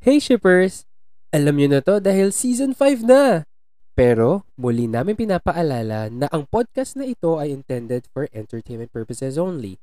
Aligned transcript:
Hey 0.00 0.16
shippers! 0.16 0.88
Alam 1.28 1.60
nyo 1.60 1.76
na 1.76 1.84
to 1.84 2.00
dahil 2.00 2.32
season 2.32 2.72
5 2.72 3.04
na! 3.04 3.44
Pero 3.92 4.48
muli 4.56 4.88
namin 4.88 5.12
pinapaalala 5.12 6.08
na 6.08 6.24
ang 6.32 6.48
podcast 6.48 6.96
na 6.96 7.04
ito 7.04 7.36
ay 7.36 7.52
intended 7.52 8.08
for 8.08 8.24
entertainment 8.32 8.88
purposes 8.96 9.36
only. 9.36 9.76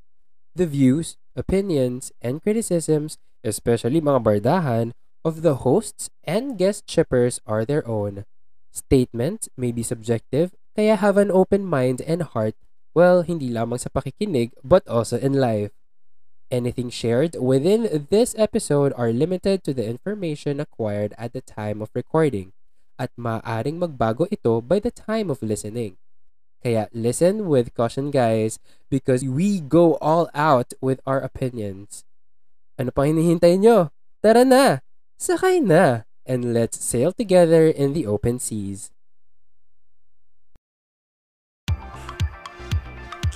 The 0.57 0.65
views, 0.65 1.21
opinions, 1.38 2.09
and 2.17 2.41
criticisms, 2.41 3.21
especially 3.45 4.01
mga 4.01 4.25
bardahan, 4.25 4.97
of 5.21 5.45
the 5.45 5.61
hosts 5.61 6.09
and 6.25 6.57
guest 6.57 6.89
shippers 6.89 7.38
are 7.45 7.61
their 7.61 7.86
own. 7.86 8.25
Statements 8.73 9.54
may 9.54 9.70
be 9.70 9.86
subjective, 9.86 10.57
kaya 10.73 10.97
have 10.97 11.21
an 11.21 11.29
open 11.29 11.61
mind 11.61 12.02
and 12.09 12.25
heart, 12.25 12.57
well, 12.97 13.21
hindi 13.21 13.54
lamang 13.54 13.77
sa 13.77 13.93
pakikinig, 13.93 14.57
but 14.65 14.81
also 14.89 15.21
in 15.21 15.38
life. 15.38 15.77
Anything 16.48 16.88
shared 16.88 17.36
within 17.36 18.07
this 18.09 18.32
episode 18.39 18.96
are 18.96 19.11
limited 19.11 19.68
to 19.68 19.75
the 19.75 19.84
information 19.84 20.64
acquired 20.64 21.11
at 21.20 21.34
the 21.36 21.43
time 21.43 21.83
of 21.83 21.92
recording 21.92 22.56
at 22.96 23.11
maaaring 23.20 23.83
magbago 23.83 24.32
ito 24.32 24.64
by 24.64 24.79
the 24.79 24.87
time 24.87 25.28
of 25.28 25.43
listening. 25.43 26.00
Kaya 26.64 26.87
listen 26.96 27.51
with 27.51 27.75
caution 27.75 28.15
guys 28.15 28.64
because 28.87 29.28
we 29.28 29.60
go 29.60 30.00
all 30.00 30.32
out 30.32 30.71
with 30.79 31.04
our 31.04 31.20
opinions. 31.20 32.08
Ano 32.80 32.95
pa 32.95 33.03
hinihintay 33.03 33.59
nyo? 33.59 33.92
Tara 34.23 34.48
na! 34.48 34.80
Sakay 35.20 35.59
na! 35.59 36.08
And 36.23 36.56
let's 36.56 36.80
sail 36.80 37.11
together 37.11 37.67
in 37.67 37.92
the 37.92 38.08
open 38.08 38.39
seas. 38.39 38.95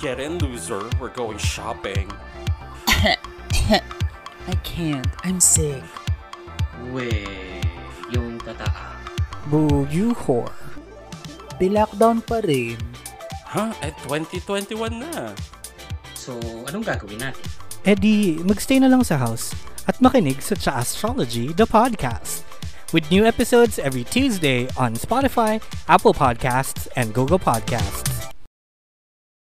Get 0.00 0.18
in, 0.18 0.40
loser. 0.42 0.82
We're 0.98 1.14
going 1.14 1.38
shopping. 1.38 2.10
I 3.02 4.54
can't. 4.62 5.10
I'm 5.26 5.42
sick. 5.42 5.82
We, 6.94 7.26
yung 8.14 8.38
tataa. 8.38 8.94
Boo, 9.50 9.90
you 9.90 10.14
whore. 10.14 10.54
Di-lockdown 11.58 12.22
pa 12.22 12.38
rin. 12.46 12.78
Huh? 13.50 13.74
Eh, 13.82 13.90
2021 14.06 15.02
na. 15.02 15.34
So, 16.14 16.38
anong 16.70 16.86
gagawin 16.86 17.18
natin? 17.18 17.42
Eh 17.82 17.98
di, 17.98 18.38
magstay 18.46 18.78
na 18.78 18.86
lang 18.86 19.02
sa 19.02 19.18
house 19.18 19.50
at 19.90 19.98
makinig 19.98 20.38
sa 20.38 20.54
Cha 20.54 20.78
Astrology, 20.78 21.50
the 21.50 21.66
podcast. 21.66 22.46
With 22.94 23.10
new 23.10 23.26
episodes 23.26 23.82
every 23.82 24.06
Tuesday 24.06 24.70
on 24.78 24.94
Spotify, 24.94 25.58
Apple 25.90 26.14
Podcasts, 26.14 26.86
and 26.94 27.10
Google 27.10 27.42
Podcasts. 27.42 28.31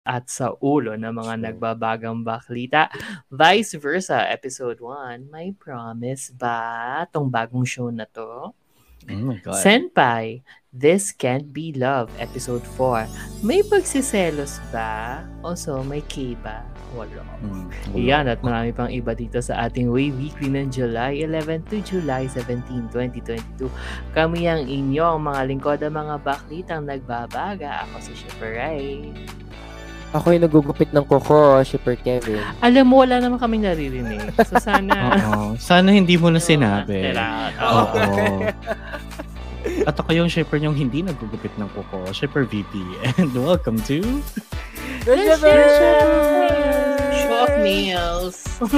At 0.05 0.29
sa 0.29 0.53
ulo 0.61 0.93
ng 0.93 1.09
mga 1.09 1.49
nagbabagang 1.49 2.21
baklita. 2.21 2.93
Vice 3.33 3.75
versa, 3.81 4.29
episode 4.29 4.77
1. 4.77 5.33
May 5.33 5.51
promise 5.51 6.29
ba 6.29 7.03
tong 7.09 7.27
bagong 7.27 7.65
show 7.65 7.89
na 7.89 8.05
to? 8.05 8.53
Oh 9.05 9.21
my 9.21 9.37
God. 9.41 9.61
Senpai, 9.61 10.41
This 10.73 11.13
Can't 11.13 11.53
Be 11.53 11.73
Love, 11.73 12.09
episode 12.17 12.65
4. 12.77 13.05
May 13.45 13.61
pagsiselos 13.61 14.57
ba? 14.73 15.21
Also, 15.45 15.81
may 15.85 16.01
K 16.05 16.33
ba? 16.41 16.65
Wala. 16.95 17.21
Mm, 17.43 17.67
Iyan 17.93 18.25
at 18.31 18.39
marami 18.39 18.71
pang 18.71 18.87
iba 18.87 19.11
dito 19.11 19.37
sa 19.43 19.67
ating 19.67 19.91
Way 19.91 20.15
Weekly 20.15 20.47
ng 20.47 20.71
July 20.71 21.21
11 21.21 21.67
to 21.67 21.83
July 21.83 22.25
17, 22.25 22.87
2022. 22.89 23.67
Kami 24.15 24.47
ang 24.47 24.63
inyong 24.63 25.19
mga 25.19 25.41
lingkod 25.53 25.79
ang 25.83 25.95
mga 25.95 26.15
baklitang 26.23 26.87
nagbabaga. 26.87 27.83
Ako 27.85 27.99
si 27.99 28.13
Shipper 28.15 28.57
Ray. 28.57 29.11
Ako 30.15 30.31
yung 30.31 30.43
nagugupit 30.47 30.95
ng 30.95 31.03
kuko, 31.03 31.59
Shipper 31.61 31.99
Kevin. 31.99 32.39
Alam 32.63 32.87
mo, 32.87 33.03
wala 33.03 33.19
naman 33.19 33.35
kaming 33.35 33.67
naririnig. 33.67 34.31
So 34.39 34.55
sana... 34.63 34.95
Oo. 35.19 35.59
Sana 35.59 35.91
hindi 35.91 36.15
mo 36.15 36.31
na 36.31 36.39
sinabi. 36.39 37.11
Oo. 37.59 38.47
At 39.89 39.97
ako 39.97 40.13
yung 40.13 40.29
shipper 40.29 40.61
yung 40.61 40.77
hindi 40.77 41.01
nagugupit 41.01 41.51
ng 41.57 41.67
kuko, 41.73 42.13
shipper 42.13 42.45
VP. 42.45 42.79
And 43.17 43.33
welcome 43.35 43.81
to... 43.89 43.99
The 45.03 45.17
Show 45.17 45.35
of 47.43 47.51
nails. 47.59 48.37
Show 48.55 48.77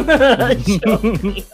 of 0.97 1.13
nails. 1.13 1.45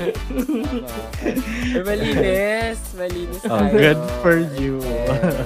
Eh, 0.00 1.82
malinis. 1.84 2.78
Malinis 2.96 3.42
Oh, 3.44 3.58
tayo. 3.60 3.74
good 3.74 4.00
for 4.24 4.36
you. 4.56 4.80
Yeah. 4.80 5.44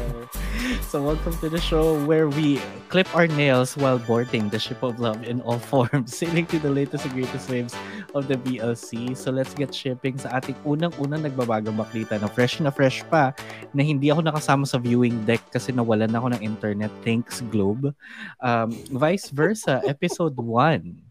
So 0.95 1.03
welcome 1.03 1.35
to 1.43 1.51
the 1.51 1.59
show 1.59 1.99
where 2.07 2.31
we 2.31 2.63
clip 2.87 3.11
our 3.19 3.27
nails 3.27 3.75
while 3.75 3.99
boarding 3.99 4.47
the 4.55 4.63
ship 4.63 4.79
of 4.79 5.03
love 5.03 5.27
in 5.27 5.43
all 5.43 5.59
forms, 5.75 6.15
sailing 6.15 6.47
to 6.55 6.63
the 6.63 6.71
latest 6.71 7.03
and 7.03 7.19
greatest 7.19 7.51
waves 7.51 7.75
of 8.15 8.31
the 8.31 8.39
BLC. 8.39 9.19
So 9.19 9.35
let's 9.35 9.59
get 9.59 9.75
shipping 9.75 10.23
sa 10.23 10.39
ating 10.39 10.55
unang-unang 10.63 11.27
nagbabagang 11.27 11.75
baklita 11.75 12.23
na 12.23 12.31
fresh 12.31 12.63
na 12.63 12.71
fresh 12.71 13.03
pa 13.11 13.35
na 13.75 13.83
hindi 13.83 14.15
ako 14.15 14.23
nakasama 14.23 14.71
sa 14.71 14.79
viewing 14.79 15.19
deck 15.27 15.43
kasi 15.51 15.75
nawalan 15.75 16.15
ako 16.15 16.31
ng 16.39 16.47
internet. 16.47 16.95
Thanks 17.03 17.43
Globe. 17.51 17.91
Um, 18.39 18.71
vice 18.95 19.35
versa, 19.35 19.83
episode 19.91 20.39
1. 20.39 21.04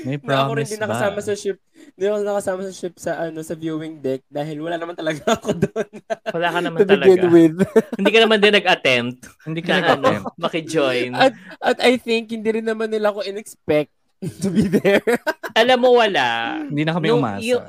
May 0.00 0.16
Na 0.16 0.40
ako 0.40 0.52
rin 0.52 0.62
promise 0.62 0.70
din 0.70 0.78
ba? 0.78 0.84
nakasama 0.84 1.18
sa 1.18 1.32
ship. 1.32 1.58
Hindi 1.90 2.04
ako 2.04 2.16
nakasama 2.20 2.60
sa 2.62 2.72
ship 2.72 2.94
sa 2.96 3.10
ano 3.20 3.38
sa 3.40 3.54
viewing 3.54 3.98
deck 3.98 4.22
dahil 4.26 4.56
wala 4.58 4.74
naman 4.74 4.94
talaga 4.94 5.20
ako 5.34 5.48
doon. 5.56 5.88
Wala 6.28 6.48
ka 6.48 6.58
naman 6.60 6.78
to 6.78 6.86
begin 6.88 7.02
talaga. 7.18 7.26
with. 7.28 7.56
Hindi 7.98 8.10
ka 8.10 8.20
naman 8.20 8.38
din 8.38 8.54
nag-attempt 8.54 9.18
Hindi 9.42 9.60
ka 9.60 9.68
na 9.68 9.76
nag-attempt. 9.76 10.24
ano, 10.24 10.38
makijoin. 10.38 11.10
At, 11.12 11.32
at 11.58 11.78
I 11.80 11.96
think 11.96 12.28
hindi 12.28 12.50
rin 12.52 12.64
naman 12.64 12.88
nila 12.88 13.10
ako 13.10 13.22
in-expect 13.22 13.90
to 14.42 14.48
be 14.48 14.66
there. 14.66 15.02
Alam 15.52 15.78
mo, 15.80 15.90
wala. 15.94 16.58
Hindi 16.60 16.82
na 16.82 16.92
kami 16.92 17.06
Nung 17.08 17.20
umasa. 17.20 17.42
yung- 17.44 17.66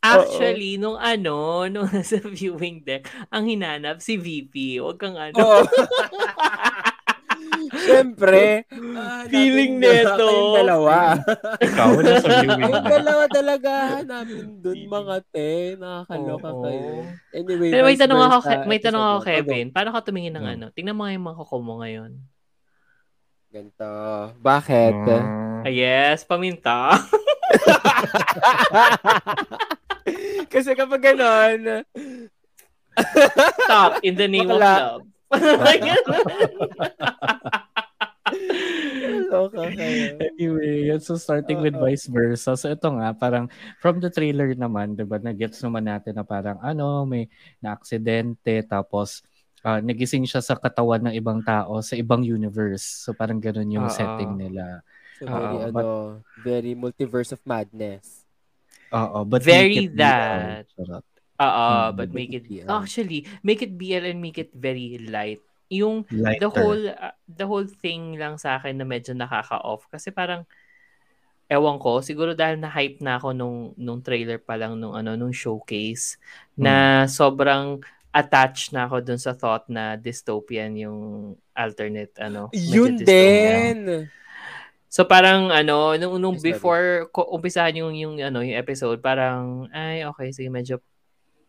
Actually, 0.00 0.74
nung 0.76 0.98
ano, 0.98 1.62
nung 1.64 1.86
nasa 1.86 2.18
viewing 2.20 2.82
deck, 2.82 3.06
ang 3.28 3.46
hinanap 3.46 3.98
si 3.98 4.14
VP. 4.16 4.78
Huwag 4.78 4.98
kang 4.98 5.14
ano. 5.14 5.62
Siyempre. 7.74 8.64
ah, 8.94 9.24
Feeling 9.26 9.76
neto. 9.76 10.16
kayong 10.18 10.54
dalawa. 10.56 10.96
Ikaw 11.58 11.90
na 11.98 12.12
sa 12.16 12.28
viewing 12.38 12.62
Yung 12.64 12.84
dalawa 12.86 13.24
talaga 13.26 13.70
hanapin 13.94 14.58
dun 14.58 14.78
mga 14.82 15.16
te. 15.28 15.50
Nakakaloka 15.76 16.48
Oo. 16.50 16.62
kayo. 16.62 16.90
Anyway, 17.30 17.70
Pero 17.70 17.84
may 17.84 17.96
tanong 17.96 18.20
ako, 18.22 18.36
may 18.66 18.78
tanong 18.78 19.04
ako. 19.04 19.18
Kevin. 19.22 19.66
Paano 19.68 19.90
ka 19.90 20.00
tumingin 20.02 20.32
ng 20.32 20.42
Hmm. 20.42 20.54
ano? 20.54 20.66
Tingnan 20.70 20.94
mo 20.94 21.04
nga 21.04 21.12
yung 21.12 21.26
mga 21.26 21.38
kuko 21.38 21.56
mo 21.58 21.74
ngayon. 21.78 22.12
Ganito. 23.48 23.90
Bakit? 24.38 24.96
Mm. 25.04 25.62
Ah, 25.62 25.68
yes, 25.68 26.24
paminta. 26.24 26.96
Kasi 30.48 30.72
kapag 30.72 31.04
ganon, 31.04 31.84
Stop 33.58 34.00
in 34.02 34.14
the 34.14 34.24
name 34.26 34.48
of 34.48 34.56
Bakla. 34.56 34.76
love. 34.98 35.04
Loka 39.32 39.64
kayo. 39.78 40.16
Anyway, 40.20 40.92
yun. 40.92 41.00
so 41.00 41.16
starting 41.16 41.60
with 41.64 41.76
Oo. 41.76 41.82
vice 41.84 42.06
versa. 42.08 42.56
So 42.56 42.68
ito 42.72 42.88
nga, 42.92 43.12
parang 43.16 43.48
from 43.80 43.98
the 43.98 44.12
trailer 44.12 44.52
naman, 44.54 44.94
di 44.96 45.04
ba, 45.04 45.18
nag-gets 45.18 45.64
naman 45.64 45.88
natin 45.88 46.20
na 46.20 46.24
parang 46.24 46.60
ano, 46.60 47.08
may 47.08 47.28
na-aksidente, 47.64 48.62
tapos 48.68 49.24
ah, 49.64 49.80
nagising 49.80 50.26
siya 50.26 50.42
sa 50.42 50.58
katawan 50.58 51.08
ng 51.10 51.14
ibang 51.16 51.40
tao 51.42 51.80
sa 51.80 51.94
ibang 51.96 52.22
universe. 52.22 52.84
So 53.06 53.14
parang 53.14 53.40
ganun 53.40 53.70
yung 53.72 53.88
Oo. 53.88 53.94
setting 53.94 54.36
nila. 54.36 54.82
So, 55.22 55.30
very, 55.30 55.54
Oo, 55.54 55.58
ano, 55.70 55.82
very 56.42 56.72
multiverse 56.74 57.30
of 57.30 57.40
madness. 57.46 58.26
Oo, 58.92 59.24
but 59.24 59.40
Very 59.40 59.88
that. 59.96 60.68
Oo, 61.42 61.66
Hmm, 61.90 61.96
but 61.96 62.08
make 62.10 62.30
it 62.30 62.46
BL. 62.46 62.68
actually 62.70 63.26
make 63.42 63.60
it 63.60 63.74
BL 63.74 64.06
and 64.06 64.18
make 64.18 64.38
it 64.38 64.54
very 64.54 65.02
light. 65.02 65.42
Yung 65.68 66.04
the 66.06 66.16
Lighter. 66.38 66.52
whole 66.52 66.84
uh, 66.86 67.16
the 67.26 67.46
whole 67.48 67.64
thing 67.66 68.14
lang 68.14 68.36
sa 68.36 68.60
akin 68.60 68.76
na 68.76 68.84
medyo 68.84 69.10
nakaka-off 69.12 69.88
kasi 69.88 70.12
parang 70.12 70.44
ewan 71.48 71.76
ko, 71.76 72.00
siguro 72.00 72.32
dahil 72.32 72.56
na-hype 72.56 73.00
na 73.00 73.16
ako 73.16 73.32
nung 73.32 73.58
nung 73.76 74.00
trailer 74.00 74.40
pa 74.40 74.56
lang 74.56 74.76
nung 74.76 74.92
ano 74.92 75.16
nung 75.16 75.32
showcase 75.32 76.16
na 76.54 77.04
sobrang 77.04 77.80
attached 78.08 78.72
na 78.72 78.84
ako 78.84 79.00
dun 79.00 79.16
sa 79.16 79.32
thought 79.32 79.64
na 79.68 79.96
dystopian 79.96 80.76
yung 80.76 81.32
alternate 81.52 82.12
ano. 82.20 82.48
Yun 82.52 83.00
din! 83.00 84.08
So 84.92 85.08
parang 85.08 85.48
ano, 85.48 85.96
nung, 85.96 86.20
nung 86.20 86.36
before 86.36 87.08
ko 87.08 87.24
umpisahan 87.32 87.80
yung 87.80 87.96
yung 87.96 88.14
ano, 88.20 88.44
yung 88.44 88.60
episode, 88.60 89.00
parang 89.00 89.64
ay 89.72 90.04
okay, 90.04 90.28
sige 90.36 90.52
medyo 90.52 90.76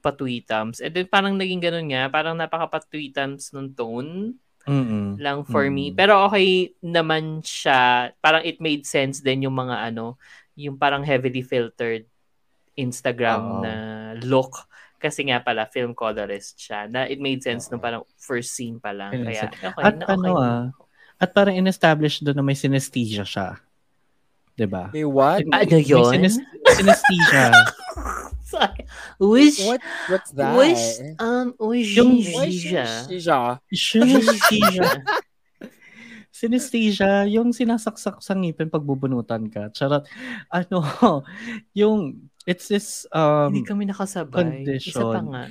patweetums. 0.04 0.84
And 0.84 0.92
then 0.92 1.08
parang 1.08 1.40
naging 1.40 1.64
ganun 1.64 1.88
nga, 1.88 2.12
parang 2.12 2.36
napaka-patweetums 2.36 3.56
nung 3.56 3.72
tone 3.72 4.36
Mm-mm. 4.68 5.16
lang 5.18 5.48
for 5.48 5.64
me. 5.72 5.92
Mm. 5.92 5.96
Pero 5.96 6.28
okay 6.28 6.76
naman 6.84 7.40
siya. 7.40 8.12
Parang 8.20 8.44
it 8.44 8.60
made 8.60 8.84
sense 8.84 9.24
din 9.24 9.48
yung 9.48 9.56
mga 9.56 9.92
ano, 9.92 10.20
yung 10.60 10.76
parang 10.76 11.02
heavily 11.08 11.42
filtered 11.42 12.04
Instagram 12.76 13.42
Oo. 13.42 13.62
na 13.64 13.74
look. 14.20 14.68
Kasi 15.00 15.28
nga 15.28 15.44
pala, 15.44 15.68
film 15.68 15.92
colorist 15.96 16.60
siya. 16.60 16.88
Na 16.88 17.08
it 17.08 17.20
made 17.24 17.40
sense 17.40 17.68
Oo. 17.68 17.76
nung 17.76 17.84
parang 17.84 18.04
first 18.20 18.56
scene 18.56 18.80
pa 18.80 18.92
lang. 18.92 19.12
Kaya, 19.24 19.48
okay, 19.48 19.84
At 19.84 19.96
na 20.00 20.06
okay. 20.08 20.16
ano 20.16 20.30
ah, 20.36 20.64
at 21.20 21.32
parang 21.32 21.56
in-establish 21.56 22.20
doon 22.20 22.36
na 22.36 22.44
may 22.44 22.56
synesthesia 22.56 23.24
siya. 23.24 23.60
'Di 24.54 24.68
ba? 24.68 24.92
May 24.92 25.08
what? 25.08 25.44
Ano 25.44 25.72
May 25.72 25.84
yun? 25.84 26.08
synes- 26.12 26.44
synesthesia. 26.78 27.52
Sorry. 28.52 28.84
Wish, 29.20 29.64
What, 29.64 29.82
what's 30.12 30.32
that? 30.36 30.54
wish, 30.54 30.84
um, 31.18 31.56
wish, 31.58 31.96
Yung- 31.96 32.20
Synesthesia. 32.20 32.86
Siya. 33.72 34.20
Synesthesia. 36.34 37.24
Yung 37.30 37.54
sinasaksak 37.54 38.20
sa 38.20 38.34
ngipin 38.36 38.68
pag 38.68 38.84
bubunutan 38.84 39.48
ka. 39.48 39.70
Charot. 39.72 40.04
Ano, 40.52 40.82
yung, 41.80 42.28
it's 42.44 42.68
this, 42.68 43.06
um, 43.14 43.54
Hindi 43.54 43.64
kami 43.64 43.88
nakasabay. 43.88 44.68
Isa 44.76 45.00
pa 45.00 45.24
condition. 45.24 45.26
nga. 45.32 45.44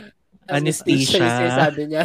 Anesthesia. 0.53 1.23
Yung 1.23 1.55
sabi 1.57 1.83
niya. 1.89 2.05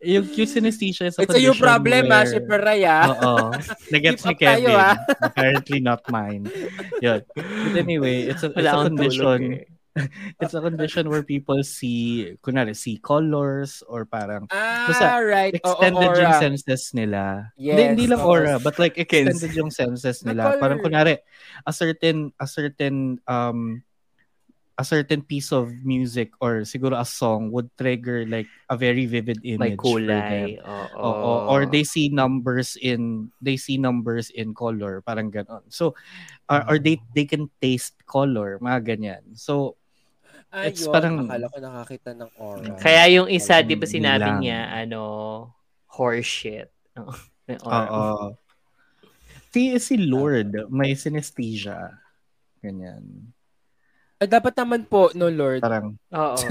Yung, 0.00 0.24
yung 0.30 0.48
synesthesia 0.48 1.06
is 1.08 1.18
a 1.18 1.22
It's 1.22 1.34
a 1.34 1.40
you 1.40 1.50
condition 1.52 1.64
problem, 1.64 2.02
ah, 2.06 2.22
where- 2.22 2.30
si 2.30 2.38
Peraya. 2.40 2.96
Oo. 3.10 3.34
Nagets 3.94 4.22
ni 4.24 4.32
up 4.34 4.38
tayo, 4.38 4.66
Kevin. 4.68 4.78
ah. 4.78 4.96
Apparently 5.22 5.78
not 5.80 6.00
mine. 6.08 6.46
Yun. 7.00 7.22
But 7.34 7.74
anyway, 7.76 8.30
it's 8.30 8.42
a, 8.42 8.50
it's 8.54 8.68
a 8.68 8.82
condition. 8.86 9.22
tulog 9.24 9.42
eh. 9.58 9.66
It's 10.38 10.54
a 10.54 10.62
condition 10.62 11.10
where 11.10 11.26
people 11.26 11.58
see, 11.66 12.38
kunwari, 12.46 12.70
see 12.70 13.02
colors 13.02 13.82
or 13.82 14.06
parang 14.06 14.46
Ah, 14.54 14.86
Basta, 14.86 15.18
right. 15.18 15.58
Oo, 15.58 15.58
extended 15.58 16.14
yung 16.14 16.30
aura. 16.30 16.38
senses 16.38 16.94
nila. 16.94 17.50
Yes, 17.58 17.74
hindi, 17.74 17.82
hindi 17.98 18.06
lang 18.06 18.22
oo. 18.22 18.30
aura, 18.30 18.62
but 18.62 18.78
like 18.78 18.94
extended 18.94 19.50
yung 19.58 19.74
senses 19.74 20.22
nila. 20.22 20.54
Parang 20.62 20.78
kunwari, 20.78 21.18
a 21.66 21.72
certain, 21.74 22.30
a 22.38 22.46
certain, 22.46 23.18
um, 23.26 23.82
a 24.78 24.86
certain 24.86 25.20
piece 25.20 25.50
of 25.50 25.66
music 25.82 26.30
or 26.38 26.62
siguro 26.62 26.94
a 26.94 27.02
song 27.04 27.50
would 27.50 27.66
trigger 27.74 28.22
like 28.30 28.46
a 28.70 28.78
very 28.78 29.10
vivid 29.10 29.42
May 29.42 29.58
image 29.74 29.82
for 29.82 29.98
them. 29.98 30.06
kulay. 30.06 30.62
Oo. 30.62 31.02
Oo. 31.02 31.32
Or 31.50 31.66
they 31.66 31.82
see 31.82 32.06
numbers 32.08 32.78
in 32.78 33.26
they 33.42 33.58
see 33.58 33.74
numbers 33.74 34.30
in 34.30 34.54
color, 34.54 35.02
parang 35.02 35.34
ganon. 35.34 35.66
So 35.66 35.98
or, 36.46 36.62
or 36.70 36.76
they 36.78 37.02
they 37.10 37.26
can 37.26 37.50
taste 37.58 37.98
color, 38.06 38.62
mga 38.62 38.80
ganyan. 38.86 39.22
So 39.34 39.74
Ayun, 40.48 40.64
It's 40.72 40.88
parang- 40.88 41.28
akala 41.28 41.52
ko 41.52 41.58
nakakita 41.60 42.10
ng 42.16 42.30
aura. 42.40 42.72
Kaya 42.80 43.04
yung 43.12 43.28
isa, 43.28 43.60
di 43.60 43.76
ba 43.76 43.84
sinabi 43.84 44.24
lang. 44.24 44.40
niya, 44.40 44.60
ano, 44.80 45.52
horseshit. 45.92 46.72
May 47.44 47.60
aura. 47.60 47.84
oo. 47.92 48.26
Si 49.52 49.76
si 49.76 50.00
Lord 50.00 50.70
may 50.72 50.96
synesthesia. 50.96 52.00
Ganyan. 52.64 53.28
Ah, 54.18 54.26
dapat 54.26 54.50
naman 54.58 54.82
po, 54.82 55.14
no 55.14 55.30
Lord. 55.30 55.62
Parang 55.62 55.94
Oo. 56.10 56.34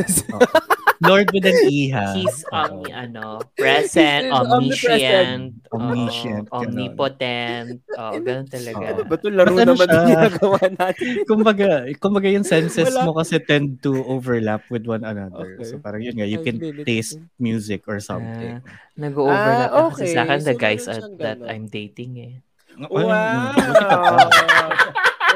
Lord 0.97 1.29
with 1.29 1.45
an 1.45 1.53
iha. 1.69 2.15
He's 2.17 2.41
Oo. 2.49 2.81
omni, 2.81 2.89
ano, 2.89 3.37
present, 3.53 4.33
He's 4.33 4.49
omniscient, 4.49 5.51
oo, 5.69 5.77
Omniscient, 5.77 6.45
ganun. 6.49 6.57
omnipotent. 6.63 7.69
Oo, 7.93 8.11
ganun 8.17 8.47
talaga. 8.49 8.85
Oo. 8.97 9.05
Ba 9.05 9.13
ito 9.13 9.27
laro 9.29 9.51
ano 9.51 9.61
naman 9.67 9.85
siya? 9.85 9.93
yung 9.93 10.09
ginagawa 10.09 10.59
natin? 10.73 11.11
kumbaga, 11.29 11.67
kumbaga 12.01 12.27
yung 12.33 12.47
senses 12.47 12.89
Wala. 12.89 13.05
mo 13.05 13.11
kasi 13.13 13.37
tend 13.37 13.77
to 13.77 13.99
overlap 14.09 14.65
with 14.71 14.89
one 14.89 15.05
another. 15.05 15.59
Okay. 15.59 15.69
So 15.69 15.77
parang 15.77 16.01
yun 16.01 16.17
nga, 16.17 16.25
you 16.25 16.41
can 16.41 16.57
taste 16.81 17.19
music 17.37 17.85
or 17.85 18.01
something. 18.01 18.63
Nag-overlap 18.97 19.69
Ah, 19.69 19.85
na 19.85 19.91
kasi 19.93 20.01
okay. 20.01 20.15
sa 20.15 20.21
akin, 20.25 20.39
the 20.41 20.55
So, 20.55 20.57
guys 20.57 20.81
meron 20.81 20.89
at, 20.89 20.97
siyang 20.97 21.17
that. 21.21 21.37
I'm 21.45 21.65
dating 21.69 22.11
eh. 22.17 22.33
Ay, 22.77 22.89
Wow! 22.93 23.53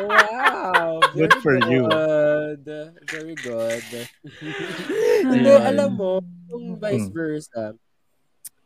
wow! 0.05 0.99
Good 1.13 1.33
for 1.41 1.55
you. 1.67 1.85
good. 1.87 2.65
Very 3.07 3.35
good. 3.37 3.83
Hindi, 5.31 5.51
alam 5.51 5.95
mo, 5.95 6.19
yung 6.49 6.77
vice 6.77 7.07
Mm. 7.07 7.13
versa, 7.13 7.63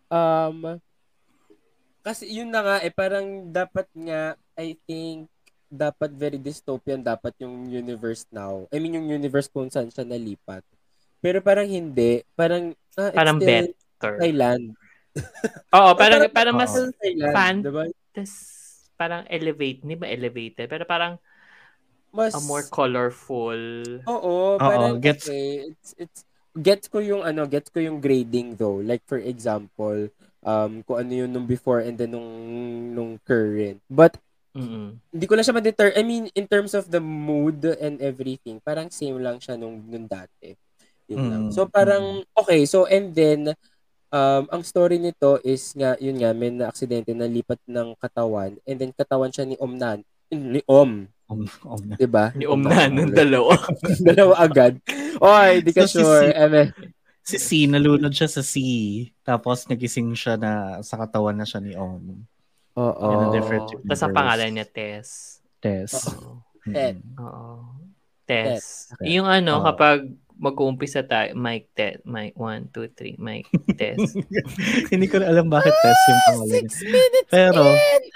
um, 0.08 0.80
kasi 2.02 2.30
yun 2.30 2.54
na 2.54 2.62
nga, 2.62 2.78
eh, 2.82 2.94
parang 2.94 3.50
dapat 3.50 3.90
nga, 3.92 4.38
I 4.56 4.78
think, 4.86 5.26
dapat 5.66 6.14
very 6.14 6.38
dystopian 6.38 7.02
dapat 7.02 7.34
yung 7.42 7.68
universe 7.68 8.30
now. 8.30 8.70
I 8.70 8.78
mean, 8.78 8.94
yung 8.96 9.10
universe 9.10 9.50
kung 9.50 9.68
saan 9.68 9.90
siya 9.90 10.06
nalipat. 10.06 10.62
Pero 11.20 11.42
parang 11.42 11.66
hindi. 11.66 12.22
Parang, 12.38 12.72
ah, 12.96 13.10
it's 13.10 13.18
Parang 13.18 13.38
still 13.42 13.74
better. 13.74 14.14
Thailand. 14.22 14.64
Oo, 15.74 15.92
parang, 15.98 16.22
parang 16.30 16.56
Oo. 16.56 16.62
mas 16.62 16.74
Thailand, 17.02 17.34
fan- 17.34 17.64
diba? 17.66 17.84
tas, 18.14 18.32
parang 18.98 19.24
elevate, 19.30 19.84
hindi 19.84 19.96
ba 20.00 20.08
elevated? 20.10 20.68
Pero 20.72 20.84
parang 20.88 21.20
Mas, 22.14 22.34
a 22.34 22.40
more 22.40 22.64
colorful. 22.70 23.60
Oo, 24.08 24.58
parang 24.62 25.02
gets- 25.02 25.28
okay, 25.28 25.66
it's 25.74 25.92
it's 25.98 26.20
gets 26.56 26.86
ko 26.88 27.02
yung 27.04 27.26
ano, 27.26 27.44
gets 27.50 27.68
ko 27.74 27.82
yung 27.82 28.00
grading 28.00 28.56
though. 28.56 28.80
Like 28.80 29.04
for 29.10 29.18
example, 29.20 30.08
um 30.46 30.86
kung 30.86 30.98
ano 31.02 31.12
yung 31.26 31.32
nung 31.34 31.50
before 31.50 31.82
and 31.84 31.98
then 31.98 32.14
nung 32.14 32.30
nung 32.96 33.18
current. 33.26 33.82
But 33.90 34.16
Mm-mm. 34.56 35.02
hindi 35.14 35.26
ko 35.30 35.34
na 35.40 35.44
siya 35.46 35.56
ma-deter. 35.56 35.96
I 35.96 36.04
mean, 36.04 36.28
in 36.36 36.46
terms 36.48 36.76
of 36.76 36.92
the 36.92 37.00
mood 37.02 37.64
and 37.80 38.00
everything, 38.04 38.60
parang 38.62 38.92
same 38.92 39.18
lang 39.24 39.40
siya 39.40 39.56
nung 39.56 39.80
nung 39.88 40.06
dati. 40.10 40.54
Yun 41.08 41.24
lang. 41.32 41.44
Mm, 41.48 41.54
So 41.54 41.66
parang 41.70 42.24
okay, 42.36 42.66
so 42.68 42.86
and 42.90 43.14
then 43.16 43.54
um 44.10 44.44
ang 44.50 44.62
story 44.62 44.98
nito 44.98 45.38
is 45.42 45.74
nga 45.74 45.96
yun 45.98 46.18
nga 46.18 46.32
may 46.32 46.50
na 46.50 46.68
aksidente 46.68 47.12
na 47.12 47.26
lipat 47.26 47.62
ng 47.66 47.94
katawan 47.96 48.58
and 48.64 48.78
then 48.78 48.92
katawan 48.92 49.30
siya 49.30 49.44
ni 49.44 49.56
Om 49.56 49.74
Nan 49.76 50.00
ni 50.30 50.62
Om, 50.66 51.08
Um, 51.26 51.42
um, 51.66 51.82
'di 51.98 52.06
ba? 52.06 52.30
Ni 52.38 52.46
Om 52.46 52.62
na, 52.62 52.86
nung 52.86 53.10
dalawa. 53.10 53.58
Dalawa 54.06 54.38
agad. 54.38 54.78
Oy, 55.18 55.66
di 55.66 55.74
ka 55.74 55.90
So, 55.90 56.06
sure. 56.06 56.30
Si- 56.30 56.38
Eme. 56.38 56.62
si 57.26 57.38
C, 57.42 57.50
nalunod 57.66 58.14
siya 58.14 58.30
sa 58.30 58.46
C. 58.46 58.54
Tapos 59.26 59.66
nagising 59.66 60.14
siya 60.14 60.38
na 60.38 60.52
sa 60.86 61.02
katawan 61.02 61.34
na 61.34 61.42
siya 61.42 61.66
ni 61.66 61.74
Om. 61.74 62.22
Oo. 62.78 63.08
In 63.10 63.22
a 63.26 63.28
different 63.34 63.66
Oo. 63.66 63.82
Tapos 63.82 64.06
ang 64.06 64.14
pangalan 64.14 64.54
niya, 64.54 64.70
Tess. 64.70 65.42
Test. 65.58 66.14
Oo. 66.14 66.46
Ted. 66.62 67.02
Oo. 67.18 67.74
Tess. 68.30 68.94
Okay. 68.94 69.18
Yung 69.18 69.26
ano, 69.26 69.62
Oo. 69.62 69.66
kapag 69.66 70.06
mag-uumpisa 70.36 71.08
tayo, 71.08 71.32
mic 71.34 71.72
test, 71.72 72.04
mic 72.04 72.36
1, 72.36 72.72
2, 72.72 73.16
3, 73.16 73.16
mic 73.20 73.48
test. 73.80 74.20
Hindi 74.92 75.08
ko 75.08 75.24
na 75.24 75.32
alam 75.32 75.48
bakit 75.48 75.72
test 75.80 76.02
yung 76.08 76.22
pangalan 76.28 76.64
niya. 76.68 76.84
minutes 76.92 77.32
Pero, 77.32 77.64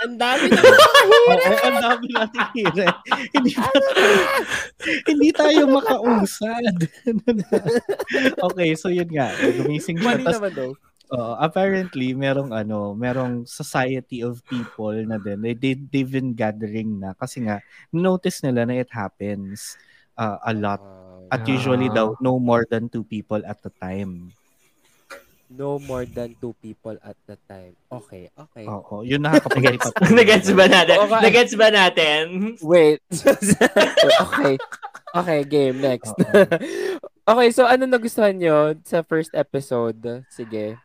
Ang 0.03 0.15
dami 0.19 0.45
na 0.51 0.59
Oo, 1.29 1.31
ang 1.63 1.77
dami 1.79 2.05
natin 2.11 2.43
hira. 2.55 2.87
hindi, 3.35 3.51
pa, 3.55 3.69
hindi 5.07 5.29
tayo 5.31 5.61
makausad. 5.71 6.75
okay, 8.51 8.69
so 8.75 8.91
yun 8.91 9.09
nga. 9.11 9.31
Gumising 9.39 9.99
siya. 9.99 10.19
Tas, 10.19 10.39
naman 10.39 10.51
daw. 10.55 10.69
uh, 11.15 11.35
apparently, 11.39 12.11
merong 12.11 12.51
ano, 12.51 12.95
merong 12.95 13.47
society 13.47 14.19
of 14.23 14.43
people 14.45 14.95
na 15.07 15.15
din. 15.19 15.39
They, 15.39 15.55
they, 15.55 15.73
they've 15.75 16.11
been 16.11 16.35
gathering 16.35 16.99
na. 16.99 17.15
Kasi 17.15 17.47
nga, 17.47 17.63
notice 17.95 18.43
nila 18.43 18.67
na 18.67 18.79
it 18.83 18.91
happens 18.91 19.79
uh, 20.19 20.37
a 20.43 20.51
lot. 20.51 20.83
At 21.29 21.45
usually 21.45 21.87
Ah. 21.89 21.95
daw, 21.95 22.07
no 22.19 22.37
more 22.37 22.65
than 22.65 22.89
two 22.89 23.05
people 23.05 23.41
at 23.45 23.61
a 23.61 23.71
time. 23.77 24.33
No 25.49 25.81
more 25.81 26.05
than 26.05 26.37
two 26.37 26.53
people 26.61 26.93
at 27.01 27.17
the 27.25 27.33
time. 27.49 27.73
Okay, 27.89 28.29
okay. 28.37 28.69
Oo, 28.69 29.01
yun 29.01 29.25
nakakapagalipat. 29.25 29.97
Nagets 30.13 30.53
ba 30.53 30.69
natin? 30.69 30.97
Nga. 31.09 31.19
Nagets 31.25 31.53
ba 31.57 31.67
natin? 31.73 32.23
Wait. 32.61 33.01
okay. 34.29 34.61
Okay, 35.09 35.39
game. 35.45 35.77
Next. 35.81 36.13
Okay, 37.29 37.53
so 37.53 37.61
ano 37.61 37.85
nagustuhan 37.85 38.33
nyo 38.41 38.73
sa 38.81 39.05
first 39.05 39.29
episode? 39.37 40.25
Sige. 40.33 40.81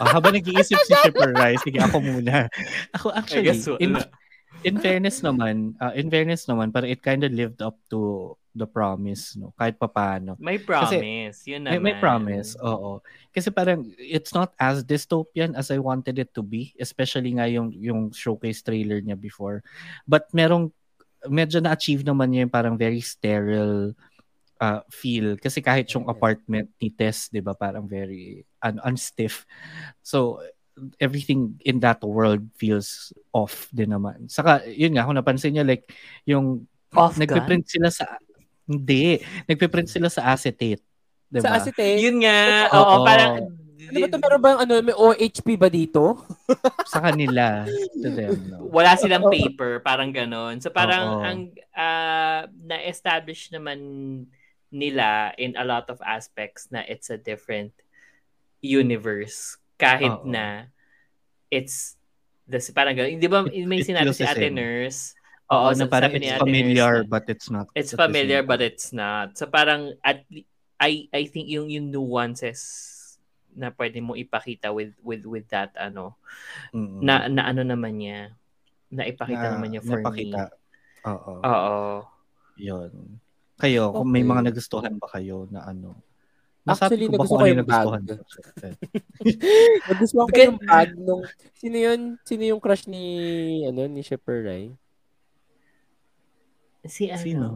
Ah, 0.00 0.16
habang 0.16 0.32
nag-iisip 0.32 0.78
si 0.78 0.92
Shipper 1.04 1.36
Rice, 1.36 1.60
sige 1.66 1.76
ako 1.76 2.00
muna. 2.00 2.48
Ako 2.96 3.12
I 3.12 3.20
actually, 3.20 3.44
guess 3.44 3.68
in, 3.76 3.92
wala. 3.98 4.08
In 4.64 4.76
fairness 4.78 5.22
naman, 5.22 5.74
uh, 5.78 5.94
in 5.94 6.10
fairness 6.10 6.46
naman, 6.46 6.72
parang 6.72 6.90
it 6.90 7.02
kind 7.02 7.22
of 7.22 7.30
lived 7.30 7.62
up 7.62 7.78
to 7.90 8.34
the 8.58 8.66
promise, 8.66 9.38
no? 9.38 9.54
Kahit 9.54 9.78
papaano. 9.78 10.34
May 10.42 10.58
promise. 10.58 11.46
yun 11.46 11.62
May, 11.62 11.78
naman. 11.78 11.82
may 11.82 11.94
promise, 12.02 12.58
oo. 12.58 12.98
Kasi 13.30 13.54
parang 13.54 13.86
it's 13.96 14.34
not 14.34 14.50
as 14.58 14.82
dystopian 14.82 15.54
as 15.54 15.70
I 15.70 15.78
wanted 15.78 16.18
it 16.18 16.34
to 16.34 16.42
be, 16.42 16.74
especially 16.82 17.38
nga 17.38 17.46
yung, 17.46 17.70
yung 17.70 18.10
showcase 18.10 18.62
trailer 18.66 18.98
niya 18.98 19.14
before. 19.14 19.62
But 20.10 20.26
merong, 20.34 20.74
medyo 21.30 21.62
na-achieve 21.62 22.02
naman 22.02 22.34
niya 22.34 22.46
yung 22.46 22.54
parang 22.54 22.74
very 22.74 22.98
sterile 22.98 23.94
uh, 24.58 24.82
feel. 24.90 25.38
Kasi 25.38 25.62
kahit 25.62 25.86
yung 25.94 26.10
apartment 26.10 26.70
ni 26.82 26.90
Tess, 26.90 27.30
di 27.30 27.38
ba, 27.38 27.54
parang 27.54 27.86
very 27.86 28.42
un- 28.62 28.82
unstiff. 28.82 29.46
So, 30.02 30.42
everything 30.98 31.58
in 31.64 31.80
that 31.80 32.02
world 32.02 32.42
feels 32.56 33.12
off 33.34 33.68
din 33.74 33.90
naman. 33.92 34.30
Saka, 34.30 34.64
yun 34.66 34.94
nga, 34.94 35.04
kung 35.04 35.18
napansin 35.18 35.54
niya, 35.54 35.66
like, 35.66 35.90
yung 36.24 36.66
Off 36.96 37.16
gun? 37.16 37.28
nagpiprint 37.28 37.68
sila 37.68 37.88
sa, 37.92 38.16
hindi, 38.64 39.20
nagpiprint 39.44 39.88
sila 39.88 40.08
sa 40.08 40.32
acetate. 40.32 40.84
Diba? 41.28 41.44
Sa 41.44 41.60
acetate? 41.60 42.00
Yun 42.00 42.24
nga. 42.24 42.72
Oo. 42.72 42.80
Oo, 42.80 42.94
parang... 43.04 43.32
Ano 43.88 44.04
ba 44.04 44.08
ito? 44.10 44.20
Meron 44.20 44.40
bang 44.44 44.58
ano, 44.68 44.72
may 44.84 44.96
OHP 44.96 45.56
ba 45.56 45.68
dito? 45.72 46.20
sa 46.92 47.00
kanila. 47.00 47.64
To 48.04 48.08
them, 48.12 48.36
no? 48.52 48.68
wala 48.68 48.96
silang 49.00 49.32
paper, 49.32 49.80
parang 49.80 50.12
ganon. 50.12 50.60
So 50.60 50.68
parang 50.68 51.04
Oo. 51.08 51.24
ang 51.24 51.38
ah, 51.72 52.44
na-establish 52.52 53.48
naman 53.48 53.80
nila 54.68 55.32
in 55.40 55.56
a 55.56 55.64
lot 55.64 55.88
of 55.88 55.96
aspects 56.04 56.68
na 56.68 56.84
it's 56.84 57.08
a 57.08 57.16
different 57.16 57.72
universe 58.60 59.56
kahit 59.78 60.12
Oo. 60.20 60.26
na 60.26 60.66
it's 61.48 61.94
the 62.44 62.58
parang 62.74 62.98
ganon. 62.98 63.22
Di 63.22 63.30
ba 63.30 63.46
may 63.46 63.80
It 63.80 63.88
sinabi 63.88 64.10
si 64.12 64.26
Ate. 64.26 64.50
Nurse 64.50 65.14
Oo, 65.48 65.72
na 65.72 65.88
parang 65.88 66.12
it's 66.12 66.28
familiar 66.36 67.06
Nurse 67.06 67.08
but 67.08 67.24
it's 67.30 67.48
not. 67.48 67.66
It's 67.72 67.94
familiar 67.96 68.44
but 68.44 68.60
it's 68.60 68.92
not. 68.92 69.38
So 69.38 69.48
parang 69.48 69.96
at 70.04 70.26
I 70.76 71.08
I 71.08 71.24
think 71.30 71.48
yung 71.48 71.72
yung 71.72 71.88
nuances 71.88 72.60
na 73.56 73.72
pwede 73.72 73.98
mo 74.04 74.12
ipakita 74.14 74.70
with 74.70 74.92
with 75.00 75.24
with 75.24 75.46
that 75.50 75.72
ano 75.74 76.14
Mm-mm. 76.70 77.00
na 77.00 77.26
na 77.32 77.48
ano 77.48 77.64
naman 77.64 77.96
niya 77.96 78.36
na 78.92 79.08
ipakita 79.08 79.50
Na- 79.50 79.52
naman 79.56 79.68
niya 79.72 79.82
for 79.82 79.98
napakita. 79.98 80.52
me. 80.52 80.56
Oo. 81.08 81.32
Oo. 81.42 81.78
Yun. 82.58 82.92
Kayo, 83.58 83.90
kung 83.90 84.10
may 84.10 84.22
Okay. 84.22 84.30
mga 84.30 84.42
nagustuhan 84.50 84.94
ba 85.02 85.06
kayo 85.10 85.46
na 85.50 85.66
ano? 85.66 85.98
Actually, 86.68 87.08
Nasabi 87.08 87.08
ko 87.08 87.10
ba 87.10 87.16
nagusto 87.16 87.28
kung 87.28 87.38
ko 87.38 87.40
ano 87.40 87.48
yung 87.48 87.60
nagustuhan 87.60 88.02
Nagustuhan 89.88 90.28
ko 90.28 90.38
yung 90.38 90.58
bag 90.60 90.90
nung... 90.94 91.22
Sino 91.54 91.76
yun? 91.76 92.00
Sino 92.22 92.42
yung 92.44 92.60
crush 92.60 92.84
ni, 92.86 93.04
ano, 93.64 93.80
ni 93.84 94.00
Shipper 94.00 94.44
Rai? 94.44 94.64
Si 96.84 97.08
ano? 97.08 97.20
Sino? 97.20 97.46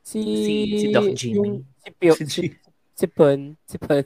Si... 0.00 0.20
Si- 0.20 0.78
si 0.78 0.86
Doc 0.88 1.08
Jimmy. 1.12 1.64
Si, 1.76 1.88
Pio, 1.92 2.12
Si 2.14 2.24
si, 2.24 2.42
si 2.94 3.06
Pun. 3.06 3.56
Si 3.64 3.76
Pun. 3.76 4.04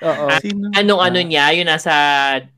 Oo. 0.00 0.26
Sino? 0.40 0.72
Anong 0.72 1.00
Ah, 1.00 1.08
ano 1.08 1.20
niya? 1.20 1.44
Yung 1.52 1.68
nasa 1.68 1.92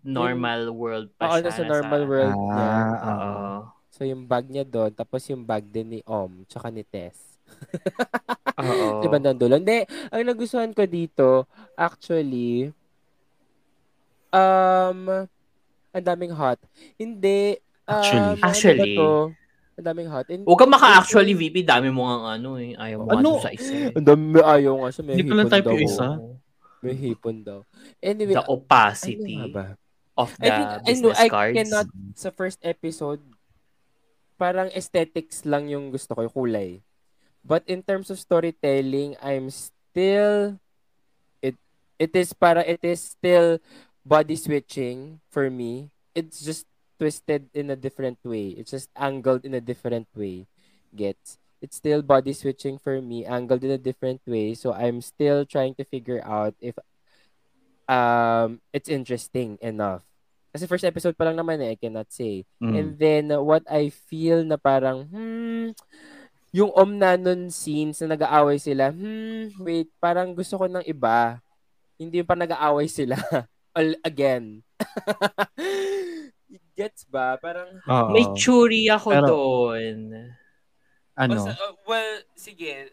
normal 0.01 0.71
world 0.71 1.11
pa 1.15 1.27
Oo, 1.27 1.37
siya. 1.39 1.47
nasa 1.51 1.63
normal 1.63 2.03
world. 2.07 2.39
Ah, 2.51 2.59
Oo. 2.59 3.11
oo. 3.11 3.57
So, 3.93 4.03
yung 4.03 4.25
bag 4.25 4.47
niya 4.47 4.63
doon, 4.63 4.91
tapos 4.91 5.21
yung 5.29 5.43
bag 5.43 5.63
din 5.65 5.89
ni 5.89 6.01
Om, 6.03 6.47
tsaka 6.47 6.71
ni 6.71 6.83
Tess. 6.83 7.32
Oo. 8.62 9.00
Di 9.00 9.09
ba 9.09 9.18
dulo? 9.18 9.56
Hindi, 9.56 9.82
ang 10.09 10.23
nagustuhan 10.23 10.71
ko 10.71 10.85
dito, 10.85 11.47
actually, 11.75 12.71
um, 14.30 15.28
ang 15.90 16.04
daming 16.04 16.32
hot. 16.32 16.59
Hindi, 16.97 17.59
um, 17.85 17.92
Actually. 17.92 18.40
Actually. 18.40 18.94
Ano 18.94 19.00
to? 19.00 19.12
Ang 19.73 19.87
daming 19.87 20.09
hot. 20.09 20.26
In, 20.28 20.44
Huwag 20.44 20.59
kang 20.59 20.73
maka-actually, 20.73 21.32
VP. 21.32 21.64
Dami 21.64 21.88
mo 21.88 22.04
nga 22.04 22.37
ano 22.37 22.56
eh. 22.56 22.76
Ayaw 22.76 23.02
mo 23.02 23.09
Ano? 23.09 23.18
ano? 23.37 23.42
sa 23.42 23.50
isa. 23.50 23.73
eh. 23.73 23.97
Ang 23.97 24.04
dami, 24.04 24.37
ayaw 24.38 24.73
nga 24.78 24.88
siya. 24.90 25.02
May 25.02 25.14
Hindi 25.16 25.25
ko 25.25 25.35
lang 25.35 25.47
hipon 25.47 25.52
type 25.52 25.64
daw. 25.64 25.73
yung 25.73 25.82
isa. 25.82 26.09
May 26.82 26.94
hipon 26.94 27.37
daw. 27.40 27.59
Anyway, 27.99 28.35
The 28.37 28.44
opacity 28.47 29.32
ano 29.32 29.38
nga 29.38 29.49
ba? 29.49 29.64
of 30.12 30.28
I 30.37 30.44
the 30.44 30.50
think, 30.50 30.68
I 30.68 30.76
know, 30.76 30.85
business 30.85 31.18
I 31.18 31.28
cards. 31.28 31.56
cannot, 31.56 31.87
sa 32.14 32.28
first 32.28 32.61
episode, 32.61 33.23
parang 34.37 34.68
aesthetics 34.71 35.44
lang 35.44 35.73
yung 35.73 35.88
gusto 35.88 36.12
ko, 36.12 36.21
yung 36.21 36.35
kulay. 36.35 36.71
But 37.45 37.67
in 37.67 37.83
terms 37.83 38.11
of 38.11 38.19
storytelling, 38.19 39.17
I'm 39.23 39.51
still, 39.51 40.59
it, 41.43 41.57
it 41.99 42.15
is 42.15 42.33
para, 42.33 42.63
it 42.63 42.81
is 42.83 43.03
still 43.03 43.59
body 44.07 44.37
switching 44.37 45.21
for 45.31 45.51
me. 45.51 45.91
It's 46.15 46.41
just 46.45 46.67
twisted 46.99 47.51
in 47.55 47.71
a 47.71 47.77
different 47.77 48.19
way. 48.23 48.55
It's 48.55 48.71
just 48.71 48.91
angled 48.95 49.45
in 49.45 49.55
a 49.55 49.61
different 49.61 50.07
way. 50.15 50.47
Gets? 50.95 51.39
It's 51.63 51.77
still 51.77 52.03
body 52.03 52.33
switching 52.33 52.79
for 52.79 53.01
me, 53.03 53.27
angled 53.27 53.65
in 53.65 53.71
a 53.71 53.79
different 53.79 54.21
way. 54.27 54.55
So 54.55 54.73
I'm 54.73 55.01
still 55.01 55.47
trying 55.47 55.75
to 55.77 55.85
figure 55.85 56.23
out 56.23 56.55
if 56.61 56.79
um 57.91 58.63
it's 58.73 58.89
interesting 58.89 59.59
enough. 59.63 60.03
Kasi 60.53 60.69
first 60.69 60.85
episode 60.85 61.17
pa 61.17 61.25
lang 61.25 61.39
naman 61.39 61.59
eh, 61.65 61.75
I 61.75 61.79
cannot 61.81 62.13
say. 62.13 62.45
Mm. 62.63 62.75
And 62.77 62.89
then 62.99 63.25
what 63.43 63.65
I 63.67 63.91
feel 63.91 64.45
na 64.45 64.61
parang 64.61 65.09
hmm 65.09 65.75
yung 66.52 66.68
Omnanon 66.76 67.49
scenes 67.49 68.04
na 68.04 68.12
nag-aaway 68.12 68.61
sila, 68.61 68.92
hmm, 68.92 69.56
wait, 69.64 69.88
parang 69.97 70.37
gusto 70.37 70.61
ko 70.61 70.68
ng 70.68 70.85
iba. 70.85 71.40
Hindi 71.97 72.21
yung 72.21 72.28
pa 72.28 72.37
nag-aaway 72.37 72.92
sila. 72.92 73.16
All 73.76 73.97
again. 74.04 74.61
Gets 76.76 77.09
ba? 77.09 77.40
Parang, 77.40 77.73
Oo. 77.88 78.09
May 78.12 78.28
churi 78.37 78.92
ako 78.92 79.09
Pero- 79.16 79.28
doon. 79.32 79.99
ano? 81.16 81.40
Basta, 81.40 81.56
uh, 81.56 81.73
well, 81.88 82.21
sige, 82.37 82.92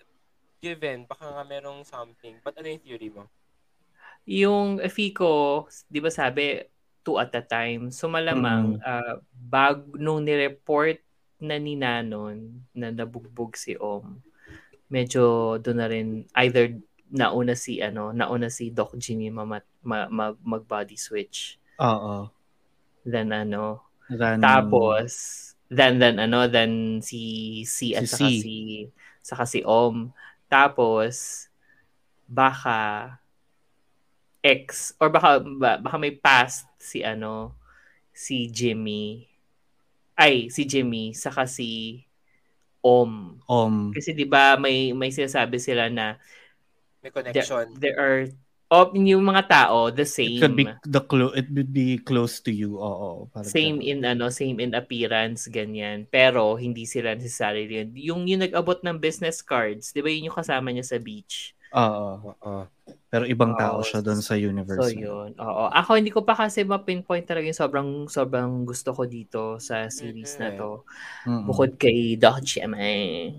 given, 0.64 1.04
baka 1.04 1.28
nga 1.28 1.44
merong 1.44 1.84
something. 1.84 2.40
But 2.40 2.56
ano 2.56 2.72
yung 2.72 2.84
theory 2.84 3.12
mo? 3.12 3.28
Yung 4.24 4.80
Fico, 4.88 5.68
di 5.92 6.00
ba 6.00 6.08
sabi, 6.08 6.64
two 7.04 7.20
at 7.20 7.36
a 7.36 7.44
time. 7.44 7.92
So 7.92 8.08
malamang, 8.08 8.80
ah, 8.88 9.20
bag 9.32 9.84
nung 10.00 10.24
nireport 10.24 11.04
na 11.40 11.56
ni 11.56 11.76
Nanon 11.80 12.68
na 12.76 12.92
nabugbog 12.92 13.56
si 13.56 13.76
Om, 13.80 14.20
medyo 14.92 15.56
doon 15.60 15.78
na 15.80 15.88
rin, 15.88 16.08
either 16.36 16.76
nauna 17.10 17.58
si 17.58 17.82
ano, 17.82 18.12
nauna 18.14 18.52
si 18.52 18.70
Doc 18.70 18.94
Jimmy 19.00 19.34
mamat, 19.34 19.66
ma, 19.82 20.06
mag, 20.12 20.36
mag 20.44 20.64
body 20.68 21.00
switch. 21.00 21.58
Oo. 21.80 22.30
Then 23.08 23.32
ano, 23.32 23.90
Run. 24.10 24.42
Tapos, 24.42 25.14
then, 25.70 26.02
then, 26.02 26.18
ano, 26.18 26.50
then 26.50 26.98
si 27.06 27.62
si 27.62 27.94
at 27.94 28.10
Si 28.10 28.18
saka 28.18 28.28
si, 28.34 28.56
saka 29.22 29.44
si 29.46 29.62
Om. 29.62 30.10
Tapos, 30.50 31.46
baka 32.26 33.22
ex, 34.42 34.98
or 34.98 35.14
baka, 35.14 35.38
ba- 35.46 35.78
baka 35.78 35.98
may 36.02 36.10
past 36.10 36.66
si 36.82 37.06
ano, 37.06 37.54
si 38.10 38.50
Jimmy. 38.50 39.29
Ay, 40.20 40.52
si 40.52 40.68
Jimmy, 40.68 41.16
saka 41.16 41.48
si 41.48 42.04
Om. 42.84 43.40
Om. 43.48 43.96
Kasi 43.96 44.12
'di 44.12 44.28
ba 44.28 44.60
may 44.60 44.92
may 44.92 45.12
sinasabi 45.16 45.56
sila 45.60 45.88
na 45.88 46.20
May 47.00 47.16
there, 47.32 47.48
there 47.80 47.96
are 47.96 48.28
oh, 48.68 48.92
yung 48.92 49.24
mga 49.24 49.48
tao 49.48 49.88
the 49.88 50.04
same. 50.04 50.36
It 50.36 50.44
could 50.44 50.58
be 50.60 50.68
the 50.84 51.00
clo- 51.00 51.32
it 51.32 51.48
would 51.48 51.72
be 51.72 51.96
close 52.04 52.44
to 52.44 52.52
you. 52.52 52.76
Oo. 52.76 53.32
parang 53.32 53.48
same 53.48 53.80
ganun. 53.80 53.88
in 53.88 54.00
ano, 54.04 54.26
same 54.28 54.60
in 54.60 54.76
appearance, 54.76 55.48
ganyan. 55.48 56.04
Pero 56.12 56.60
hindi 56.60 56.84
sila 56.84 57.16
necessarily 57.16 57.72
yun. 57.72 57.90
Yung 57.96 58.22
yung 58.28 58.42
nag-abot 58.44 58.84
ng 58.84 59.00
business 59.00 59.40
cards, 59.40 59.96
'di 59.96 60.04
ba 60.04 60.10
yun 60.12 60.28
yung 60.28 60.38
kasama 60.38 60.76
niya 60.76 60.84
sa 60.84 61.00
beach? 61.00 61.56
Oo. 61.76 62.34
Oo. 62.42 62.56
Pero 63.10 63.26
ibang 63.26 63.58
tao 63.58 63.82
Oo. 63.82 63.86
siya 63.86 64.06
doon 64.06 64.22
sa 64.22 64.38
universe. 64.38 64.82
So 64.82 64.94
yun. 64.94 65.34
Oo. 65.38 65.66
Ako 65.74 65.98
hindi 65.98 66.14
ko 66.14 66.22
pa 66.22 66.38
kasi 66.38 66.62
ma-pinpoint 66.62 67.26
talaga 67.26 67.50
yung 67.50 67.58
sobrang 67.58 67.90
sobrang 68.06 68.66
gusto 68.66 68.94
ko 68.94 69.06
dito 69.10 69.58
sa 69.58 69.90
series 69.90 70.38
na 70.38 70.54
to. 70.54 70.86
Mm-mm. 71.26 71.46
Bukod 71.50 71.78
kay 71.82 72.18
Doc 72.22 72.46
Cheme. 72.46 73.34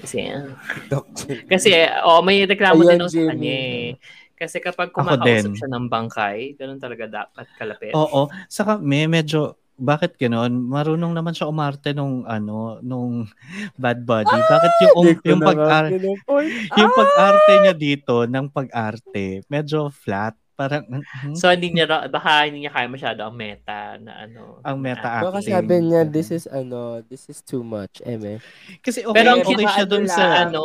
Kasi 0.00 0.32
ah, 0.32 0.48
Doc 0.88 1.08
kasi 1.44 1.72
oh, 2.04 2.24
may 2.24 2.44
reklamo 2.48 2.80
Ayan, 2.84 2.96
din 2.96 3.00
ako 3.04 3.10
sa 3.12 3.16
Jimmy. 3.20 3.28
kanya 3.36 3.52
eh. 3.52 3.88
Kasi 4.32 4.56
kapag 4.58 4.90
Ako 4.90 4.96
kumakausap 5.06 5.54
din. 5.54 5.54
siya 5.54 5.68
ng 5.70 5.86
bangkay, 5.86 6.36
ganun 6.58 6.80
talaga 6.82 7.04
dapat 7.06 7.46
kalapit. 7.54 7.94
Oo. 7.94 8.26
Saka 8.50 8.80
may 8.80 9.06
medyo 9.06 9.60
bakit 9.82 10.14
ganoon? 10.14 10.70
Marunong 10.70 11.10
naman 11.10 11.34
siya 11.34 11.50
umarte 11.50 11.90
nung 11.90 12.22
ano, 12.22 12.78
nung 12.80 13.26
Bad 13.82 14.06
Buddy. 14.06 14.30
Bakit 14.30 14.72
yung 14.86 14.94
um, 14.94 15.06
yung 15.26 15.40
pag 15.42 15.58
yung 16.78 16.92
pag-arte 16.94 17.52
niya 17.66 17.74
dito 17.74 18.22
ng 18.30 18.46
pag-arte, 18.46 19.42
medyo 19.50 19.90
flat, 19.90 20.38
parang 20.62 20.84
hmm, 20.86 21.34
So 21.34 21.50
hindi 21.50 21.72
niya 21.74 21.88
baka 22.06 22.46
hindi 22.46 22.64
niya 22.64 22.72
kaya 22.72 22.86
masyado 22.86 23.26
ang 23.26 23.34
meta 23.34 23.98
na 23.98 24.28
ano. 24.28 24.62
ang 24.62 24.78
meta 24.78 25.08
na- 25.18 25.24
Baka 25.26 25.40
acting. 25.42 25.54
sabi 25.58 25.74
niya, 25.82 26.02
this 26.06 26.30
is 26.30 26.44
ano, 26.46 27.02
this 27.10 27.26
is 27.26 27.42
too 27.42 27.64
much, 27.66 27.98
eme. 28.06 28.38
Kasi 28.84 29.02
okay, 29.02 29.16
Pero 29.16 29.28
ang 29.34 29.42
okay 29.42 29.66
siya 29.66 29.86
doon 29.88 30.06
sa 30.06 30.46
ano, 30.46 30.62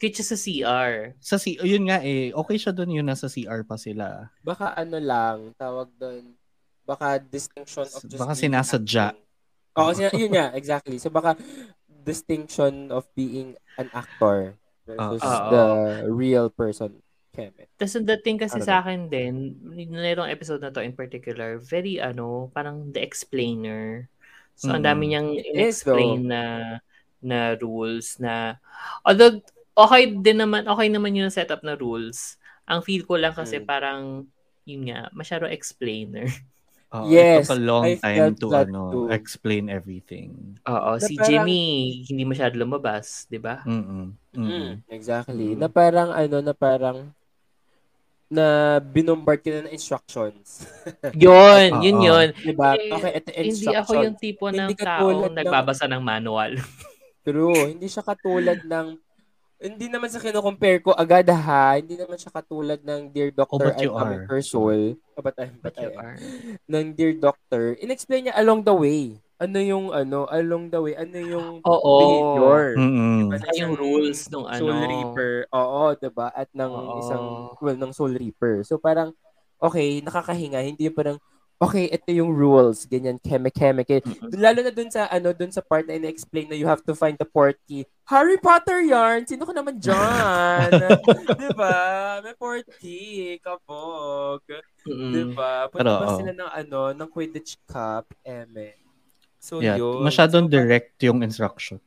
siya 0.00 0.24
sa 0.26 0.36
CR. 0.36 0.92
sa 1.22 1.36
C, 1.38 1.54
yun 1.62 1.86
nga 1.86 2.02
eh, 2.02 2.34
okay 2.34 2.56
siya 2.58 2.72
doon 2.74 2.96
yun 2.98 3.06
nasa 3.06 3.30
CR 3.30 3.62
pa 3.62 3.78
sila. 3.78 4.32
Baka 4.42 4.74
ano 4.74 4.98
lang, 4.98 5.54
tawag 5.54 5.92
doon, 6.00 6.34
baka 6.86 7.18
distinction 7.18 7.84
of 7.84 8.00
just 8.06 8.20
Baka 8.22 8.32
being 8.32 8.42
sinasadya. 8.48 9.06
Oo, 9.76 9.90
sina- 9.92 10.14
yun 10.16 10.32
nga, 10.32 10.46
exactly. 10.54 10.96
So 10.96 11.10
baka 11.10 11.36
distinction 12.06 12.94
of 12.94 13.04
being 13.12 13.58
an 13.76 13.90
actor 13.92 14.54
versus 14.86 15.20
Oo. 15.20 15.50
the 15.50 15.64
real 16.08 16.46
person. 16.48 17.02
Tapos 17.76 17.92
ang 17.92 18.08
dating 18.08 18.40
kasi 18.40 18.56
Ano 18.56 18.64
sa 18.64 18.80
akin 18.80 19.12
din, 19.12 19.52
nitong 19.76 20.32
episode 20.32 20.64
na 20.64 20.72
to 20.72 20.80
in 20.80 20.96
particular, 20.96 21.60
very 21.60 22.00
ano, 22.00 22.48
parang 22.56 22.88
the 22.94 23.02
explainer. 23.02 24.08
So 24.56 24.72
ang 24.72 24.80
Mm. 24.80 24.88
dami 24.88 25.02
niyang 25.12 25.30
It 25.36 25.44
is, 25.44 25.84
in-explain 25.84 26.32
na 26.32 26.42
na 27.20 27.52
rules 27.60 28.16
na 28.16 28.56
although 29.04 29.42
okay 29.76 30.08
din 30.16 30.40
naman, 30.40 30.64
okay 30.64 30.88
naman 30.88 31.12
yung 31.12 31.28
setup 31.28 31.60
na 31.60 31.76
rules. 31.76 32.40
Ang 32.64 32.80
feel 32.80 33.04
ko 33.04 33.20
lang 33.20 33.36
kasi 33.36 33.60
Mm. 33.60 33.66
parang 33.68 34.24
yun 34.64 34.88
nga, 34.88 35.12
masyado 35.12 35.44
explainer. 35.44 36.24
Oo, 36.96 37.06
Yes, 37.06 37.44
it 37.44 37.44
took 37.44 37.52
a 37.52 37.60
long 37.60 37.84
I 37.84 37.94
time 37.94 38.32
to 38.34 38.46
ano, 38.50 38.80
too. 38.88 39.06
explain 39.10 39.68
everything. 39.68 40.56
Oo, 40.62 40.90
Na 40.92 41.02
si 41.02 41.12
parang- 41.12 41.28
Jimmy 41.44 41.62
hindi 42.04 42.22
masyado 42.24 42.54
lumabas, 42.54 43.26
'di 43.26 43.38
ba? 43.38 43.60
Mm. 43.62 44.16
Exactly. 44.86 45.52
Mm. 45.52 45.58
Na 45.58 45.68
parang 45.68 46.08
ano, 46.10 46.36
na 46.38 46.52
parang 46.52 46.98
na 48.26 48.46
binombard 48.80 49.38
ka 49.38 49.50
na 49.52 49.60
ng 49.62 49.72
instructions. 49.72 50.66
Yun, 51.14 51.68
Oo. 51.72 51.80
yun 51.80 51.98
yun. 52.00 52.26
diba? 52.34 52.74
Eh, 52.74 52.90
Okay, 52.90 53.12
ito 53.14 53.30
Hindi 53.30 53.48
instruction. 53.54 53.78
ako 53.78 53.92
yung 54.02 54.16
tipo 54.16 54.44
ng 54.48 54.66
Hindi 54.66 54.74
tao 54.76 55.06
nagbabasa 55.30 55.86
ng 55.86 56.02
manual. 56.02 56.58
True. 57.22 57.70
Hindi 57.70 57.86
siya 57.86 58.02
katulad 58.02 58.62
ng 58.62 58.98
hindi 59.66 59.86
naman 59.90 60.06
sa 60.06 60.22
kino-compare 60.22 60.78
ko 60.80 60.94
agad 60.94 61.26
ha. 61.26 61.74
Hindi 61.76 61.98
naman 61.98 62.14
siya 62.14 62.30
katulad 62.30 62.78
ng 62.80 63.10
Dear 63.10 63.34
Doctor, 63.34 63.74
Oh, 63.74 63.78
I'm 63.78 63.90
coming 63.90 64.22
for 64.24 64.38
soul. 64.40 64.94
Oh, 65.16 65.22
but 65.22 65.34
I'm, 65.36 65.58
but 65.58 65.74
But 65.74 65.82
you 65.82 65.90
I 65.90 65.96
am. 65.96 66.04
are. 66.06 66.16
Ng 66.70 66.86
Dear 66.94 67.12
Doctor. 67.18 67.74
In-explain 67.82 68.30
niya 68.30 68.38
along 68.38 68.62
the 68.62 68.72
way. 68.72 69.18
ano 69.36 69.60
yung 69.60 69.92
ano, 69.92 70.24
along 70.32 70.72
the 70.72 70.80
way, 70.80 70.96
ano 70.96 71.18
yung 71.20 71.60
Oo. 71.60 71.92
behavior. 72.00 72.72
Mm-mm. 72.80 73.28
Diba, 73.28 73.52
yung 73.52 73.76
rules 73.76 74.32
nung 74.32 74.48
ano. 74.48 74.64
Soul 74.64 74.80
Reaper. 74.80 75.44
Oo, 75.52 75.92
'di 75.92 76.08
ba? 76.08 76.32
At 76.32 76.48
ng 76.56 76.72
Oo. 76.72 76.96
isang 77.04 77.24
well 77.60 77.76
ng 77.76 77.92
Soul 77.92 78.16
Reaper. 78.16 78.64
So 78.64 78.80
parang 78.80 79.12
okay, 79.60 80.00
nakakahinga, 80.00 80.64
hindi 80.64 80.88
yung 80.88 80.96
parang 80.96 81.18
okay, 81.56 81.88
ito 81.88 82.10
yung 82.10 82.30
rules, 82.30 82.84
ganyan, 82.84 83.16
keme 83.16 83.48
keme. 83.48 83.80
Mm-mm. 83.82 84.28
Lalo 84.34 84.60
na 84.60 84.70
dun 84.70 84.88
sa 84.88 85.08
ano, 85.08 85.32
dun 85.32 85.48
sa 85.48 85.60
part 85.60 85.84
na 85.84 85.96
ina-explain 85.96 86.46
na 86.46 86.56
you 86.56 86.64
have 86.64 86.82
to 86.82 86.92
find 86.92 87.16
the 87.16 87.24
port 87.24 87.56
key. 87.64 87.84
Harry 88.06 88.36
Potter 88.36 88.78
yarn. 88.80 89.26
Sino 89.26 89.42
ko 89.42 89.50
naman 89.50 89.82
diyan? 89.82 90.70
'Di 91.40 91.48
ba? 91.52 91.74
May 92.20 92.34
port 92.34 92.62
key, 92.78 93.40
kabog. 93.40 94.44
Mm-mm. 94.86 95.10
'Di 95.10 95.22
ba? 95.32 95.66
Punta 95.66 95.80
Pero, 95.82 95.90
ba 95.96 96.06
oo. 96.06 96.16
sila 96.16 96.32
ng 96.32 96.50
ano, 96.52 96.80
ng 96.94 97.08
Quidditch 97.10 97.58
Cup, 97.66 98.06
eme. 98.22 98.76
So 99.40 99.58
Yeah, 99.58 99.78
yun. 99.78 100.02
masyadong 100.02 100.46
So, 100.46 100.52
direct 100.52 100.98
yung 101.02 101.22
instruction. 101.22 101.78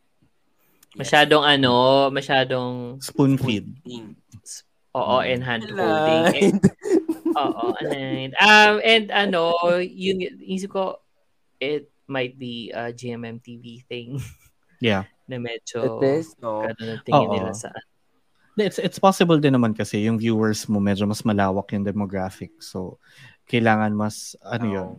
Masyadong 0.92 1.46
ano, 1.46 1.74
masyadong 2.10 2.98
Spoon 3.00 3.38
feed. 3.38 3.70
oo, 4.92 5.16
Mm. 5.22 5.30
and 5.30 5.42
hand 5.46 5.64
holding. 5.70 6.24
And, 6.34 6.60
Aligned. 6.66 6.66
Oo, 7.34 7.64
aligned. 7.82 8.34
Um, 8.38 8.80
and 8.82 9.10
ano, 9.10 9.54
yun, 9.80 10.22
isip 10.40 10.72
ko, 10.72 11.02
it 11.60 11.92
might 12.06 12.38
be 12.38 12.72
a 12.72 12.90
GMM 12.90 13.38
TV 13.40 13.86
thing 13.86 14.18
Yeah. 14.82 15.06
na 15.28 15.38
medyo 15.38 16.00
It 16.02 16.24
is, 16.24 16.34
no? 16.40 16.64
ang 16.64 17.04
tingin 17.04 17.28
Oo. 17.28 17.36
nila 17.36 17.52
sa 17.52 17.70
It's 18.56 18.76
it's 18.76 19.00
possible 19.00 19.40
din 19.40 19.56
naman 19.56 19.72
kasi 19.72 20.04
yung 20.04 20.20
viewers 20.20 20.68
mo 20.68 20.84
medyo 20.84 21.08
mas 21.08 21.24
malawak 21.24 21.72
yung 21.72 21.84
demographic. 21.84 22.52
So 22.60 23.00
kailangan 23.46 23.96
mas 23.96 24.36
ano 24.42 24.66
Oo. 24.66 24.74
yun, 24.74 24.90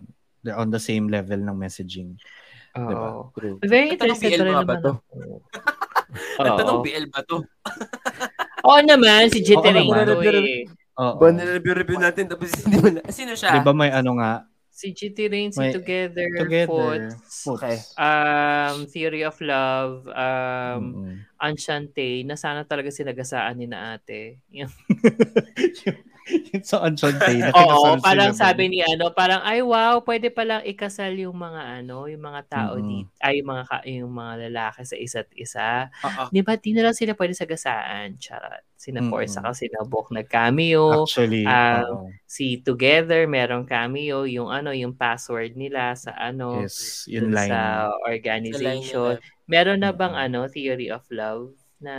they're 0.40 0.56
on 0.56 0.72
the 0.72 0.80
same 0.80 1.08
level 1.08 1.36
ng 1.36 1.56
messaging. 1.56 2.16
Oo. 2.72 2.88
Diba? 2.88 3.08
True. 3.36 3.56
Very 3.60 3.92
interested 3.92 4.32
BL 4.32 4.44
rin 4.48 4.54
nga 4.54 4.64
ba 4.64 4.76
naman 4.76 4.80
to? 4.80 4.92
ako. 4.96 5.16
Ang 6.40 6.56
tanong, 6.56 6.78
Oo. 6.80 6.84
BL 6.84 7.06
ba 7.08 7.20
to? 7.22 7.36
Oo 8.64 8.80
naman, 8.80 9.28
si 9.28 9.40
Oo 9.40 9.46
Jittering 9.46 9.88
naman. 9.88 10.08
eh. 10.24 10.64
Oo. 11.00 11.16
Ba, 11.16 11.32
nireview-review 11.32 11.96
natin 11.96 12.28
tapos 12.28 12.52
hindi 12.60 12.76
mo 12.76 12.88
na. 12.92 13.00
Sino 13.08 13.32
siya? 13.32 13.56
Di 13.56 13.64
ba 13.64 13.72
may 13.72 13.88
ano 13.88 14.20
nga? 14.20 14.44
Si 14.70 14.92
Jittering, 14.92 15.52
si 15.52 15.60
May- 15.60 15.72
Together, 15.72 16.28
Together. 16.36 16.68
Foots. 17.12 17.44
Okay. 17.46 17.76
um, 18.00 18.88
Theory 18.88 19.24
of 19.24 19.36
Love, 19.40 20.08
um, 20.08 20.80
Mm-mm. 20.80 21.14
Anshante, 21.36 22.24
na 22.24 22.32
sana 22.32 22.64
talaga 22.64 22.88
sinagasaan 22.88 23.56
ni 23.56 23.68
na 23.68 23.96
ate. 23.96 24.40
Yung- 24.48 24.72
yung 26.52 26.62
sa 26.62 26.82
Anchante. 26.82 27.42
Oo, 27.52 27.98
parang 27.98 28.32
sabi 28.32 28.68
ni 28.68 28.80
ano, 28.80 29.10
parang 29.10 29.42
ay 29.42 29.60
wow, 29.60 30.00
pwede 30.02 30.28
palang 30.28 30.62
ikasal 30.62 31.14
yung 31.14 31.34
mga 31.34 31.82
ano, 31.82 32.06
yung 32.06 32.22
mga 32.22 32.42
tao 32.46 32.74
Mm-mm. 32.76 32.88
dito, 33.06 33.10
ay 33.20 33.40
yung 33.40 33.48
mga 33.50 33.64
yung 33.90 34.12
mga 34.12 34.34
lalaki 34.48 34.80
sa 34.82 34.96
isa't 34.96 35.30
isa. 35.34 35.88
Oo. 36.02 36.30
Di 36.30 36.40
ba, 36.40 36.54
di 36.54 36.70
na 36.72 36.86
lang 36.86 36.96
sila 36.96 37.12
pwede 37.14 37.34
sagasaan. 37.34 38.16
Charot. 38.16 38.62
Sina 38.74 39.04
Mm-mm. 39.04 39.12
Forza 39.12 39.44
kasi 39.44 39.68
sina 39.68 39.84
Bok 39.84 40.08
nag-cameo. 40.08 41.04
Actually, 41.04 41.44
Um, 41.44 41.84
oo. 41.84 42.06
si 42.24 42.60
Together, 42.60 43.28
merong 43.28 43.68
cameo. 43.68 44.24
Yung 44.24 44.48
ano, 44.48 44.72
yung 44.72 44.96
password 44.96 45.52
nila 45.52 45.92
sa 45.94 46.16
ano, 46.16 46.64
yes, 46.64 47.04
yun 47.04 47.28
line. 47.28 47.52
sa 47.52 47.60
Sa 47.92 47.92
line 47.92 48.00
organization. 48.08 49.20
nila. 49.20 49.48
Meron 49.50 49.80
na 49.82 49.92
bang 49.92 50.14
Mm. 50.16 50.24
ano, 50.24 50.40
Theory 50.48 50.88
of 50.88 51.04
Love 51.12 51.52
na 51.82 51.94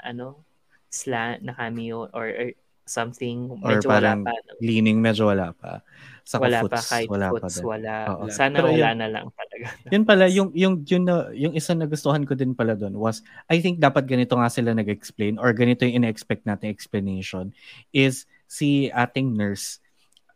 ano, 0.00 0.40
slant 0.88 1.40
na 1.40 1.52
cameo 1.52 2.04
or, 2.12 2.28
or 2.28 2.48
something? 2.84 3.58
Or 3.62 3.76
Medyo 3.76 3.88
wala 3.88 3.96
parang 3.98 4.20
pa. 4.26 4.34
leaning 4.58 4.98
medyo 4.98 5.28
wala 5.28 5.50
pa. 5.54 5.82
Sa 6.22 6.38
wala 6.38 6.62
foots, 6.62 6.70
pa 6.70 6.80
kahit 6.86 7.08
wala 7.10 7.34
pa 7.34 7.42
foots, 7.42 7.58
din. 7.58 7.66
wala. 7.66 7.94
Oo. 8.14 8.24
Sana 8.30 8.62
Pero 8.62 8.70
wala 8.70 8.78
yun- 8.94 8.98
na 9.02 9.08
lang 9.10 9.26
talaga. 9.34 9.66
Yun 9.92 10.04
pala, 10.06 10.24
yung, 10.30 10.48
yung, 10.54 10.74
yun 10.86 11.02
na, 11.02 11.14
yung 11.34 11.50
isa 11.52 11.74
na 11.74 11.90
gustuhan 11.90 12.22
ko 12.22 12.38
din 12.38 12.54
pala 12.54 12.78
doon 12.78 12.94
was, 12.94 13.26
I 13.50 13.58
think 13.58 13.82
dapat 13.82 14.06
ganito 14.06 14.38
nga 14.38 14.46
sila 14.46 14.70
nag-explain 14.70 15.34
or 15.42 15.50
ganito 15.50 15.82
yung 15.82 16.06
ina-expect 16.06 16.46
natin 16.46 16.70
explanation 16.70 17.50
is 17.90 18.30
si 18.46 18.86
ating 18.94 19.34
nurse, 19.34 19.81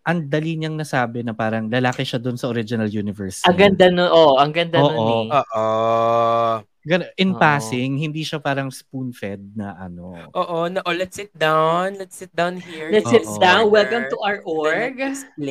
ang 0.07 0.31
dali 0.31 0.55
niyang 0.55 0.79
nasabi 0.79 1.27
na 1.27 1.35
parang 1.35 1.67
lalaki 1.67 2.07
siya 2.07 2.23
doon 2.23 2.39
sa 2.39 2.47
original 2.47 2.87
universe. 2.87 3.43
Ang 3.43 3.59
ganda 3.59 3.91
nun, 3.91 4.07
oh, 4.07 4.39
ang 4.39 4.55
ganda 4.55 4.79
Oo. 4.79 4.87
nun 4.87 5.03
eh. 5.27 5.29
Oo. 5.35 5.65
Gan- 6.87 7.11
In 7.19 7.35
Oo. 7.35 7.41
passing, 7.43 7.99
hindi 7.99 8.23
siya 8.23 8.39
parang 8.39 8.71
spoon-fed 8.71 9.59
na 9.59 9.75
ano. 9.75 10.15
Oo, 10.31 10.71
na, 10.71 10.79
oh, 10.87 10.95
let's 10.95 11.19
sit 11.19 11.35
down. 11.35 11.99
Let's 11.99 12.15
sit 12.15 12.31
down 12.31 12.63
here. 12.63 12.95
Let's 12.95 13.11
sit 13.11 13.27
down. 13.43 13.67
Welcome 13.75 14.07
to 14.07 14.19
our 14.23 14.39
org. 14.47 14.95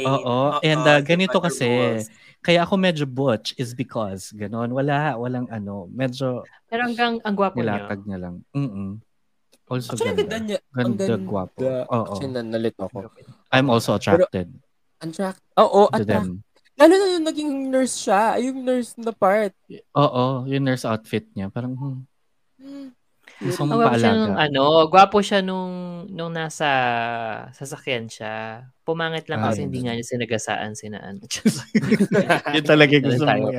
Oo, 0.07 0.63
and, 0.63 0.81
uh, 0.81 1.03
ganito 1.03 1.43
kasi, 1.43 1.99
Kaya 2.39 2.61
ako 2.61 2.77
medyo 2.77 3.09
butch 3.09 3.57
is 3.57 3.73
because, 3.73 4.29
ganon, 4.29 4.69
wala, 4.69 5.17
walang 5.17 5.49
ano, 5.49 5.89
medyo 5.89 6.45
Pero 6.69 6.85
hanggang 6.85 7.17
ang 7.25 7.33
gwapo 7.33 7.57
niya. 7.57 7.89
nilatag 7.89 8.01
niya 8.05 8.19
lang. 8.21 8.35
Mm 8.53 9.01
Also 9.65 9.97
Actually, 9.97 10.13
ang 10.13 10.19
ganda 10.21 10.37
ganda. 10.37 10.45
niya. 10.45 10.59
Ang 10.61 10.77
Ganda, 10.93 11.05
ganda. 11.09 11.25
gwapo. 11.25 11.59
Oo. 11.65 12.03
Actually, 12.05 12.31
nanalit 12.31 12.75
ako. 12.77 12.97
I'm 13.49 13.67
also 13.69 13.97
attracted 13.97 14.47
Attract. 14.95 15.41
Oo, 15.57 15.89
to 15.89 15.99
attract. 15.99 16.07
them. 16.07 16.27
Lalo 16.75 16.93
na 16.93 17.05
yung 17.17 17.25
naging 17.25 17.51
nurse 17.71 17.95
siya. 17.97 18.37
Yung 18.39 18.61
nurse 18.61 18.93
na 18.95 19.09
part. 19.09 19.51
Oo, 19.95 20.45
yung 20.45 20.63
nurse 20.63 20.85
outfit 20.85 21.25
niya. 21.33 21.49
Parang, 21.49 21.73
hmm, 21.75 22.89
gusto 23.41 23.59
Ang 23.63 23.67
mong 23.67 23.79
gwapo 23.81 23.97
siya 23.97 24.11
nung, 24.13 24.35
ano, 24.37 24.63
gwapo 24.87 25.17
siya 25.19 25.39
nung, 25.41 25.73
nung 26.07 26.31
nasa 26.31 26.69
sasakyan 27.51 28.05
siya. 28.07 28.63
Pumangit 28.85 29.25
lang 29.27 29.41
Ah, 29.41 29.49
kasi 29.51 29.65
hindi 29.65 29.81
nga 29.81 29.97
niya 29.97 30.05
sinagasaan 30.05 30.77
sina 30.77 31.01
ano. 31.01 31.19
yun 32.55 32.65
talaga 32.65 32.91
yung 32.95 33.05
gusto 33.09 33.25
mo. 33.25 33.49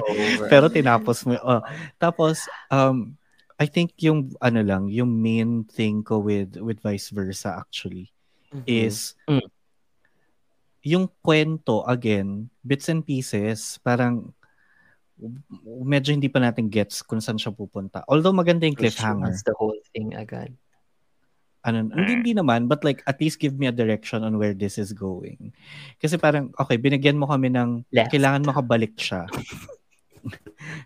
Pero 0.47 0.71
tinapos 0.71 1.27
mo. 1.27 1.35
Oh. 1.37 1.61
Tapos, 1.99 2.41
um, 2.71 3.13
I 3.57 3.67
think 3.67 3.97
yung, 4.05 4.37
ano 4.45 4.61
lang, 4.61 4.93
yung 4.93 5.09
main 5.17 5.65
thing 5.65 6.05
ko 6.05 6.21
with, 6.21 6.61
with 6.61 6.81
vice 6.85 7.09
versa 7.09 7.57
actually, 7.57 8.13
is 8.69 9.17
Mm. 9.27 9.49
yung 10.87 11.11
kwento, 11.19 11.83
again, 11.89 12.47
bits 12.63 12.87
and 12.87 13.03
pieces, 13.03 13.81
parang 13.83 14.31
medyo 15.83 16.13
hindi 16.13 16.29
pa 16.29 16.39
natin 16.39 16.69
gets 16.69 17.01
kung 17.01 17.19
saan 17.19 17.41
siya 17.41 17.51
pupunta. 17.51 18.05
Although 18.07 18.37
maganda 18.37 18.69
yung 18.69 18.77
cliffhanger. 18.77 19.33
the 19.43 19.57
whole 19.57 19.77
thing 19.97 20.13
agad. 20.13 20.53
Ano, 21.67 21.91
hindi, 21.91 22.23
hindi 22.23 22.33
naman, 22.37 22.71
but 22.71 22.87
like 22.87 23.03
at 23.11 23.19
least 23.19 23.43
give 23.43 23.59
me 23.59 23.67
a 23.67 23.75
direction 23.75 24.23
on 24.23 24.39
where 24.39 24.55
this 24.55 24.79
is 24.79 24.95
going. 24.95 25.51
Kasi 25.99 26.15
parang, 26.15 26.55
okay, 26.61 26.79
binigyan 26.79 27.19
mo 27.19 27.27
kami 27.27 27.51
ng, 27.51 27.83
Left. 27.91 28.13
kailangan 28.15 28.47
makabalik 28.47 28.95
siya. 28.95 29.27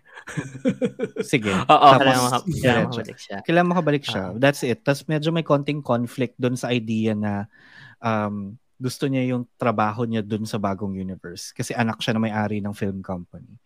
Sige. 1.31 1.51
Oo, 1.53 1.65
Tapos, 1.67 1.99
kailangan, 2.01 2.23
maka- 2.23 2.45
kailangan 2.47 2.83
makabalik 2.87 3.19
siya. 3.19 3.37
Kailangan 3.43 3.69
makabalik 3.69 4.03
siya. 4.05 4.23
Ah. 4.23 4.35
That's 4.37 4.61
it. 4.63 4.79
Tapos 4.81 5.03
medyo 5.07 5.29
may 5.33 5.45
konting 5.45 5.81
conflict 5.83 6.35
doon 6.39 6.55
sa 6.55 6.71
idea 6.71 7.13
na 7.13 7.45
um, 8.01 8.55
gusto 8.81 9.05
niya 9.05 9.35
yung 9.37 9.45
trabaho 9.61 10.09
niya 10.09 10.25
doon 10.25 10.49
sa 10.49 10.57
bagong 10.57 10.97
universe. 10.97 11.53
Kasi 11.53 11.77
anak 11.77 12.01
siya 12.01 12.17
na 12.17 12.21
may-ari 12.23 12.59
ng 12.59 12.73
film 12.73 13.05
company. 13.05 13.61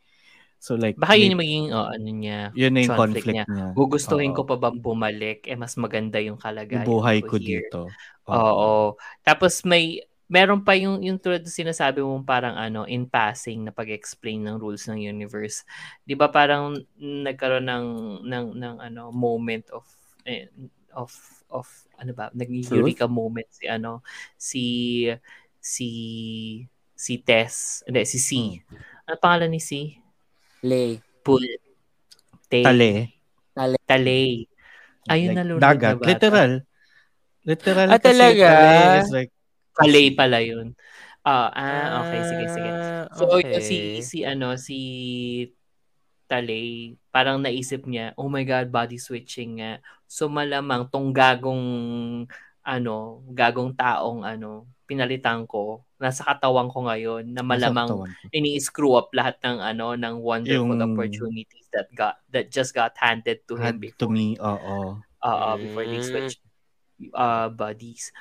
So 0.59 0.73
like, 0.73 0.97
Baka 0.97 1.13
yun 1.13 1.37
yung 1.37 1.41
maging, 1.45 1.65
oh, 1.77 1.87
ano 1.87 2.09
niya, 2.09 2.49
yun 2.57 2.73
na 2.73 2.81
yung 2.81 2.97
conflict 2.97 3.27
conflict, 3.29 3.47
niya. 3.53 3.67
gugustuhin 3.77 4.33
Oo. 4.33 4.37
ko 4.41 4.41
pa 4.49 4.55
bang 4.57 4.79
bumalik? 4.81 5.45
Eh, 5.45 5.53
mas 5.53 5.77
maganda 5.77 6.17
yung 6.17 6.41
kalagayan 6.41 6.89
buhay 6.89 7.21
ko 7.21 7.35
ko 7.35 7.35
dito. 7.37 7.81
Oo. 8.25 8.97
Tapos 9.21 9.61
may 9.61 10.01
meron 10.35 10.59
pa 10.67 10.75
yung 10.75 10.99
yung 10.99 11.15
tulad 11.15 11.47
ng 11.47 11.59
sinasabi 11.63 12.03
mo 12.03 12.19
parang 12.27 12.59
ano 12.59 12.83
in 12.83 13.07
passing 13.07 13.63
na 13.63 13.71
pag-explain 13.71 14.43
ng 14.43 14.59
rules 14.59 14.83
ng 14.91 14.99
universe. 14.99 15.63
'Di 16.03 16.19
ba 16.19 16.27
parang 16.27 16.75
nagkaroon 16.99 17.63
ng 17.63 17.87
ng 18.27 18.45
ng 18.59 18.75
ano 18.83 19.15
moment 19.15 19.63
of 19.71 19.87
eh, 20.27 20.51
of 20.91 21.11
of 21.47 21.67
ano 21.95 22.11
ba 22.11 22.27
naging 22.35 22.67
eureka 22.67 23.07
moment 23.07 23.47
si 23.55 23.63
ano 23.71 24.03
si 24.35 24.63
si 25.63 25.87
si 26.95 27.13
Tess 27.23 27.83
hindi 27.87 28.03
si 28.03 28.19
C 28.19 28.29
ano 29.07 29.15
pangalan 29.23 29.55
ni 29.55 29.61
C 29.63 29.95
Lay. 30.67 30.99
Pool 31.23 31.45
Tay 32.51 32.65
Tale. 32.65 32.91
Talay 33.87 34.49
ayun 35.09 35.31
like, 35.31 35.37
na 35.37 35.43
lunod 35.45 35.61
na 35.61 35.77
dagat. 35.77 35.95
bata. 36.01 36.09
Literal. 36.09 36.51
Literal 37.45 37.89
Ah, 37.93 38.01
kasi 38.01 38.17
talaga? 38.17 38.49
tale 38.49 38.97
is 39.05 39.09
like, 39.13 39.31
Kalay 39.75 40.15
pala 40.15 40.39
yun. 40.39 40.71
Ah, 41.25 41.49
ah, 41.51 41.87
okay, 42.05 42.21
sige, 42.21 42.45
sige. 42.53 42.71
Ah, 42.71 43.09
So, 43.17 43.23
okay. 43.35 43.49
yun, 43.49 43.61
si, 43.61 43.75
si, 44.05 44.17
ano, 44.21 44.53
si 44.55 44.77
Talay, 46.25 46.97
parang 47.13 47.37
naisip 47.37 47.85
niya, 47.85 48.13
oh 48.17 48.25
my 48.29 48.41
God, 48.41 48.73
body 48.73 48.97
switching 48.97 49.61
nga. 49.61 49.77
So, 50.09 50.25
malamang 50.25 50.89
tong 50.89 51.13
gagong, 51.13 51.65
ano, 52.65 52.95
gagong 53.29 53.77
taong, 53.77 54.25
ano, 54.25 54.65
pinalitan 54.89 55.45
ko, 55.45 55.85
nasa 56.01 56.25
katawan 56.25 56.69
ko 56.69 56.85
ngayon, 56.89 57.29
na 57.29 57.41
malamang 57.45 58.05
ini-screw 58.33 58.97
up 58.97 59.13
lahat 59.13 59.37
ng, 59.45 59.57
ano, 59.61 59.93
ng 59.93 60.15
wonderful 60.21 60.77
Yung- 60.77 60.93
opportunities 60.93 61.65
that 61.73 61.89
got, 61.93 62.17
that 62.33 62.49
just 62.49 62.73
got 62.73 62.93
handed 62.97 63.45
to 63.45 63.53
him 63.57 63.77
before. 63.77 64.05
to 64.05 64.07
me, 64.09 64.33
oo. 64.41 64.97
uh, 65.25 65.55
before 65.57 65.85
they 65.89 66.01
Mm. 66.01 66.09
switch 66.09 66.37
uh, 67.13 67.49
bodies. 67.49 68.13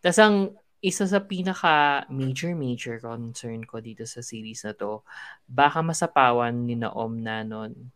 Tapos 0.00 0.20
ang 0.20 0.36
isa 0.78 1.04
sa 1.10 1.18
pinaka 1.18 2.06
major 2.06 2.54
major 2.54 3.02
concern 3.02 3.66
ko 3.66 3.82
dito 3.82 4.06
sa 4.06 4.22
series 4.22 4.62
na 4.62 4.74
to, 4.74 5.02
baka 5.50 5.82
masapawan 5.82 6.54
ni 6.54 6.78
Naom 6.78 7.18
na 7.18 7.42
nun 7.42 7.90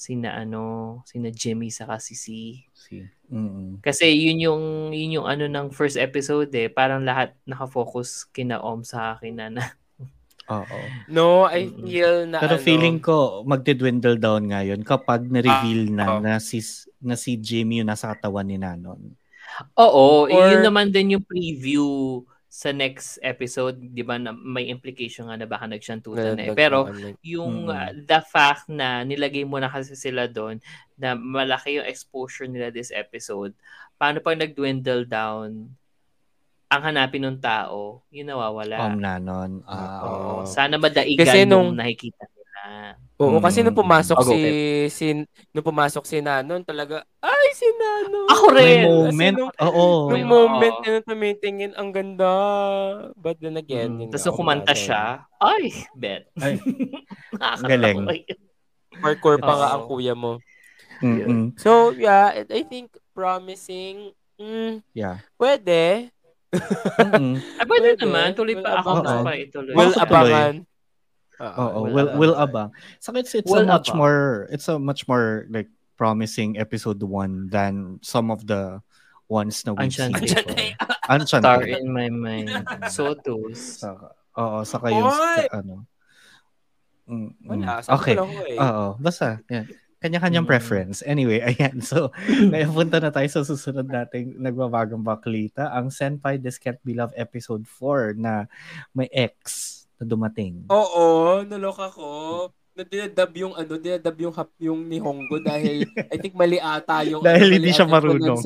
sina 0.00 0.32
ano, 0.32 1.04
sina 1.04 1.28
Jimmy 1.28 1.68
sa 1.68 1.84
si 2.00 2.16
C. 2.16 2.24
Si. 2.72 3.04
Mm-mm. 3.28 3.84
Kasi 3.84 4.08
yun 4.16 4.40
yung 4.40 4.64
yun 4.96 5.20
yung 5.20 5.28
ano 5.28 5.44
ng 5.44 5.68
first 5.76 6.00
episode 6.00 6.48
eh, 6.56 6.72
parang 6.72 7.04
lahat 7.04 7.36
nakafocus 7.44 8.24
kina 8.32 8.64
Om 8.64 8.80
sa 8.80 9.20
akin 9.20 9.34
na, 9.36 9.46
na 9.52 9.64
Oo. 10.50 10.78
No, 11.06 11.46
I 11.46 11.68
Mm-mm. 11.68 11.84
feel 11.86 12.26
na 12.26 12.42
Pero 12.42 12.56
ano, 12.58 12.64
feeling 12.64 12.98
ko 12.98 13.44
magdi-dwindle 13.46 14.18
down 14.18 14.50
ngayon 14.50 14.80
kapag 14.82 15.28
na-reveal 15.30 15.92
na 15.94 16.16
oo. 16.16 16.18
na 16.18 16.40
si 16.40 16.58
na 16.98 17.14
si 17.14 17.36
Jamie 17.38 17.84
yung 17.84 17.92
nasa 17.92 18.10
katawan 18.16 18.48
ni 18.48 18.56
Nanon. 18.56 19.19
Oo, 19.76 20.26
Or- 20.26 20.50
yun 20.50 20.62
naman 20.62 20.88
din 20.88 21.14
yung 21.14 21.24
preview 21.24 21.86
sa 22.46 22.70
next 22.70 23.22
episode, 23.22 23.78
'di 23.78 24.02
ba? 24.02 24.18
Na 24.18 24.32
may 24.32 24.66
implication 24.66 25.26
nga 25.26 25.38
na 25.38 25.46
baka 25.46 25.64
nagsantutan 25.64 26.34
na 26.34 26.44
eh. 26.44 26.52
Pero 26.52 26.90
yung 27.22 27.64
Mm. 27.64 27.70
uh, 27.70 27.90
the 27.96 28.20
fact 28.22 28.66
na 28.66 29.02
nilagay 29.02 29.46
mo 29.46 29.56
na 29.56 29.70
kasi 29.70 29.94
sila 29.94 30.26
doon 30.26 30.58
na 30.94 31.14
malaki 31.14 31.78
yung 31.78 31.86
exposure 31.86 32.50
nila 32.50 32.68
this 32.68 32.90
episode, 32.90 33.54
paano 33.94 34.18
pag 34.18 34.34
nag-dwindle 34.36 35.06
down 35.06 35.70
ang 36.66 36.82
hanapin 36.84 37.22
ng 37.24 37.38
tao, 37.38 38.02
yun 38.10 38.26
nawawala. 38.26 38.78
Om 38.80 38.98
Nanon. 38.98 39.52
Ah, 39.64 40.02
Oo. 40.02 40.10
oo. 40.42 40.46
Sana 40.46 40.74
madaigan 40.74 41.18
Kasi 41.20 41.42
nung 41.42 41.70
nung- 41.70 41.78
nakikita 41.78 42.26
nila. 42.62 42.92
Oo, 43.20 43.36
kasi 43.38 43.60
nung 43.60 43.76
pumasok 43.76 44.16
Ako, 44.16 44.30
si, 44.32 44.38
si 44.88 45.06
nung 45.52 45.62
pumasok 45.62 46.04
si 46.04 46.18
Nanon, 46.18 46.64
talaga, 46.64 47.04
ay, 47.20 47.46
si 47.52 47.68
Nanon! 47.70 48.28
Ako 48.28 48.44
May 48.48 48.56
rin! 48.56 48.80
Kasi 48.80 48.88
moment. 49.12 49.36
nung, 49.36 49.52
Oo. 49.60 49.84
nung 50.08 50.24
moment 50.24 50.76
na 50.80 50.88
nung 50.90 51.06
tumitingin, 51.06 51.72
ang 51.74 51.92
ganda. 51.92 52.32
But 53.14 53.36
then 53.38 53.56
again, 53.56 53.96
Mm. 53.98 54.08
Tapos 54.08 54.24
nung 54.24 54.38
kumanta 54.38 54.72
siya, 54.72 55.24
ay, 55.36 55.68
bet. 55.92 56.32
Ay. 56.36 56.56
Galing. 57.70 58.08
Hardcore 58.96 59.38
pa 59.38 59.54
nga 59.54 59.68
ang 59.72 59.84
kuya 59.84 60.12
mo. 60.12 60.40
Mm-mm. 61.00 61.56
So, 61.56 61.92
yeah, 61.92 62.44
I 62.44 62.64
think 62.64 62.92
promising, 63.12 64.12
mm, 64.36 64.84
Yeah. 64.92 65.20
pwede. 65.36 66.12
Mm-mm. 66.50 67.36
Ay, 67.56 67.64
pwede 67.64 67.88
Pwede. 67.94 68.02
naman. 68.02 68.28
Tuloy 68.34 68.56
pa 68.58 68.80
ako. 68.80 68.88
abangan. 68.90 69.04
Gusto 69.06 69.16
pa 69.22 69.32
ituloy. 69.34 69.72
Will 69.72 69.92
Makakatuloy. 69.92 70.32
abangan. 70.32 70.54
Oo, 71.40 71.88
will 71.88 71.92
will 71.92 72.08
abang. 72.08 72.18
will 72.20 72.36
abang. 72.36 72.68
So 73.00 73.16
it's 73.16 73.32
it's 73.32 73.48
Will 73.48 73.64
a 73.64 73.66
much 73.66 73.88
abang. 73.88 73.96
more 73.96 74.20
it's 74.52 74.68
a 74.68 74.76
much 74.78 75.08
more 75.08 75.48
like 75.48 75.72
promising 75.96 76.56
episode 76.56 77.00
1 77.00 77.48
than 77.48 77.96
some 78.00 78.28
of 78.30 78.44
the 78.44 78.80
ones 79.26 79.64
na 79.64 79.72
we've 79.72 79.88
seen 79.92 80.12
Enchanted. 80.12 80.76
before. 80.76 80.96
Enchanted. 81.16 81.44
Star 81.44 81.62
in 81.64 81.88
my 81.92 82.08
mind. 82.08 82.48
Sotos. 82.88 83.80
Saka, 83.80 84.12
oo, 84.36 84.58
saka 84.64 84.86
yung 84.92 85.08
Oy! 85.08 85.44
ano. 85.52 85.74
Mm, 87.08 87.34
mm. 87.36 87.48
Wala, 87.48 87.82
sabi 87.82 87.94
Okay. 87.96 88.14
ko 88.16 88.20
lang 88.22 88.32
ko 88.32 88.42
eh. 88.46 88.58
Oo, 88.58 88.86
basta. 88.96 89.28
Yan. 89.50 89.66
Kanya-kanyang 90.00 90.46
Mm. 90.48 90.52
preference. 90.56 91.02
Anyway, 91.04 91.42
ayan. 91.52 91.82
So, 91.84 92.08
napunta 92.48 93.02
na 93.02 93.12
tayo 93.12 93.28
sa 93.28 93.44
susunod 93.44 93.84
nating 93.84 94.38
nagbabagang 94.40 95.04
baklita, 95.04 95.68
ang 95.70 95.92
Senpai 95.92 96.40
This 96.40 96.56
Can't 96.56 96.80
Be 96.80 96.96
Love 96.96 97.12
episode 97.14 97.66
4 97.68 98.16
na 98.16 98.48
may 98.94 99.10
X 99.12 99.76
na 100.00 100.06
dumating. 100.06 100.64
Oo, 100.66 101.04
naloka 101.44 101.92
ko. 101.92 102.08
Na 102.70 102.82
dinadub 102.82 103.32
yung 103.36 103.52
ano, 103.52 103.76
dinadub 103.76 104.16
yung 104.16 104.32
hap 104.32 104.48
yung 104.56 104.80
ni 104.82 104.96
Hongo 104.96 105.36
dahil 105.36 105.84
I 106.06 106.16
think 106.16 106.32
mali 106.32 106.56
ata 106.56 107.04
yung 107.04 107.20
Dahil 107.26 107.50
ano, 107.50 107.52
hindi 107.52 107.66
mali 107.66 107.76
siya 107.76 107.84
yung 107.84 107.92
marunong. 107.92 108.38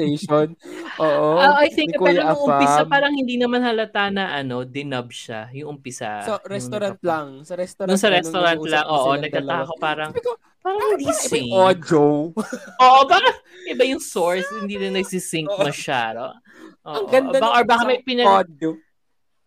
Oo. 0.98 1.28
Ah, 1.38 1.60
I 1.60 1.70
think, 1.70 1.94
pero 1.94 2.18
nung 2.24 2.42
umpisa, 2.42 2.82
parang 2.84 3.12
hindi 3.12 3.36
naman 3.36 3.60
halata 3.60 4.10
na 4.10 4.34
ano, 4.34 4.64
dinub 4.64 5.12
siya. 5.12 5.46
Yung 5.52 5.78
umpisa. 5.78 6.24
Sa 6.24 6.34
Nung 6.34 6.50
restaurant 6.50 6.96
nakap- 6.96 7.06
lang. 7.06 7.26
Sa 7.44 7.54
restaurant 7.54 7.88
Nung 7.92 8.00
sa 8.00 8.08
restaurant 8.10 8.58
nag-uusap 8.58 8.74
lang, 8.74 8.84
na 8.84 8.90
oo, 8.90 9.10
nagtataka 9.14 9.62
ko 9.62 9.74
parang, 9.78 10.10
parang 10.10 10.36
parang 10.64 10.88
hindi 10.90 11.04
iba 11.04 11.12
yung 11.12 11.20
sync. 11.20 11.50
audio. 11.52 12.02
Oo, 12.82 13.00
parang 13.04 13.36
iba 13.68 13.84
yung 13.84 14.02
source, 14.02 14.48
hindi 14.56 14.74
na 14.80 14.88
nagsisync 14.96 15.52
masyado. 15.52 16.32
Oo. 16.82 16.96
Ang 16.96 17.06
ganda 17.06 17.36
baka, 17.36 17.44
ng 17.44 17.54
or 17.54 17.64
baka 17.68 17.82
may 17.84 18.00
pinal 18.00 18.40
audio. 18.40 18.72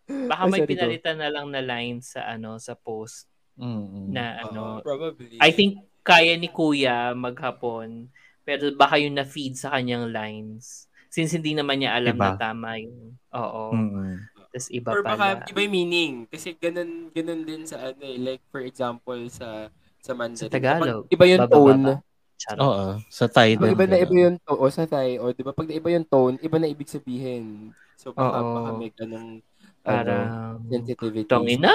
Baka 0.08 0.42
Ay, 0.44 0.50
may 0.50 0.60
pinalitan 0.64 1.16
na 1.20 1.28
lang 1.28 1.52
na 1.52 1.60
line 1.60 2.00
sa 2.00 2.24
ano 2.26 2.56
sa 2.56 2.72
post 2.72 3.28
Mm-mm. 3.54 4.08
na 4.08 4.42
Oo, 4.42 4.50
ano. 4.50 4.62
probably. 4.80 5.36
I 5.38 5.52
think 5.52 5.78
kaya 6.00 6.32
ni 6.34 6.48
Kuya 6.48 7.12
maghapon, 7.12 8.08
pero 8.42 8.72
baka 8.72 8.96
yung 8.96 9.12
na-feed 9.14 9.54
sa 9.54 9.76
kanyang 9.76 10.08
lines. 10.08 10.88
Since 11.08 11.36
hindi 11.36 11.52
naman 11.52 11.80
niya 11.80 11.96
alam 11.96 12.16
Iba. 12.16 12.32
na 12.32 12.40
tama 12.40 12.80
yung, 12.80 13.16
oo. 13.32 13.64
Mm-mm. 13.76 14.16
Tapos 14.48 14.68
iba 14.72 14.88
Or 14.96 15.04
pala. 15.04 15.12
baka 15.12 15.52
iba 15.52 15.60
yung 15.60 15.74
meaning. 15.74 16.14
Kasi 16.24 16.56
ganun, 16.56 17.12
ganun 17.12 17.44
din 17.44 17.68
sa 17.68 17.92
ano 17.92 18.00
eh. 18.00 18.16
Like, 18.16 18.40
for 18.48 18.64
example, 18.64 19.20
sa 19.28 19.68
sa 20.00 20.12
Mandarin. 20.16 20.48
Sa 20.48 20.52
Tagalog. 20.52 21.04
Kapag 21.04 21.12
iba 21.12 21.24
yung 21.28 21.42
Bababa 21.44 21.56
tone. 21.58 21.82
ba? 21.84 21.94
Charot. 22.38 22.60
Oo, 22.62 22.84
sa 23.10 23.26
Thai 23.26 23.58
din. 23.58 23.74
iba 23.74 23.84
na 23.84 23.98
iba 23.98 24.14
yung 24.14 24.38
tone, 24.38 24.60
o 24.62 24.70
sa 24.70 24.86
Thai, 24.86 25.18
o 25.18 25.34
di 25.34 25.42
ba, 25.42 25.50
pag 25.50 25.68
iba 25.68 25.88
yung 25.90 26.06
tone, 26.06 26.38
iba 26.38 26.56
na 26.56 26.70
ibig 26.70 26.86
sabihin. 26.86 27.74
So, 27.98 28.14
baka, 28.14 28.38
Oo. 28.40 28.54
baka 28.54 28.70
may 28.78 28.90
ganung, 28.94 29.42
ano, 29.42 29.57
Parang, 29.88 30.28
sensitivity. 30.68 31.24
tangina. 31.24 31.74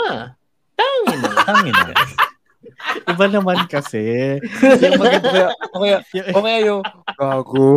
Tangina. 0.74 1.30
Tangina. 1.48 1.94
Iba 3.06 3.26
naman 3.28 3.66
kasi. 3.68 4.38
yung 4.80 4.98
maganda, 4.98 5.52
O 5.74 5.82
kaya, 5.82 5.98
o 6.32 6.40
kaya 6.40 6.60
yung, 6.64 6.82
gago. 7.16 7.72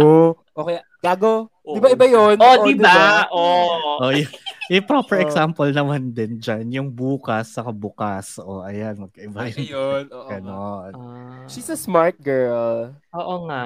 O 0.52 0.64
kaya, 0.64 0.80
gago. 1.00 1.50
Di 1.66 1.78
ba 1.82 1.88
iba 1.90 2.06
yun? 2.06 2.38
Oh, 2.38 2.54
O, 2.54 2.64
di 2.64 2.74
ba? 2.78 3.26
Oh. 3.28 4.06
oh, 4.06 4.10
yung, 4.14 4.30
yung 4.70 4.86
proper 4.86 5.18
Oh. 5.18 5.24
example 5.26 5.66
naman 5.68 6.14
din 6.14 6.38
dyan, 6.38 6.64
yung 6.70 6.88
bukas 6.88 7.58
sa 7.58 7.66
bukas. 7.66 8.38
O, 8.38 8.62
oh, 8.62 8.62
ayan, 8.62 8.94
magkaiba 9.02 9.50
yun. 9.50 9.66
yun. 9.66 10.04
Oo. 10.14 10.30
Ganon. 10.30 10.92
Ah, 10.94 11.42
She's 11.50 11.66
a 11.66 11.78
smart 11.78 12.14
girl. 12.22 12.94
oo 13.10 13.34
nga. 13.50 13.62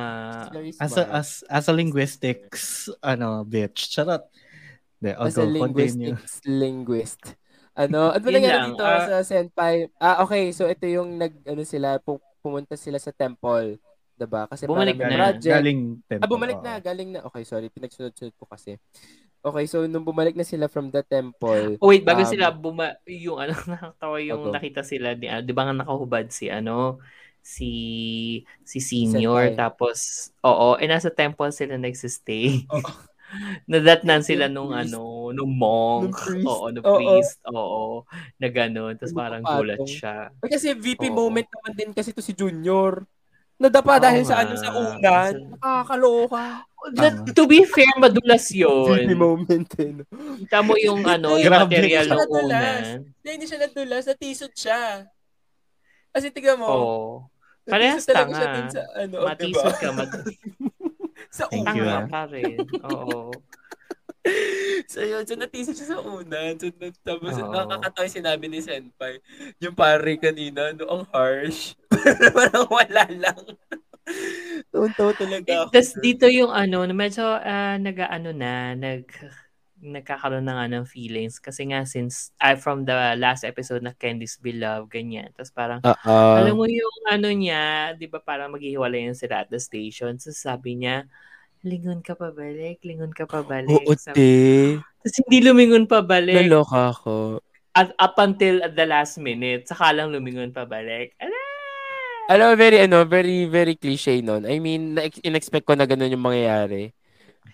She's 0.48 0.52
very 0.52 0.70
As 0.80 0.92
a, 0.96 1.04
as, 1.12 1.28
as 1.46 1.68
a 1.68 1.74
linguistics, 1.76 2.88
ano, 3.00 3.44
bitch. 3.44 3.92
Charot. 3.92 4.24
De, 5.00 5.16
As 5.16 5.36
a 5.40 5.48
go, 5.48 5.56
continue. 5.56 6.12
linguistics 6.12 6.32
linguist. 6.44 7.22
Ano, 7.72 8.10
ano 8.14 8.20
ba 8.20 8.30
nangyari 8.30 8.58
lang, 8.60 8.68
dito 8.76 8.84
ah. 8.84 9.00
sa 9.08 9.16
Senpai? 9.24 9.88
Ah, 9.96 10.20
okay. 10.20 10.52
So, 10.52 10.68
ito 10.68 10.84
yung 10.84 11.16
nag, 11.16 11.32
ano 11.48 11.62
sila, 11.64 11.96
pu- 11.98 12.20
pumunta 12.44 12.76
sila 12.76 13.00
sa 13.00 13.08
temple. 13.12 13.80
Diba? 14.20 14.44
Kasi 14.44 14.68
Bumalik 14.68 15.00
na. 15.00 15.08
project. 15.32 15.56
Galing 15.64 15.80
tempo. 16.04 16.20
Ah, 16.20 16.28
bumalik 16.28 16.58
na. 16.60 16.72
Galing 16.76 17.08
na. 17.16 17.20
Okay, 17.24 17.42
sorry. 17.48 17.72
Pinagsunod-sunod 17.72 18.36
ko 18.36 18.44
kasi. 18.44 18.76
Okay, 19.40 19.64
so 19.64 19.88
nung 19.88 20.04
bumalik 20.04 20.36
na 20.36 20.44
sila 20.44 20.68
from 20.68 20.92
the 20.92 21.00
temple. 21.00 21.80
Oh, 21.80 21.88
wait, 21.88 22.04
bago 22.04 22.20
Um, 22.20 22.28
sila 22.28 22.52
buma 22.52 23.00
yung 23.08 23.40
ano 23.40 23.56
nakakatawa 23.72 24.20
yung 24.20 24.44
Opo. 24.44 24.52
nakita 24.52 24.84
sila 24.84 25.16
ni 25.16 25.32
ah, 25.32 25.40
'di 25.40 25.56
ba 25.56 25.64
nga 25.64 25.80
nakahubad 25.80 26.28
si 26.28 26.52
ano 26.52 27.00
si 27.40 27.72
si 28.68 28.84
senior 28.84 29.48
Senpai. 29.48 29.56
tapos 29.56 30.28
oo 30.44 30.76
eh 30.76 30.84
nasa 30.84 31.08
temple 31.08 31.56
sila 31.56 31.80
nagsistay. 31.80 32.68
Oo. 32.68 33.10
Nadatnan 33.64 34.20
sila 34.20 34.46
nung 34.46 34.70
priest. 34.70 34.90
ano 34.90 35.00
nung 35.30 35.52
monk. 35.52 36.02
Nung 36.04 36.16
priest. 36.16 36.46
Oo, 36.46 36.66
nung 36.68 36.84
Oo. 36.84 36.96
priest. 36.96 37.36
Oo. 37.46 37.82
Na 38.36 38.48
ganun. 38.48 38.92
Tapos 38.94 39.12
parang 39.12 39.42
gulat 39.42 39.80
siya. 39.84 40.34
Eh, 40.36 40.48
Kasi 40.48 40.72
VP 40.72 41.06
Oo. 41.06 41.16
moment 41.16 41.46
naman 41.46 41.72
din 41.72 41.90
kasi 41.90 42.10
to 42.10 42.18
si 42.18 42.32
Junior. 42.32 43.06
Nadapa 43.56 43.94
Oo 43.94 44.02
dahil 44.02 44.22
sa 44.24 44.40
ano 44.40 44.56
sa 44.56 44.72
unan. 44.72 45.34
Nakakaloka. 45.54 46.64
Na- 46.90 47.12
to 47.28 47.44
be 47.44 47.60
fair, 47.62 47.92
madulas 47.94 48.48
VP 48.50 48.56
yun. 48.56 49.04
moment 49.14 49.66
din. 49.68 50.00
Kita 50.40 50.58
mo 50.60 50.74
yung 50.74 51.04
ano, 51.04 51.36
yung 51.36 51.52
material 51.52 52.04
Siya 52.04 52.16
ng 52.16 52.30
unan. 52.32 52.82
Hindi, 53.04 53.28
hindi 53.28 53.44
siya 53.44 53.60
nadulas. 53.60 54.08
Natisod 54.08 54.52
siya. 54.52 55.04
Kasi 56.10 56.26
tignan 56.28 56.56
mo. 56.56 56.66
Oo. 56.66 57.00
natisod 57.60 57.70
Parehas 57.70 58.02
siya 58.02 58.14
tanga. 58.16 58.40
dun 58.50 58.68
sa 58.72 58.82
ano. 58.96 59.14
oh, 59.14 59.26
Matisod 59.28 59.60
diba? 59.68 59.76
ka, 59.76 59.88
mad- 59.92 60.24
sa 61.30 61.46
Thank 61.46 61.70
you, 61.78 61.86
unan. 61.86 62.04
tanga 62.04 62.10
pa 62.10 62.22
rin. 62.28 62.58
Oo. 62.90 63.30
So 64.90 65.00
yun, 65.00 65.24
so 65.24 65.32
natisod 65.38 65.78
siya 65.78 65.96
sa 65.96 65.98
unan. 66.02 66.52
So, 66.60 66.68
na- 66.76 67.00
tapos 67.06 67.32
Oo. 67.40 67.48
nakakatawa 67.48 68.04
yung 68.04 68.18
sinabi 68.20 68.44
ni 68.50 68.60
Senpai. 68.60 69.22
Yung 69.62 69.72
pare 69.72 70.18
kanina, 70.20 70.74
no, 70.76 70.84
ang 70.90 71.04
harsh. 71.14 71.78
Parang 72.36 72.68
wala 72.68 73.04
lang. 73.08 73.40
Tuntaw 74.68 75.14
talaga 75.14 75.64
ako. 75.64 75.72
Tapos 75.72 75.92
dito 76.02 76.26
yung 76.26 76.50
ano, 76.52 76.84
medyo 76.90 77.22
ah, 77.24 77.78
nag-ano 77.80 78.30
na, 78.34 78.74
nag 78.74 79.06
nagkakaroon 79.80 80.44
na 80.44 80.60
nga 80.60 80.66
ng 80.68 80.84
feelings 80.84 81.40
kasi 81.40 81.64
nga 81.72 81.88
since 81.88 82.36
ah, 82.36 82.52
from 82.54 82.84
the 82.84 83.16
last 83.16 83.48
episode 83.48 83.80
na 83.80 83.96
Candy's 83.96 84.36
Beloved, 84.36 84.92
ganyan. 84.92 85.32
Tapos 85.32 85.52
parang, 85.56 85.80
Oo. 85.80 86.16
alam 86.36 86.54
mo 86.54 86.68
yung 86.68 86.96
ano 87.08 87.28
niya, 87.32 87.96
di 87.96 88.04
ba 88.04 88.20
parang 88.20 88.52
maghihiwalay 88.52 89.08
yan 89.08 89.16
sila 89.16 89.42
at 89.42 89.48
the 89.48 89.56
station. 89.56 90.20
So 90.20 90.30
sabi 90.36 90.76
niya, 90.76 91.08
lingon 91.64 92.04
ka 92.04 92.12
pa 92.12 92.28
balik, 92.32 92.84
lingon 92.84 93.12
ka 93.12 93.24
pa 93.24 93.40
balik. 93.40 93.84
Oo, 93.84 93.96
Sabi-. 93.96 94.80
Tapos 95.00 95.16
hindi 95.24 95.38
lumingon 95.40 95.88
pa 95.88 96.04
balik. 96.04 96.36
Naloka 96.36 96.92
ako. 96.92 97.40
At 97.72 97.96
up 97.96 98.20
until 98.20 98.60
at 98.60 98.76
the 98.76 98.84
last 98.84 99.16
minute, 99.16 99.64
saka 99.64 99.96
lang 99.96 100.12
lumingon 100.12 100.52
pa 100.52 100.68
balik. 100.68 101.16
Ala! 101.16 101.40
Alam 102.30 102.52
mo, 102.52 102.54
very, 102.54 102.78
ano, 102.86 103.02
very, 103.02 103.48
very 103.50 103.74
cliche 103.74 104.22
nun. 104.22 104.46
I 104.46 104.62
mean, 104.62 104.94
na- 104.94 105.10
in-expect 105.26 105.66
ko 105.66 105.74
na 105.74 105.82
ganun 105.82 106.14
yung 106.14 106.22
mangyayari. 106.22 106.94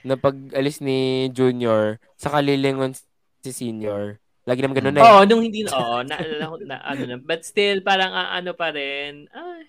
Na 0.04 0.18
pag 0.18 0.37
alis 0.52 0.82
ni 0.82 1.30
Junior, 1.32 1.96
sa 2.16 2.32
kalilingon 2.32 2.92
si 3.40 3.50
senior. 3.54 4.18
Lagi 4.46 4.62
naman 4.62 4.78
ganun 4.78 4.94
Mm. 4.94 5.00
eh. 5.00 5.04
Oo, 5.06 5.20
nung 5.26 5.42
hindi, 5.42 5.61
oo, 5.66 5.96
naalala 6.06 6.44
ko 6.50 6.56
na, 6.62 6.76
ano 6.82 7.02
na, 7.06 7.16
but 7.18 7.42
still, 7.42 7.82
parang 7.82 8.14
ah, 8.14 8.35
ano 8.35 8.54
pa 8.54 8.70
rin, 8.70 9.26
ay, 9.30 9.66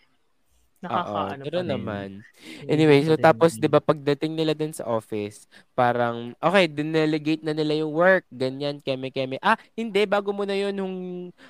nakaka, 0.83 1.19
Oo, 1.19 1.33
ano 1.33 1.45
pero 1.45 1.59
pa 1.59 1.61
rin. 1.65 1.67
naman. 1.67 2.21
Hindi 2.61 2.65
Anyway, 2.69 3.01
so 3.05 3.17
tapos 3.17 3.57
'di 3.57 3.67
ba 3.69 3.81
pagdating 3.81 4.33
nila 4.37 4.53
dun 4.53 4.71
sa 4.73 4.85
office, 4.85 5.49
parang 5.73 6.37
okay, 6.37 6.69
dinelegate 6.69 7.41
na 7.41 7.53
nila 7.53 7.81
yung 7.81 7.91
work, 7.93 8.25
ganyan, 8.29 8.77
keme-keme. 8.81 9.41
Ah, 9.41 9.57
hindi 9.73 10.05
bago 10.05 10.29
muna 10.31 10.53
'yun 10.53 10.73
nung 10.77 10.95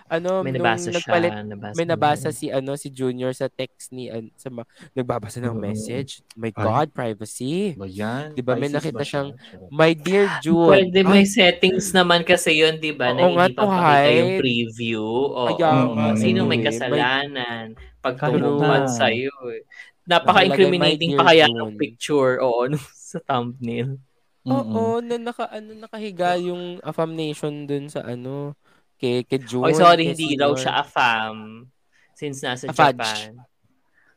ano, 0.08 0.42
May 0.44 0.52
nung 0.56 0.64
nabasa 0.64 0.90
nagpalit 0.92 1.36
siya, 1.36 1.44
nabasa 1.44 1.78
may 1.78 1.86
niya. 1.86 1.94
nabasa 1.94 2.30
si 2.34 2.48
ano 2.50 2.74
si 2.80 2.90
Junior 2.90 3.36
sa 3.36 3.52
text 3.52 3.92
ni 3.94 4.10
an- 4.10 4.32
sa 4.40 4.50
ma- 4.50 4.66
nagbabasa 4.96 5.38
ng 5.44 5.54
Oo. 5.54 5.62
message. 5.62 6.24
My 6.34 6.50
Ay. 6.56 6.64
God, 6.64 6.88
privacy. 6.96 7.76
Ba 7.78 7.86
yan? 7.86 8.34
Di 8.34 8.42
ba, 8.42 8.56
may 8.58 8.70
nakita 8.72 8.98
ba 8.98 9.04
siya? 9.06 9.30
siyang 9.30 9.30
My 9.70 9.92
dear 9.94 10.26
June. 10.42 10.72
Pwede 10.74 11.00
Ah, 11.06 11.10
may 11.14 11.26
settings 11.28 11.94
naman 11.94 12.26
kasi 12.26 12.58
yun, 12.58 12.80
di 12.82 12.92
ba? 12.96 13.14
Na 13.14 13.28
hindi 13.30 13.54
pa 13.54 13.68
pakita 13.68 14.10
yung 14.10 14.32
preview. 14.40 15.04
Oo. 15.04 15.46
Kaya 15.54 15.70
nga, 15.94 16.06
Sino 16.18 16.40
may 16.50 16.60
kasalanan? 16.66 17.76
Pag 18.08 18.16
Kahit 18.18 18.40
tumupan 18.40 18.82
na. 18.84 18.90
sa'yo. 18.90 19.34
Eh. 19.52 19.64
Napaka-incriminating 20.08 21.12
pa 21.14 21.24
"My 21.24 21.28
kaya 21.30 21.46
ng 21.46 21.56
June." 21.56 21.76
picture. 21.76 22.32
Oo, 22.40 22.66
nung 22.72 22.88
sa 22.94 23.20
thumbnail. 23.20 24.00
Oo, 24.44 25.04
na 25.04 25.16
naka 25.18 25.52
ano 25.52 25.76
nakahiga 25.76 26.40
yung 26.40 26.80
affirm 26.80 27.12
nation 27.12 27.68
dun 27.68 27.92
sa 27.92 28.00
ano 28.02 28.56
kay 28.96 29.22
kay 29.22 29.40
June. 29.40 29.68
Oy, 29.68 29.76
sorry, 29.76 30.08
hindi 30.08 30.34
senior. 30.34 30.56
siya 30.56 30.80
afam. 30.80 31.68
Since 32.14 32.42
nasa 32.42 32.66
Afaj. 32.66 32.96
Japan. 32.96 33.32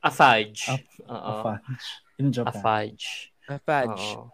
Afaj. 0.00 0.48
Af- 0.70 0.87
Oo. 1.11 1.31
Afaj. 1.42 1.61
In 2.16 2.31
Japan. 2.31 2.55
Afaj. 2.55 2.94
Afaj. 3.44 3.90
Oo. 3.90 4.31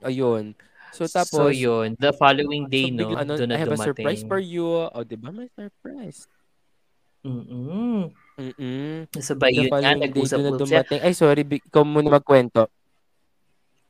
Ayun. 0.00 0.56
So 0.90 1.06
so 1.06 1.12
tapos 1.12 1.54
yun, 1.54 1.94
the 1.94 2.10
following 2.10 2.66
day, 2.66 2.90
so, 2.90 2.96
no, 2.96 3.14
ano, 3.14 3.36
doon 3.36 3.46
I 3.46 3.52
na 3.52 3.60
have 3.60 3.70
a 3.70 3.78
dumating. 3.78 3.94
surprise 3.94 4.22
for 4.24 4.40
you. 4.40 4.66
O, 4.90 5.04
di 5.04 5.14
ba? 5.14 5.30
May 5.30 5.46
surprise. 5.46 6.26
Mm-mm. 7.20 8.10
Mm-mm. 8.40 9.04
So 9.20 9.36
ba 9.36 9.52
The 9.52 9.68
yun 9.68 9.68
nga, 9.68 9.92
doon 10.08 10.40
na 10.40 10.50
dumating. 10.56 11.00
Ay, 11.04 11.12
sorry. 11.12 11.44
Ikaw 11.44 11.84
muna 11.84 12.16
magkwento. 12.16 12.72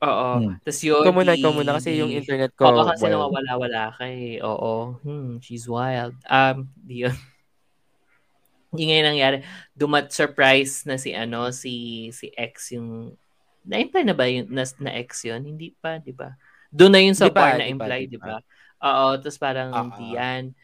Oo. 0.01 0.29
Hmm. 0.41 0.57
Tapos 0.65 0.81
yun, 0.83 1.05
Ikaw 1.05 1.15
muna, 1.15 1.33
ikaw 1.39 1.53
muna. 1.55 1.77
Kasi 1.79 2.01
yung 2.01 2.11
internet 2.11 2.51
ko, 2.59 2.67
Oo, 2.67 2.89
kasi 2.89 3.07
wild. 3.07 3.15
nawawala-wala 3.15 3.83
ka 3.95 4.05
eh. 4.11 4.43
Oo. 4.43 4.99
Hmm, 5.07 5.39
she's 5.39 5.71
wild. 5.71 6.17
Um, 6.27 6.67
di 6.75 7.07
yun. 7.07 7.15
Yung 8.79 8.87
ngayon 8.87 9.09
nangyari, 9.11 9.37
dumat 9.75 10.15
surprise 10.15 10.87
na 10.87 10.95
si 10.95 11.11
ano, 11.11 11.51
si 11.51 12.07
si 12.15 12.31
X 12.31 12.71
yung 12.79 13.19
na-imply 13.67 14.07
na 14.07 14.15
ba 14.15 14.31
yung 14.31 14.47
na, 14.47 14.63
na 14.79 14.95
X 14.95 15.27
yun? 15.27 15.43
Hindi 15.43 15.75
pa, 15.75 15.99
di 15.99 16.15
ba? 16.15 16.39
Doon 16.71 16.95
na 16.95 17.03
yun 17.03 17.19
sa 17.19 17.27
bar 17.35 17.59
na 17.59 17.67
di 17.67 18.15
ba? 18.15 18.39
Oo, 18.79 19.19
tapos 19.19 19.43
parang 19.43 19.75
di 19.99 20.15
ah. 20.15 20.23
yan. 20.23 20.55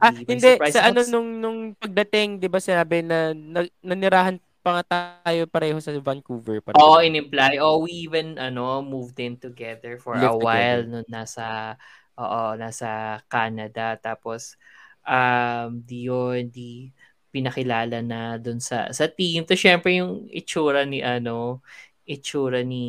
Ah, 0.00 0.16
hindi. 0.24 0.64
Sa 0.64 0.88
ano, 0.88 1.04
notes. 1.04 1.12
nung, 1.12 1.28
nung 1.44 1.76
pagdating, 1.76 2.40
di 2.40 2.48
ba 2.48 2.56
sinabi 2.56 3.04
na, 3.04 3.36
na 3.36 3.60
nanirahan 3.84 4.40
pa 4.64 4.80
nga 4.80 4.84
tayo 5.28 5.44
pareho 5.44 5.76
sa 5.76 5.92
Vancouver. 6.00 6.64
Parang 6.64 6.80
Oo, 6.80 6.96
ganun. 6.96 7.02
in-imply. 7.02 7.58
Oh, 7.58 7.82
we 7.82 8.06
even 8.06 8.38
ano 8.38 8.78
moved 8.84 9.18
in 9.18 9.34
together 9.42 9.98
for 9.98 10.14
a 10.22 10.30
Lived 10.30 10.38
while 10.38 10.86
together. 10.86 10.86
nung 10.86 11.08
nasa 11.10 11.74
oo, 12.14 12.54
nasa 12.54 13.18
Canada 13.26 13.98
tapos 13.98 14.54
um 15.02 15.82
di 15.82 16.06
yun, 16.06 16.46
di 16.46 16.92
pinakilala 17.34 17.98
na 18.06 18.38
doon 18.38 18.62
sa 18.62 18.86
sa 18.94 19.10
team. 19.10 19.42
To 19.50 19.58
syempre 19.58 19.98
yung 19.98 20.30
itsura 20.30 20.86
ni 20.86 21.02
ano, 21.02 21.58
itsura 22.06 22.62
ni 22.62 22.86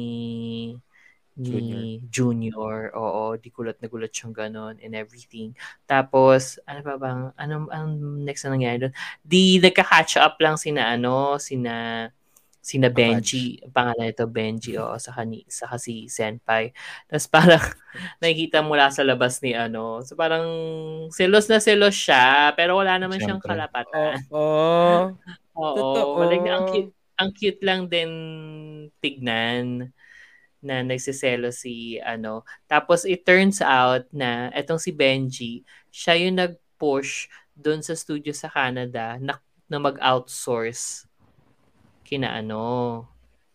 ni 1.42 1.98
Junior. 2.14 2.94
Oo, 2.94 3.34
di 3.42 3.50
gulat 3.50 3.82
na 3.82 3.90
gulat 3.90 4.14
siyang 4.14 4.34
ganon 4.38 4.76
and 4.84 4.94
everything. 4.94 5.58
Tapos, 5.90 6.62
ano 6.70 6.80
pa 6.86 6.96
bang, 7.02 7.22
ano, 7.36 7.56
ang 7.74 7.90
next 8.22 8.46
na 8.46 8.54
nangyari 8.54 8.78
doon? 8.88 8.94
Di, 9.26 9.58
nagka-catch 9.58 10.22
up 10.22 10.38
lang 10.38 10.56
sina, 10.62 10.94
ano, 10.94 11.42
sina, 11.42 12.06
sina 12.62 12.90
Benji. 12.94 13.58
Ang 13.66 13.74
pangalan 13.74 14.06
nito, 14.14 14.26
Benji, 14.30 14.78
oo, 14.78 14.94
sa 15.02 15.12
kani, 15.18 15.44
sa 15.50 15.66
kasi 15.72 16.06
Senpai. 16.12 16.70
Tapos 17.10 17.26
parang, 17.32 17.64
nakikita 18.22 18.62
mula 18.62 18.94
sa 18.94 19.02
labas 19.02 19.42
ni, 19.42 19.58
ano, 19.58 20.06
so 20.06 20.14
parang, 20.14 20.46
selos 21.10 21.50
na 21.50 21.58
selos 21.60 21.98
siya, 21.98 22.54
pero 22.54 22.78
wala 22.78 23.02
naman 23.02 23.18
siyang 23.18 23.42
Siyempre. 23.42 23.50
kalapatan. 23.50 24.22
Oo. 24.32 25.18
Oo, 25.58 26.22
Totoo. 26.22 26.24
like, 26.30 26.46
ang 26.48 26.64
cute, 26.70 26.94
ang 27.20 27.32
cute 27.36 27.62
lang 27.66 27.86
din 27.92 28.12
tignan 29.04 29.92
na 30.62 30.86
nagsiselo 30.86 31.50
si 31.50 31.98
ano. 32.00 32.46
Tapos 32.70 33.04
it 33.04 33.26
turns 33.26 33.60
out 33.60 34.06
na 34.14 34.54
etong 34.54 34.78
si 34.78 34.94
Benji, 34.94 35.66
siya 35.90 36.16
yung 36.16 36.38
nag-push 36.38 37.28
doon 37.54 37.82
sa 37.82 37.98
studio 37.98 38.32
sa 38.32 38.48
Canada 38.48 39.18
na, 39.18 39.42
na 39.66 39.78
mag-outsource 39.78 41.10
kina 42.06 42.30
ano. 42.38 43.06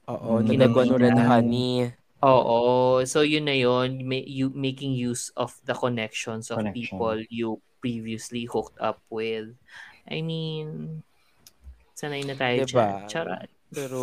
Oo, 0.07 0.39
Mm, 0.39 0.47
nagagawa 0.51 0.83
Ginagawa. 0.87 1.27
Honey. 1.39 1.91
Oo. 2.23 2.59
So 3.05 3.23
yun 3.23 3.47
na 3.47 3.55
yun, 3.55 4.03
ma- 4.03 4.27
you, 4.27 4.51
making 4.51 4.95
use 4.95 5.31
of 5.35 5.55
the 5.63 5.75
connections 5.75 6.51
of 6.51 6.59
Connection. 6.59 6.75
people 6.75 7.19
you 7.29 7.49
previously 7.79 8.47
hooked 8.47 8.79
up 8.79 8.99
with. 9.11 9.55
I 10.07 10.23
mean, 10.23 11.03
sanay 11.93 12.23
na 12.23 12.35
tayo 12.35 12.67
Diba? 12.67 13.07
dyan. 13.07 13.11
Charot. 13.11 13.49
Pero, 13.71 14.01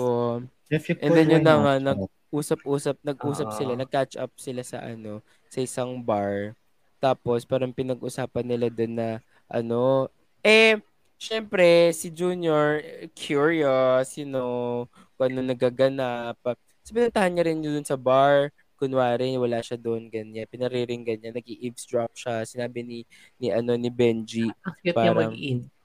If 0.68 0.89
you 0.89 0.96
And 1.00 1.12
then 1.13 1.28
yun 1.30 1.44
na 1.44 1.56
nga, 1.60 1.74
nag- 1.82 2.10
usap-usap, 2.34 2.98
nag-usap 3.06 3.48
Oo. 3.54 3.56
sila, 3.56 3.74
nag-catch 3.78 4.17
up 4.17 4.34
sila 4.36 4.65
sa 4.65 4.82
ano, 4.82 5.22
sa 5.46 5.62
isang 5.62 6.02
bar. 6.02 6.58
Tapos 6.98 7.46
parang 7.46 7.69
pinag-usapan 7.69 8.41
nila 8.41 8.74
doon 8.74 8.93
na 8.98 9.10
ano, 9.46 10.10
eh 10.41 10.82
syempre 11.22 11.93
si 11.93 12.10
Junior 12.10 12.82
curious, 13.13 14.17
you 14.17 14.26
know, 14.26 14.89
kung 15.13 15.30
ano 15.38 15.46
nagaganap. 15.46 16.36
So 16.82 16.91
pinuntahan 16.91 17.32
niya 17.32 17.46
rin 17.48 17.62
yun 17.62 17.78
dun 17.80 17.88
sa 17.88 17.96
bar. 17.96 18.50
Kunwari, 18.74 19.39
wala 19.39 19.63
siya 19.63 19.80
doon, 19.80 20.12
ganyan. 20.12 20.43
Pinariringgan 20.50 21.15
niya, 21.22 21.32
nag-eavesdrop 21.32 22.12
siya. 22.19 22.43
Sinabi 22.43 22.84
ni, 22.84 23.00
ni, 23.39 23.48
ano, 23.48 23.80
ni 23.80 23.88
Benji, 23.88 24.52
niya 24.84 24.91
Parang- 24.91 25.32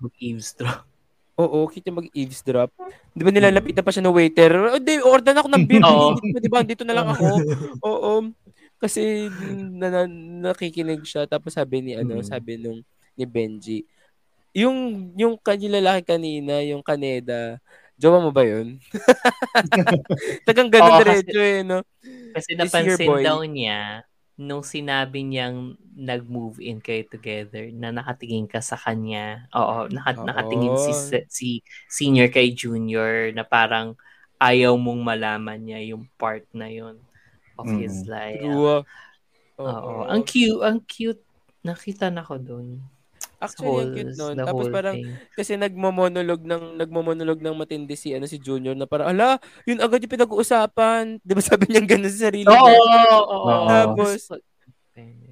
mag-eavesdrop. 0.02 0.82
Oo, 1.38 1.70
kita 1.70 1.94
mag-eavesdrop. 1.94 2.74
Di 3.14 3.22
ba 3.22 3.30
nilalapitan 3.30 3.86
pa 3.86 3.94
siya 3.94 4.02
ng 4.02 4.14
waiter? 4.14 4.50
Oh, 4.74 4.82
di, 4.82 4.98
order 4.98 5.30
na 5.30 5.40
ako 5.40 5.50
ng 5.54 5.64
beer. 5.70 5.82
Oo. 5.86 6.18
Di 6.18 6.50
ba? 6.50 6.66
Dito 6.66 6.82
na 6.82 6.98
lang 6.98 7.06
ako. 7.14 7.26
Oo. 7.86 8.12
Kasi 8.78 9.30
na, 9.70 9.86
na, 9.86 10.02
nakikinig 10.50 11.06
siya. 11.06 11.30
Tapos 11.30 11.54
sabi 11.54 11.78
ni, 11.78 11.92
ano, 11.94 12.18
Mm. 12.18 12.26
sabi 12.26 12.58
nung 12.58 12.82
ni 13.14 13.24
Benji, 13.26 13.86
yung, 14.50 15.10
yung 15.14 15.38
kanila 15.38 15.78
lalaki 15.78 16.10
kanina, 16.10 16.58
yung 16.66 16.82
Kaneda, 16.82 17.58
jowa 17.94 18.18
mo 18.18 18.30
ba 18.34 18.42
yun? 18.42 18.78
Tagang 20.46 20.70
ganun 20.70 20.90
kasi- 20.90 21.02
diretso 21.02 21.38
eh, 21.38 21.62
no? 21.62 21.78
Kasi 22.34 22.50
napansin 22.54 23.10
daw 23.22 23.42
niya 23.42 24.07
nung 24.38 24.62
sinabi 24.62 25.26
niyang 25.26 25.74
nag-move 25.98 26.62
in 26.62 26.78
kayo 26.78 27.02
together 27.10 27.66
na 27.74 27.90
nakatingin 27.90 28.46
ka 28.46 28.62
sa 28.62 28.78
kanya. 28.78 29.50
Oo, 29.50 29.90
naka, 29.90 30.14
Oo. 30.14 30.24
nakatingin 30.24 30.74
si, 30.78 30.92
si 31.26 31.48
senior 31.90 32.30
kay 32.30 32.54
junior 32.54 33.34
na 33.34 33.42
parang 33.42 33.98
ayaw 34.38 34.78
mong 34.78 35.02
malaman 35.02 35.58
niya 35.58 35.80
yung 35.92 36.06
part 36.14 36.46
na 36.54 36.70
yun 36.70 37.02
of 37.58 37.66
his 37.74 38.06
Mm. 38.06 38.14
life. 38.14 38.38
True. 38.38 38.78
Oo. 39.58 40.06
Ang 40.06 40.22
cute, 40.22 40.62
ang 40.62 40.78
cute. 40.86 41.22
Nakita 41.66 42.06
na 42.14 42.22
ko 42.22 42.38
dun. 42.38 42.78
Actually, 43.38 43.86
ang 43.86 43.90
cute 43.94 44.14
nun. 44.18 44.34
Tapos 44.34 44.66
whole 44.66 44.74
parang, 44.74 44.96
thing. 44.98 45.14
kasi 45.38 45.54
nagmomonolog 45.54 46.42
ng 46.42 46.74
nagmomonolog 46.74 47.38
ng 47.38 47.54
matindi 47.54 47.94
si 47.94 48.10
ano 48.10 48.26
si 48.26 48.42
Junior 48.42 48.74
na 48.74 48.90
parang 48.90 49.14
ala 49.14 49.38
yun 49.62 49.78
agad 49.78 50.02
yung 50.02 50.10
pinag-uusapan 50.10 51.02
'di 51.24 51.32
ba 51.38 51.42
sabi 51.42 51.70
niya 51.70 51.86
ganun 51.86 52.10
sa 52.10 52.28
sarili 52.30 52.50
Oo, 52.50 52.54
niya 52.58 52.78
oo, 53.14 53.22
oo. 53.30 53.66
Tapos, 53.70 54.10
Gusto- 54.26 54.42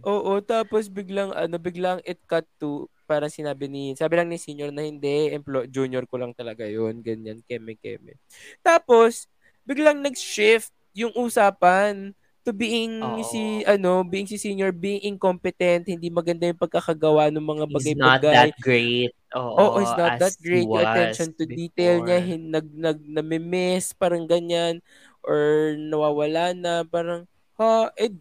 oo 0.07 0.39
tapos 0.39 0.87
biglang 0.87 1.35
ano 1.35 1.59
biglang 1.59 1.99
it 2.07 2.23
cut 2.31 2.47
to 2.63 2.87
parang 3.11 3.27
sinabi 3.27 3.67
ni 3.67 3.99
sabi 3.99 4.15
lang 4.15 4.31
ni 4.31 4.39
senior 4.39 4.71
na 4.71 4.87
hindi 4.87 5.35
employ 5.35 5.67
junior 5.67 6.07
ko 6.07 6.23
lang 6.23 6.31
talaga 6.31 6.63
yun 6.63 7.03
ganyan 7.03 7.43
keme 7.43 7.75
keme 7.75 8.15
tapos 8.63 9.27
biglang 9.67 9.99
nag-shift 9.99 10.71
yung 10.95 11.11
usapan 11.19 12.15
to 12.47 12.55
being 12.55 12.95
Oo. 13.03 13.27
si 13.27 13.67
ano 13.67 14.07
being 14.07 14.31
si 14.31 14.39
senior 14.39 14.71
being 14.71 15.03
incompetent 15.05 15.85
hindi 15.91 16.09
maganda 16.15 16.47
yung 16.47 16.61
pagkakagawa 16.63 17.29
ng 17.35 17.43
mga 17.43 17.67
He's 17.69 17.91
not 17.95 18.23
bagay-bagay 18.23 18.31
that 18.31 18.55
great. 18.63 19.11
Oo, 19.59 19.75
Oo, 19.75 19.83
it's 19.83 19.97
not 19.99 20.15
as 20.15 20.23
that 20.23 20.39
great. 20.39 20.71
Yung 20.71 20.79
attention 20.79 21.35
to 21.35 21.45
detail 21.49 21.99
niya, 22.05 22.21
before. 22.21 22.23
hin, 22.23 22.53
nag, 22.55 22.69
nag, 22.71 23.01
namimiss, 23.03 23.93
parang 23.97 24.29
ganyan. 24.29 24.79
Or 25.27 25.75
nawawala 25.77 26.55
na, 26.55 26.85
parang, 26.87 27.27
ha, 27.59 27.91
eh, 27.99 28.13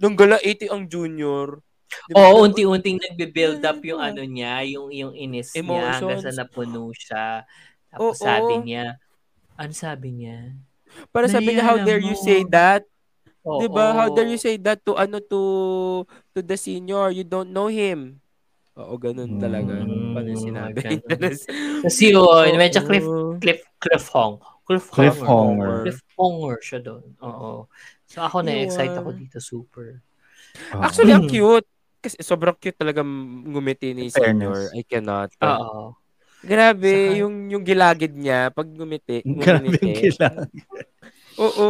nanggala 0.00 0.38
80 0.40 0.70
ang 0.72 0.88
junior. 0.88 1.60
Di 2.08 2.14
ba? 2.16 2.30
Oo, 2.30 2.34
Parang, 2.34 2.46
unti-unting 2.46 2.98
nagbe-build 3.02 3.62
up 3.66 3.80
yung 3.82 3.98
Ano? 4.02 4.22
niya, 4.22 4.62
yung 4.70 4.88
yung 4.94 5.12
inis 5.18 5.58
niya 5.66 5.98
hanggang 5.98 6.18
sa 6.20 6.30
Emotions. 6.30 6.36
napuno 6.36 6.90
siya. 6.94 7.42
Tapos 7.90 8.16
Oo. 8.20 8.26
sabi 8.26 8.54
niya, 8.62 8.98
ano 9.58 9.72
sabi 9.74 10.08
niya? 10.14 10.54
Parang 11.14 11.30
sabi 11.30 11.54
niya, 11.54 11.64
how 11.66 11.78
dare 11.78 12.02
mo." 12.02 12.10
you 12.10 12.14
say 12.18 12.42
that? 12.50 12.82
Oo. 13.44 13.60
'Di 13.60 13.68
ba? 13.68 13.92
How 13.94 14.08
dare 14.08 14.26
you 14.26 14.40
say 14.40 14.56
that 14.58 14.80
to 14.82 14.96
ano 14.96 15.20
to 15.20 15.40
to 16.32 16.40
the 16.40 16.56
senior? 16.56 17.08
You 17.08 17.22
don't 17.22 17.48
know 17.48 17.68
him. 17.68 18.20
Oo, 18.74 18.96
ganun 18.96 19.38
talaga. 19.38 19.86
Mm, 19.86 20.12
Paano 20.12 20.28
yung 20.28 20.42
sinabi? 20.42 20.82
Tapos 20.98 21.94
yun, 22.00 22.58
medyo 22.58 22.82
cliff, 22.82 23.06
Oo. 23.06 23.38
cliff, 23.38 23.62
cliffhong. 23.78 24.42
Cliffhanger. 24.64 25.14
Cliffhanger. 25.14 25.74
Cliffhanger 25.84 26.56
siya 26.58 26.80
doon. 26.82 27.04
Oo. 27.20 27.70
So 28.04 28.24
ako 28.24 28.42
na-excite 28.42 28.90
Yun. 28.90 28.98
ako 28.98 29.10
dito, 29.14 29.38
super. 29.38 30.00
Oo. 30.72 30.80
Actually, 30.80 31.12
ang 31.12 31.28
Mm. 31.28 31.30
cute. 31.30 31.68
Kasi 32.00 32.16
sobrang 32.18 32.56
cute 32.58 32.74
talaga 32.74 33.00
ngumiti 33.00 33.92
ni 33.92 34.08
senior. 34.08 34.72
I 34.72 34.82
cannot. 34.82 35.30
Oo. 35.38 35.94
Grabe, 36.40 36.90
Saka- 36.90 37.16
yung 37.16 37.34
yung 37.48 37.62
gilagid 37.62 38.12
niya 38.12 38.50
pag 38.50 38.66
ngumiti. 38.66 39.22
Grabe 39.38 39.70
ngumiti. 39.70 40.10
kailangan. 40.10 40.48
Oo. 41.38 41.68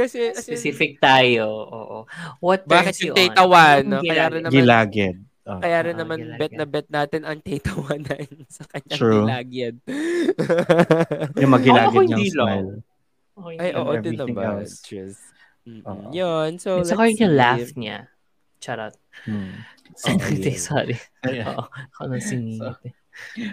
Kasi, 0.00 0.18
as 0.30 0.40
in, 0.40 0.56
Specific 0.56 0.96
tayo. 0.98 1.44
Oo. 1.68 1.98
What 2.40 2.64
bakit 2.64 2.96
yung? 3.00 3.16
Wan? 3.44 3.84
Yung 3.84 3.90
no? 3.90 4.00
Kaya 4.00 4.24
rin 4.28 4.40
naman, 4.42 4.54
Gilagid. 4.54 5.16
Oh. 5.44 5.58
kaya 5.58 5.78
rin 5.82 5.96
Ah, 5.96 6.00
naman 6.04 6.18
gilagid. 6.20 6.38
bet 6.38 6.52
na 6.54 6.64
bet 6.64 6.88
natin 6.88 7.22
ang 7.24 7.38
Tita 7.40 7.72
Wan 7.74 8.00
na 8.00 8.16
yun 8.16 8.44
sa 8.46 8.62
kanyang 8.64 8.98
True. 9.00 9.24
gilagid. 9.26 9.74
Yung 11.42 11.52
magilagid 11.52 11.96
Ako, 11.96 12.06
niyang 12.06 12.24
smile. 12.24 12.70
Okay, 13.34 13.56
Ay, 13.56 13.70
oo, 13.72 13.92
din 13.98 14.14
naman. 14.14 14.62
Cheers. 14.84 15.16
Mm-mm. 15.64 15.82
Oo. 15.82 16.08
Yun, 16.12 16.50
so 16.56 16.84
saka 16.84 17.08
let's 17.08 17.18
yung 17.18 17.32
see. 17.32 17.40
laugh 17.40 17.68
niya. 17.74 17.98
Charot. 18.60 18.94
Hmm. 19.24 19.64
Sorry. 20.54 20.96
Ayan. 21.24 21.50
Oo. 21.50 21.64
Ako 21.66 22.02
nang 22.06 22.22
singit 22.22 22.60
eh. 22.84 22.92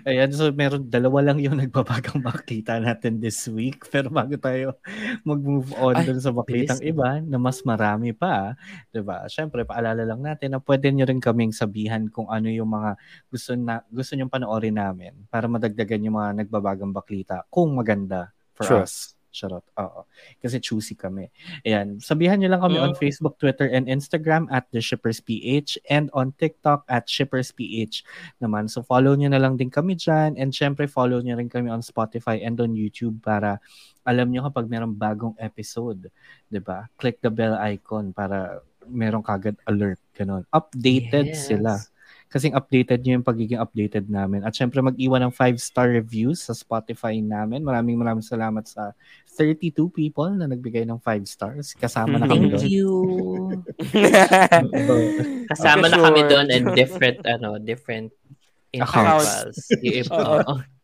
Ayan, 0.09 0.33
so 0.33 0.49
meron 0.53 0.89
dalawa 0.89 1.21
lang 1.31 1.37
yung 1.41 1.57
nagbabagang 1.61 2.21
makita 2.21 2.81
natin 2.81 3.21
this 3.21 3.45
week. 3.49 3.85
Pero 3.93 4.09
bago 4.09 4.33
tayo 4.39 4.77
mag-move 5.25 5.69
on 5.77 5.97
Ay, 5.97 6.07
dun 6.07 6.17
sa 6.21 6.33
baklitang 6.33 6.81
bilis. 6.81 6.85
iba 6.85 7.21
na 7.21 7.37
mas 7.37 7.61
marami 7.65 8.13
pa, 8.15 8.57
'di 8.93 9.01
ba? 9.05 9.25
Syempre, 9.29 9.63
paalala 9.67 10.01
lang 10.05 10.21
natin 10.25 10.57
na 10.57 10.59
pwede 10.63 10.89
niyo 10.93 11.05
rin 11.09 11.21
kaming 11.21 11.53
sabihan 11.53 12.09
kung 12.09 12.29
ano 12.29 12.49
yung 12.49 12.69
mga 12.73 12.97
gusto 13.29 13.53
na 13.57 13.81
gusto 13.89 14.13
niyo 14.17 14.29
panoorin 14.31 14.77
namin 14.77 15.13
para 15.29 15.45
madagdagan 15.49 16.05
yung 16.07 16.17
mga 16.19 16.31
nagbabagang 16.45 16.93
baklita 16.93 17.45
kung 17.53 17.73
maganda 17.77 18.33
for 18.57 18.69
Sure. 18.69 18.81
us. 18.81 19.16
Charot. 19.29 19.61
Oo. 19.77 20.07
Kasi 20.39 20.57
choosy 20.57 20.97
kami. 20.97 21.29
Ayan. 21.61 22.01
Sabihan 22.01 22.39
niyo 22.41 22.49
lang 22.49 22.63
kami 22.63 22.77
on 22.77 22.93
Mm. 22.93 22.99
Facebook, 22.99 23.37
Twitter, 23.37 23.69
and 23.69 23.85
Instagram 23.85 24.47
at 24.49 24.65
The 24.71 24.81
Shippers 24.81 25.19
PH 25.19 25.77
and 25.87 26.09
on 26.11 26.33
TikTok 26.35 26.87
at 26.87 27.05
Shippers 27.05 27.53
PH 27.53 28.01
naman. 28.39 28.65
So 28.67 28.81
follow 28.81 29.13
nyo 29.13 29.29
na 29.29 29.37
lang 29.37 29.55
din 29.55 29.69
kami 29.69 29.93
dyan 29.93 30.35
and 30.35 30.49
syempre 30.49 30.89
follow 30.89 31.21
nyo 31.21 31.37
rin 31.37 31.51
kami 31.51 31.69
on 31.69 31.81
Spotify 31.81 32.41
and 32.41 32.57
on 32.57 32.73
YouTube 32.73 33.21
para 33.21 33.61
alam 34.07 34.31
nyo 34.31 34.47
kapag 34.47 34.71
merong 34.71 34.95
bagong 34.95 35.35
episode. 35.37 36.07
'di 36.47 36.59
ba 36.63 36.87
Click 36.95 37.19
the 37.19 37.29
bell 37.29 37.59
icon 37.59 38.15
para 38.15 38.63
merong 38.87 39.21
kagad 39.21 39.59
alert. 39.67 39.99
Ganon. 40.15 40.47
Updated 40.49 41.35
Yes. 41.35 41.45
sila. 41.51 41.75
Kasing 42.27 42.53
updated 42.53 43.01
nyo 43.01 43.19
yung 43.19 43.27
pagiging 43.27 43.59
updated 43.59 44.11
namin. 44.11 44.43
At 44.43 44.51
syempre 44.51 44.83
mag-iwan 44.83 45.23
ng 45.23 45.33
5-star 45.33 45.91
reviews 45.91 46.43
sa 46.43 46.51
Spotify 46.51 47.23
namin. 47.23 47.63
Maraming 47.63 47.95
maraming 47.95 48.25
salamat 48.25 48.67
sa 48.67 48.91
32 49.39 49.87
people 49.89 50.27
na 50.35 50.45
nagbigay 50.45 50.83
ng 50.83 50.99
5 50.99 51.23
stars. 51.23 51.71
Kasama 51.73 52.19
na 52.19 52.27
kami 52.27 52.51
Thank 52.51 52.59
doon. 52.59 52.67
you. 52.67 52.91
Kasama 55.47 55.87
Okay, 55.87 55.93
na 55.95 56.03
kami 56.03 56.21
sure. 56.25 56.29
doon 56.29 56.47
and 56.51 56.65
different, 56.75 57.17
ano, 57.23 57.55
different 57.57 58.11
intervals. 58.75 59.47
Yung- 59.79 60.76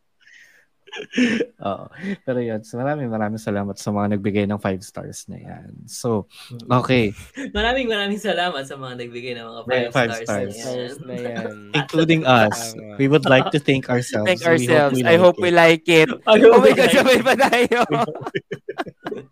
Oo. 1.68 1.86
Pero 2.24 2.40
yun, 2.40 2.62
so 2.62 2.78
maraming 2.78 3.10
maraming 3.10 3.42
salamat 3.42 3.76
sa 3.76 3.90
mga 3.90 4.16
nagbigay 4.18 4.46
ng 4.46 4.62
5 4.62 4.80
stars 4.86 5.26
na 5.28 5.42
yan. 5.42 5.74
So, 5.90 6.30
okay. 6.70 7.12
Maraming 7.58 7.90
maraming 7.90 8.22
salamat 8.22 8.64
sa 8.64 8.78
mga 8.78 9.04
nagbigay 9.04 9.34
ng 9.36 9.46
mga 9.46 9.62
Yeah, 9.68 9.90
5 9.90 9.94
five 9.94 10.12
stars, 10.14 10.24
stars. 10.24 10.54
na 10.54 10.54
yan. 10.54 10.64
Stars 10.64 10.96
na 11.02 11.16
yan. 11.18 11.48
Including 11.74 12.22
us. 12.24 12.58
We 13.02 13.10
would 13.10 13.26
like 13.26 13.50
to 13.52 13.60
thank 13.60 13.90
ourselves. 13.90 14.30
Thank 14.30 14.46
We 14.46 14.48
ourselves. 14.48 14.96
we 14.96 15.06
I 15.06 15.18
hope 15.18 15.38
we 15.42 15.50
like 15.50 15.64
like 15.64 15.88
it. 15.88 16.10
I 16.28 16.38
Oh 16.38 16.60
hope 16.60 16.68
my 16.68 16.76
God, 16.76 16.92
like 16.92 16.94
sabay 16.94 17.20
pa 17.24 17.34
tayo. 17.40 17.80
it. 17.88 19.26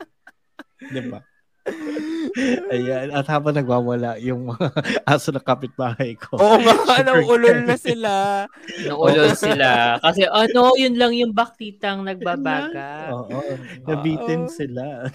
Diba? 0.95 1.19
Ayan. 2.73 3.13
At 3.13 3.27
habang 3.29 3.55
nagwawala 3.55 4.17
yung 4.17 4.49
mga 4.49 4.67
aso 5.13 5.29
na 5.29 5.41
kapitbahay 5.43 6.17
ko. 6.17 6.39
Oo 6.39 6.57
nga, 6.57 6.73
nauulol 7.07 7.65
na 7.65 7.77
sila. 7.77 8.45
Naulol 8.87 9.33
sila. 9.37 10.01
Kasi 10.01 10.25
ano, 10.25 10.73
yun 10.77 10.95
lang 10.97 11.13
yung 11.13 11.33
baktitang 11.35 12.01
nagbabaga. 12.01 13.13
Oo. 13.13 13.39
Nabitin 13.85 14.47
Oo. 14.47 14.51
sila. 14.51 15.07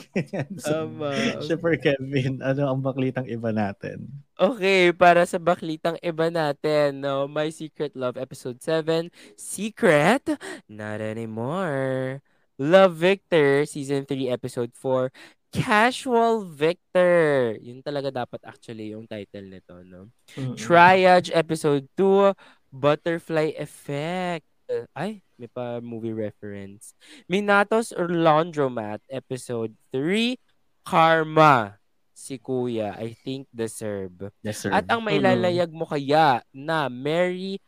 so, 0.61 0.87
Tama. 0.87 1.11
Super 1.43 1.75
Kevin, 1.81 2.45
ano 2.45 2.71
ang 2.71 2.81
baklitang 2.85 3.27
iba 3.27 3.51
natin? 3.51 4.07
Okay, 4.37 4.93
para 4.93 5.25
sa 5.25 5.41
baklitang 5.41 5.97
iba 6.05 6.29
natin, 6.29 7.01
no? 7.01 7.25
My 7.25 7.49
Secret 7.49 7.97
Love 7.97 8.21
Episode 8.21 8.61
7, 8.61 9.09
Secret? 9.35 10.37
Not 10.69 11.01
anymore. 11.01 12.21
Love 12.57 12.97
Victor, 12.97 13.69
Season 13.69 14.09
3, 14.09 14.33
Episode 14.33 14.73
4, 14.73 15.13
Casual 15.57 16.45
Victor. 16.45 17.57
Yun 17.61 17.81
talaga 17.81 18.12
dapat 18.12 18.40
actually 18.45 18.92
yung 18.92 19.09
title 19.09 19.49
nito, 19.49 19.81
no? 19.83 20.12
Mm-mm. 20.37 20.57
Triage 20.57 21.33
Episode 21.33 21.87
2, 21.97 22.35
Butterfly 22.71 23.57
Effect. 23.57 24.45
Ay, 24.92 25.23
may 25.38 25.47
pa 25.47 25.79
movie 25.79 26.12
reference. 26.12 26.92
Minatos 27.31 27.95
or 27.95 28.11
Laundromat 28.11 28.99
Episode 29.07 29.73
3, 29.95 30.37
Karma. 30.83 31.79
Si 32.16 32.40
Kuya, 32.40 32.97
I 32.97 33.12
think 33.12 33.45
deserve. 33.53 34.33
Yes, 34.40 34.64
sir. 34.64 34.73
At 34.73 34.88
ang 34.88 35.05
mailalayag 35.05 35.69
mo 35.69 35.85
kaya 35.85 36.40
na 36.51 36.88
Mary 36.88 37.61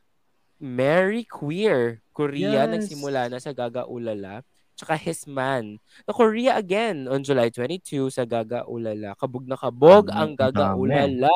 Mary 0.58 1.22
Queer, 1.22 2.02
Korea, 2.10 2.66
Yes. 2.66 2.70
nagsimula 2.74 3.30
na 3.30 3.38
sa 3.38 3.54
Gaga 3.54 3.86
Ulala. 3.86 4.42
Tsaka 4.78 4.94
His 4.94 5.26
Man. 5.26 5.82
Na 6.06 6.14
Korea 6.14 6.54
again 6.54 7.10
on 7.10 7.20
July 7.20 7.50
22 7.50 7.82
sa 8.08 8.22
Gaga 8.22 8.62
Ulala. 8.64 9.18
Kabog 9.18 9.42
na 9.42 9.58
kabog 9.58 10.06
Dami, 10.06 10.14
ang 10.14 10.30
Gaga 10.32 10.70
dami. 10.70 10.86
Ulala. 10.86 11.34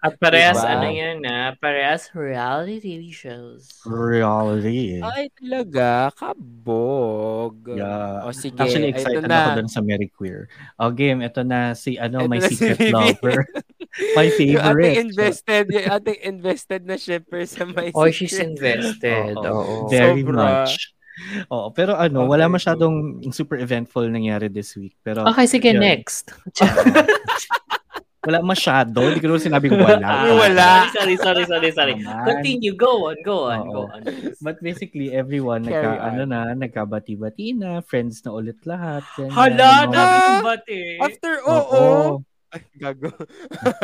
At 0.00 0.16
parehas, 0.16 0.56
Diba? 0.56 0.72
ano 0.72 0.86
yan 0.88 1.16
na, 1.20 1.52
parehas 1.54 2.08
reality 2.10 2.80
TV 2.80 3.12
shows. 3.12 3.68
Reality. 3.84 4.96
Ay, 4.98 5.28
talaga, 5.30 6.08
kabog. 6.16 7.68
Yeah. 7.68 8.24
O 8.24 8.32
sige, 8.32 8.56
Actually, 8.56 8.90
ito 8.90 8.96
excited 8.96 9.28
na. 9.28 9.38
ako 9.44 9.58
dun 9.60 9.68
sa 9.68 9.80
Mary 9.80 10.08
Queer. 10.08 10.48
O 10.76 10.88
game, 10.88 11.20
ito 11.20 11.42
na 11.42 11.72
si 11.74 11.96
ano, 11.96 12.24
Ito 12.24 12.28
my 12.28 12.40
si 12.40 12.54
secret 12.54 12.80
Vivi. 12.80 12.92
lover. 12.92 13.38
my 14.16 14.24
Yung 14.24 14.32
ating 14.32 14.56
favorite. 14.56 14.96
invested, 14.96 15.64
yung 15.68 15.86
ating 15.90 16.18
invested 16.22 16.80
na 16.86 16.96
shipper 16.96 17.42
sa 17.44 17.66
My 17.66 17.92
Oh, 17.92 18.08
she's 18.08 18.32
Secret. 18.32 18.56
invested. 18.56 19.36
Oo. 19.36 19.44
Oo. 19.44 19.74
Very 19.86 20.22
Sobra. 20.22 20.64
much. 20.64 20.96
Oo, 21.48 21.70
pero 21.70 21.94
ano, 21.94 22.24
wala 22.24 22.44
Okay. 22.44 22.54
masyadong 22.56 22.94
super 23.30 23.56
eventful 23.56 24.04
nangyari 24.04 24.46
this 24.46 24.74
week. 24.74 24.94
Pero 25.00 25.24
Okay, 25.24 25.46
sige, 25.46 25.70
Yun. 25.70 25.80
next. 25.80 26.30
wala 28.20 28.44
masyado. 28.44 29.00
Hindi 29.00 29.16
ko 29.18 29.32
naman 29.32 29.40
sinabing 29.40 29.80
wala. 29.80 30.28
Wala. 30.44 30.92
Sorry, 30.92 31.16
sorry, 31.16 31.44
sorry, 31.44 31.70
sorry. 31.72 31.94
Naman. 31.96 32.24
Continue. 32.28 32.76
Go 32.76 33.08
on, 33.08 33.16
go 33.22 33.48
on, 33.48 33.58
Oo. 33.62 33.72
go 33.72 33.80
on. 33.88 34.00
But 34.38 34.60
basically, 34.60 35.08
everyone, 35.10 35.64
Carry 35.64 35.88
nagka, 35.88 35.90
on. 35.96 36.04
ano 36.06 36.22
na, 36.28 36.40
nagkabati-bati 36.52 37.56
na, 37.56 37.80
friends 37.80 38.20
na 38.20 38.36
ulit 38.36 38.60
lahat. 38.62 39.08
ganyan, 39.16 39.32
Hala, 39.32 39.72
kong 39.88 40.44
bati. 40.44 40.80
After, 41.00 41.32
oo. 41.42 41.64
Oo. 41.72 42.00
Ay, 42.50 42.62
gago. 42.74 43.14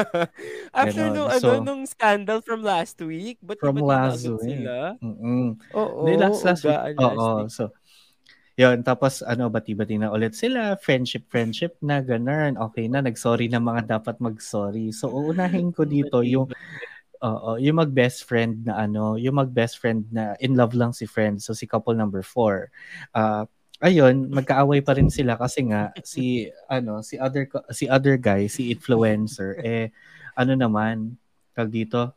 After 0.74 1.06
Ganon. 1.06 1.14
nung, 1.14 1.30
ano, 1.30 1.38
So, 1.38 1.62
nung 1.62 1.82
scandal 1.86 2.42
from 2.42 2.66
last 2.66 2.98
week, 2.98 3.38
ba't 3.38 3.62
From 3.62 3.78
last 3.78 4.26
week. 4.26 4.42
sila? 4.42 4.98
Mm-mm. 4.98 5.54
Oo. 5.70 6.02
Hindi, 6.02 6.12
last, 6.18 6.42
last 6.42 6.62
week. 6.66 6.74
Oo, 6.98 6.98
last 6.98 7.30
week. 7.38 7.50
so, 7.54 7.64
yun, 8.58 8.82
tapos 8.82 9.22
ano, 9.22 9.46
bati-bati 9.52 10.00
na 10.00 10.10
ulit 10.10 10.34
sila, 10.34 10.74
friendship, 10.80 11.30
friendship 11.30 11.78
na, 11.78 12.02
ganun. 12.02 12.58
Okay 12.58 12.90
na, 12.90 13.04
nag-sorry 13.06 13.46
na 13.46 13.62
mga 13.62 13.86
dapat 14.00 14.18
mag-sorry. 14.18 14.90
So, 14.90 15.14
uunahin 15.14 15.70
ko 15.70 15.86
dito 15.86 16.26
yung, 16.26 16.50
oo, 17.22 17.50
yung 17.62 17.76
mag-best 17.78 18.26
friend 18.26 18.66
na 18.66 18.82
ano, 18.82 19.14
yung 19.14 19.38
mag-best 19.38 19.78
friend 19.78 20.10
na 20.10 20.34
in 20.42 20.58
love 20.58 20.74
lang 20.74 20.90
si 20.90 21.06
friend. 21.06 21.38
So, 21.38 21.54
si 21.54 21.70
couple 21.70 21.94
number 21.94 22.26
four. 22.26 22.72
Ah, 23.14 23.46
ayun, 23.80 24.32
magkaaway 24.32 24.80
pa 24.80 24.96
rin 24.96 25.12
sila 25.12 25.36
kasi 25.36 25.68
nga 25.68 25.92
si 26.04 26.48
ano, 26.68 27.04
si 27.04 27.20
other 27.20 27.44
si 27.72 27.84
other 27.88 28.16
guy, 28.16 28.48
si 28.48 28.72
influencer 28.72 29.60
eh 29.64 29.92
ano 30.36 30.52
naman, 30.52 31.16
tag 31.56 31.72
dito, 31.72 32.12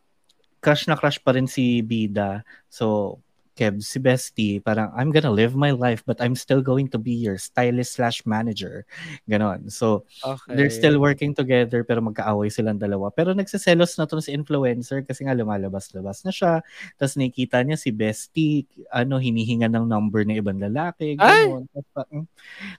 crush 0.59 0.87
na 0.91 0.99
crush 0.99 1.19
pa 1.23 1.35
rin 1.35 1.47
si 1.47 1.79
Bida. 1.79 2.43
So, 2.67 3.17
Kev, 3.59 3.83
si 3.83 3.99
Bestie, 3.99 4.63
parang, 4.63 4.87
I'm 4.95 5.11
gonna 5.11 5.35
live 5.35 5.51
my 5.51 5.75
life, 5.75 5.99
but 6.07 6.23
I'm 6.23 6.31
still 6.31 6.63
going 6.63 6.87
to 6.95 6.99
be 6.99 7.11
your 7.11 7.35
stylist 7.35 7.99
slash 7.99 8.23
manager. 8.23 8.87
Ganon. 9.27 9.67
So, 9.67 10.07
Okay. 10.23 10.55
they're 10.55 10.71
still 10.71 10.95
working 11.03 11.35
together, 11.35 11.83
pero 11.83 11.99
magkaaway 11.99 12.47
silang 12.47 12.79
dalawa. 12.79 13.11
Pero 13.11 13.35
nagsiselos 13.35 13.99
na 13.99 14.07
to 14.07 14.23
si 14.23 14.31
influencer 14.31 15.03
kasi 15.03 15.27
nga 15.27 15.35
lumalabas-labas 15.35 16.23
na 16.23 16.31
siya. 16.31 16.53
Tapos 16.95 17.19
nakikita 17.19 17.59
niya 17.67 17.75
si 17.75 17.91
Bestie, 17.91 18.63
ano, 18.95 19.19
hinihinga 19.19 19.67
ng 19.67 19.83
number 19.83 20.23
ng 20.23 20.39
ibang 20.39 20.63
lalaki. 20.63 21.19
Ganon. 21.19 21.67
Tapos, 21.75 21.87
parang, 21.91 22.23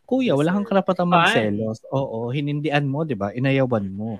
Kuya, 0.08 0.32
wala 0.32 0.56
kang 0.56 0.64
karapatang 0.64 1.12
magselos. 1.12 1.84
Oo, 1.92 2.32
hinindian 2.32 2.88
mo, 2.88 3.04
di 3.04 3.12
ba? 3.12 3.36
Inayawan 3.36 3.84
mo. 3.92 4.16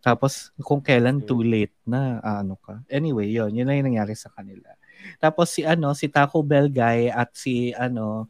Tapos, 0.00 0.54
kung 0.62 0.80
kailan 0.80 1.20
too 1.20 1.42
late 1.44 1.74
na, 1.84 2.22
ano 2.24 2.56
ka. 2.56 2.80
Anyway, 2.88 3.28
yun. 3.28 3.52
Yun 3.52 3.66
na 3.68 3.76
yung 3.76 3.92
nangyari 3.92 4.16
sa 4.16 4.32
kanila. 4.32 4.72
Tapos 5.18 5.50
si 5.50 5.66
ano, 5.66 5.92
si 5.92 6.06
Taco 6.06 6.40
Bell 6.42 6.70
guy 6.70 7.10
at 7.10 7.34
si 7.34 7.74
ano, 7.74 8.26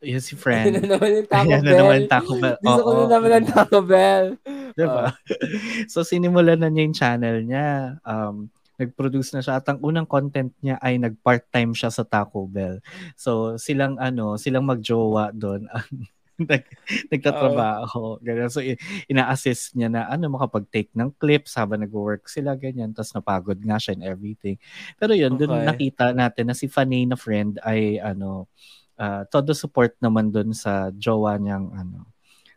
yun 0.00 0.24
si 0.24 0.32
friend. 0.32 0.80
na 0.80 0.96
naman 0.96 1.08
yung 1.12 1.28
Taco 1.28 1.44
Ayan 1.44 1.60
na 1.60 1.68
Bell. 1.68 1.80
naman 1.84 1.94
yung 2.00 2.10
Taco 2.10 2.32
Bell. 2.40 2.56
Gusto 2.64 2.80
ko 2.80 2.90
na 2.90 3.06
naman 3.12 3.30
ng 3.30 3.48
Taco 3.52 3.78
Bell. 3.84 4.26
Diba? 4.72 5.06
so, 5.92 6.00
sinimulan 6.00 6.56
na 6.56 6.72
niya 6.72 6.82
yung 6.88 6.96
channel 6.96 7.36
niya. 7.44 7.68
Um, 8.00 8.48
nag-produce 8.80 9.36
na 9.36 9.44
siya 9.44 9.60
at 9.60 9.68
ang 9.68 9.76
unang 9.84 10.08
content 10.08 10.56
niya 10.64 10.80
ay 10.80 10.96
nag-part-time 10.96 11.76
siya 11.76 11.92
sa 11.92 12.00
Taco 12.00 12.48
Bell. 12.48 12.80
So, 13.12 13.60
silang 13.60 14.00
ano, 14.00 14.40
silang 14.40 14.64
magjowa 14.64 15.36
doon. 15.36 15.68
Nag, 16.40 16.64
nagtatrabaho. 17.12 18.16
Ganyan. 18.24 18.48
So, 18.48 18.64
i- 18.64 18.80
ina-assist 19.06 19.76
niya 19.76 19.92
na 19.92 20.08
ano, 20.08 20.32
makapag-take 20.32 20.88
ng 20.96 21.12
clips 21.20 21.54
habang 21.60 21.84
nag-work 21.84 22.26
sila, 22.26 22.56
ganyan. 22.56 22.96
Tapos 22.96 23.12
napagod 23.12 23.60
nga 23.60 23.76
siya 23.76 23.92
and 24.00 24.04
everything. 24.08 24.56
Pero 24.96 25.12
yun, 25.12 25.36
doon 25.36 25.52
Okay. 25.60 25.68
nakita 25.68 26.16
natin 26.16 26.48
na 26.48 26.56
si 26.56 26.64
Fanny 26.66 27.04
na 27.04 27.20
friend 27.20 27.60
ay 27.60 28.00
ano, 28.00 28.48
ah, 28.96 29.28
todo 29.28 29.52
support 29.52 29.96
naman 30.00 30.32
doon 30.32 30.56
sa 30.56 30.88
jowa 30.96 31.36
niyang 31.36 31.68
ano, 31.76 32.08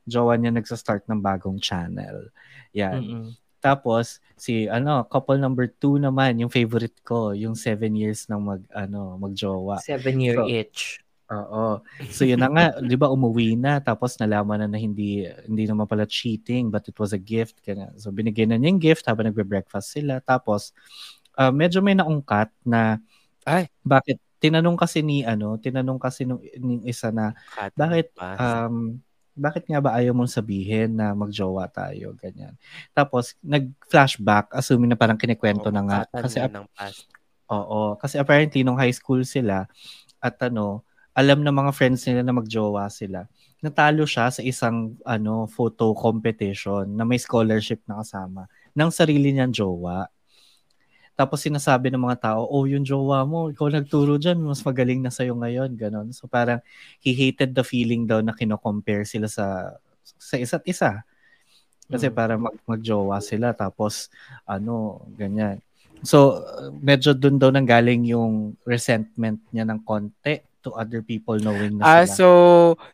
jowa 0.07 0.35
niya 0.39 0.55
nagsa-start 0.55 1.07
ng 1.11 1.19
bagong 1.19 1.59
channel. 1.59 2.31
Yan. 2.71 3.03
Mm-mm. 3.03 3.27
Tapos 3.63 4.19
si 4.35 4.67
ano, 4.67 5.03
couple 5.07 5.39
number 5.39 5.67
two 5.71 5.95
naman, 5.95 6.35
yung 6.39 6.51
favorite 6.51 6.99
ko, 7.03 7.31
yung 7.31 7.55
seven 7.55 7.95
years 7.95 8.27
ng 8.27 8.39
mag 8.43 8.63
ano, 8.75 9.15
magjowa. 9.19 9.79
Seven 9.79 10.19
year 10.19 10.35
So, 10.39 10.47
itch. 10.47 11.02
Oo. 11.33 11.81
So 12.13 12.27
yun 12.27 12.39
na 12.39 12.49
nga, 12.51 12.65
'di 12.77 12.95
ba 12.99 13.09
umuwi 13.09 13.57
na 13.57 13.81
tapos 13.81 14.15
nalaman 14.21 14.61
na 14.61 14.67
na 14.69 14.79
hindi 14.79 15.25
hindi 15.49 15.63
naman 15.65 15.89
pala 15.89 16.05
cheating 16.05 16.69
but 16.69 16.85
it 16.85 16.97
was 17.01 17.11
a 17.15 17.21
gift 17.21 17.63
kaya 17.65 17.89
so 17.97 18.13
binigyan 18.13 18.53
na 18.53 18.57
niya 18.59 18.69
yung 18.69 18.83
gift 18.83 19.09
habang 19.09 19.25
nagbe-breakfast 19.27 19.97
sila 19.97 20.21
tapos 20.21 20.75
ah, 21.39 21.49
medyo 21.49 21.81
may 21.81 21.97
naungkat 21.97 22.53
na 22.61 23.01
Ay. 23.43 23.67
bakit 23.81 24.21
tinanong 24.43 24.75
kasi 24.75 24.99
ni 24.99 25.23
ano, 25.23 25.55
tinanong 25.55 25.95
kasi 25.95 26.27
nung, 26.27 26.43
nung 26.59 26.83
isa 26.83 27.15
na 27.15 27.31
Cut. 27.55 27.71
bakit 27.79 28.11
um 28.19 28.99
bakit 29.33 29.65
nga 29.65 29.81
ba 29.81 29.97
ayaw 29.97 30.13
mong 30.13 30.29
sabihin 30.29 30.93
na 30.93 31.17
magjowa 31.17 31.65
tayo 31.65 32.13
ganyan. 32.19 32.53
Tapos 32.93 33.33
nag-flashback 33.41 34.53
assuming 34.53 34.93
na 34.93 34.99
parang 34.99 35.17
kinikwento 35.17 35.73
na 35.73 35.81
nga 35.81 35.99
kasi 36.21 36.37
ng 36.43 36.69
past. 36.77 37.09
Oo, 37.49 37.97
kasi 37.97 38.21
apparently 38.21 38.61
nung 38.61 38.77
high 38.77 38.93
school 38.93 39.25
sila 39.25 39.65
at 40.21 40.35
ano, 40.43 40.85
alam 41.13 41.45
ng 41.45 41.53
mga 41.53 41.71
friends 41.77 42.05
nila 42.09 42.25
na 42.25 42.33
magjowa 42.33 42.89
sila. 42.89 43.29
Natalo 43.61 44.03
siya 44.03 44.33
sa 44.33 44.41
isang 44.41 44.97
ano 45.05 45.45
photo 45.45 45.93
competition 45.93 46.89
na 46.89 47.05
may 47.05 47.21
scholarship 47.21 47.79
na 47.85 48.01
kasama 48.01 48.49
ng 48.73 48.89
sarili 48.89 49.29
niyang 49.29 49.53
jowa. 49.53 50.09
Tapos 51.13 51.45
sinasabi 51.45 51.93
ng 51.93 52.01
mga 52.01 52.17
tao, 52.25 52.49
oh, 52.49 52.65
yung 52.65 52.81
jowa 52.81 53.21
mo, 53.21 53.53
ikaw 53.53 53.69
nagturo 53.69 54.17
dyan, 54.17 54.41
mas 54.41 54.65
magaling 54.65 54.97
na 54.97 55.13
sa'yo 55.13 55.37
ngayon, 55.37 55.77
ganon. 55.77 56.09
So 56.09 56.25
parang 56.25 56.57
he 57.05 57.13
hated 57.13 57.53
the 57.53 57.61
feeling 57.61 58.09
daw 58.09 58.17
na 58.25 58.33
kino-compare 58.33 59.05
sila 59.05 59.29
sa 59.29 59.77
sa 60.17 60.35
isa't 60.41 60.65
isa. 60.65 61.05
Kasi 61.85 62.09
Mm. 62.09 62.15
para 62.17 62.33
mag 62.41 62.57
magjowa 62.65 63.21
sila 63.21 63.53
tapos 63.53 64.09
ano, 64.49 65.05
ganyan. 65.13 65.61
So 66.01 66.41
medyo 66.81 67.13
doon 67.13 67.37
daw 67.37 67.53
nanggaling 67.53 68.09
yung 68.09 68.57
resentment 68.65 69.39
niya 69.53 69.69
ng 69.69 69.85
konti 69.85 70.41
to 70.63 70.71
other 70.73 71.03
people 71.03 71.35
knowing 71.37 71.77
na 71.77 71.83
Ah, 71.83 72.03
sila. 72.03 72.15
so, 72.15 72.27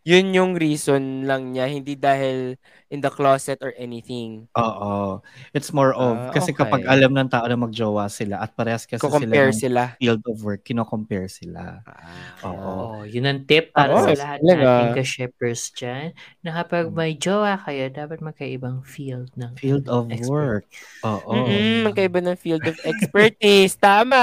yun 0.03 0.33
yung 0.33 0.51
reason 0.57 1.23
lang 1.23 1.53
niya, 1.53 1.69
hindi 1.69 1.93
dahil 1.93 2.57
in 2.89 2.99
the 2.99 3.11
closet 3.13 3.61
or 3.61 3.69
anything. 3.77 4.49
Oo. 4.57 5.21
It's 5.53 5.69
more 5.69 5.93
of 5.93 6.17
Ah, 6.17 6.33
kasi 6.33 6.49
kapag 6.51 6.81
okay. 6.83 6.89
alam 6.89 7.13
ng 7.13 7.29
tao 7.29 7.45
na 7.45 7.53
magjowa 7.53 8.09
sila 8.09 8.41
at 8.41 8.57
parehas 8.57 8.89
kasi 8.89 8.97
Ko-compare 8.97 9.53
sila 9.53 9.85
ng 9.85 9.93
sila. 9.93 10.01
field 10.01 10.21
of 10.25 10.37
work, 10.41 10.61
kino-compare 10.65 11.29
sila. 11.29 11.85
Ah. 11.85 12.49
Oo. 12.49 12.71
Oh, 12.97 13.01
yun 13.05 13.29
ang 13.29 13.45
tip 13.45 13.69
para 13.71 13.93
Oo, 13.93 14.09
sa 14.09 14.17
lahat 14.17 14.39
talaga. 14.41 14.65
nating 14.65 14.91
ka-shippers 14.97 15.61
dyan 15.77 16.17
na 16.41 16.49
kapag 16.51 16.89
may 16.89 17.13
jowa 17.13 17.61
kayo, 17.61 17.93
dapat 17.93 18.25
magkaibang 18.25 18.81
field 18.81 19.29
ng 19.37 19.53
Field 19.53 19.85
of 19.85 20.09
expert. 20.09 20.65
work. 20.65 20.65
Oo. 21.05 21.31
Mm-mm, 21.45 21.85
magkaiba 21.85 22.19
ng 22.25 22.37
field 22.41 22.65
of 22.65 22.73
expertise. 22.81 23.77
Tama. 23.77 24.17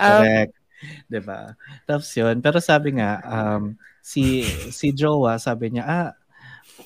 Um, 0.00 0.24
Correct. 0.24 0.52
'Di 1.10 1.20
ba? 1.22 1.54
Tapos 1.88 2.08
'yun, 2.14 2.38
pero 2.44 2.58
sabi 2.62 2.98
nga 2.98 3.20
um 3.26 3.74
si 4.02 4.44
si 4.72 4.92
Jowa, 4.96 5.36
sabi 5.40 5.74
niya, 5.76 5.84
ah, 5.86 6.10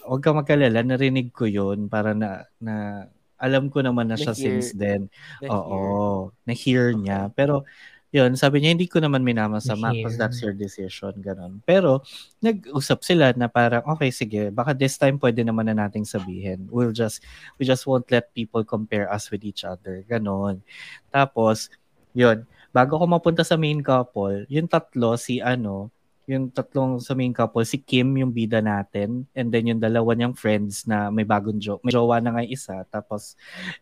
huwag 0.09 0.23
kang 0.25 0.39
magkalala, 0.39 0.83
narinig 0.83 1.31
ko 1.35 1.47
'yun 1.49 1.87
para 1.93 2.13
na 2.17 2.47
na 2.63 3.07
alam 3.43 3.67
ko 3.75 3.83
naman 3.83 4.07
na 4.07 4.15
siya 4.15 4.33
Na-hear. 4.39 4.55
since 4.63 4.69
then. 4.79 5.11
na 5.43 5.51
Oo, 5.59 6.31
na-hear 6.47 6.95
niya. 6.95 7.27
Pero 7.35 7.67
yun, 8.15 8.37
sabi 8.39 8.61
niya, 8.61 8.77
hindi 8.77 8.87
ko 8.87 9.01
naman 9.03 9.25
minamasama 9.25 9.97
because 9.97 10.15
that's 10.21 10.39
your 10.45 10.53
decision, 10.55 11.17
ganun. 11.25 11.59
Pero, 11.65 12.05
nag-usap 12.45 13.01
sila 13.03 13.33
na 13.35 13.49
parang, 13.49 13.83
okay, 13.89 14.13
sige, 14.13 14.53
baka 14.53 14.77
this 14.77 15.01
time 15.01 15.17
pwede 15.19 15.41
naman 15.43 15.67
na 15.73 15.89
nating 15.89 16.05
sabihin. 16.05 16.69
We'll 16.69 16.93
just, 16.93 17.25
we 17.57 17.65
just 17.65 17.89
won't 17.89 18.07
let 18.13 18.31
people 18.37 18.63
compare 18.69 19.09
us 19.09 19.33
with 19.33 19.43
each 19.49 19.65
other, 19.65 20.05
ganun. 20.05 20.61
Tapos, 21.09 21.73
yun, 22.13 22.45
bago 22.73 22.99
ko 23.01 23.05
mapunta 23.09 23.45
sa 23.47 23.57
main 23.61 23.81
couple, 23.85 24.45
yung 24.49 24.67
tatlo, 24.69 25.17
si 25.21 25.39
ano, 25.45 25.93
yung 26.27 26.49
tatlong 26.55 27.03
sa 27.03 27.13
main 27.19 27.35
couple, 27.35 27.65
si 27.67 27.79
Kim 27.83 28.15
yung 28.17 28.33
bida 28.33 28.63
natin, 28.63 29.27
and 29.37 29.51
then 29.53 29.69
yung 29.69 29.81
dalawa 29.83 30.15
niyang 30.17 30.37
friends 30.37 30.87
na 30.89 31.11
may 31.13 31.27
bagong 31.27 31.59
jowa, 31.61 31.81
may 31.85 31.93
jowa 31.93 32.17
na 32.23 32.31
nga 32.39 32.45
isa, 32.47 32.77
tapos 32.89 33.35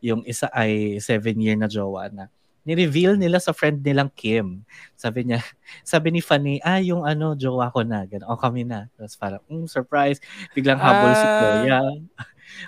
yung 0.02 0.24
isa 0.26 0.48
ay 0.52 0.98
seven 1.02 1.36
year 1.40 1.56
na 1.58 1.68
jowa 1.70 2.08
na. 2.10 2.26
Ni-reveal 2.60 3.16
nila 3.16 3.40
sa 3.40 3.56
friend 3.56 3.80
nilang 3.80 4.12
Kim. 4.12 4.68
Sabi 4.92 5.24
niya, 5.24 5.40
sabi 5.86 6.12
ni 6.12 6.20
Fanny, 6.20 6.60
ah, 6.60 6.76
yung 6.80 7.08
ano, 7.08 7.32
jowa 7.32 7.72
ko 7.72 7.80
na. 7.80 8.04
Ganun, 8.04 8.28
o 8.28 8.36
kami 8.36 8.68
na. 8.68 8.84
Tapos 9.00 9.16
parang, 9.16 9.40
mm, 9.48 9.64
surprise. 9.64 10.20
Biglang 10.52 10.76
habol 10.76 11.12
si 11.16 11.24
Ah. 11.24 11.96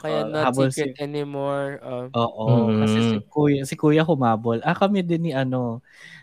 Kaya 0.00 0.20
Oh, 0.22 0.28
not 0.28 0.44
habol 0.48 0.68
secret 0.70 0.94
si- 0.94 1.02
anymore. 1.02 1.78
Um, 1.80 2.06
Oo, 2.12 2.46
Mm. 2.68 2.78
kasi 2.80 2.98
si 3.00 3.16
Kuya, 3.26 3.62
si 3.64 3.74
Kuya 3.74 4.02
humabol. 4.02 4.58
Ah, 4.62 4.74
kami 4.74 5.02
din 5.02 5.28
ni 5.28 5.32
ano, 5.32 5.80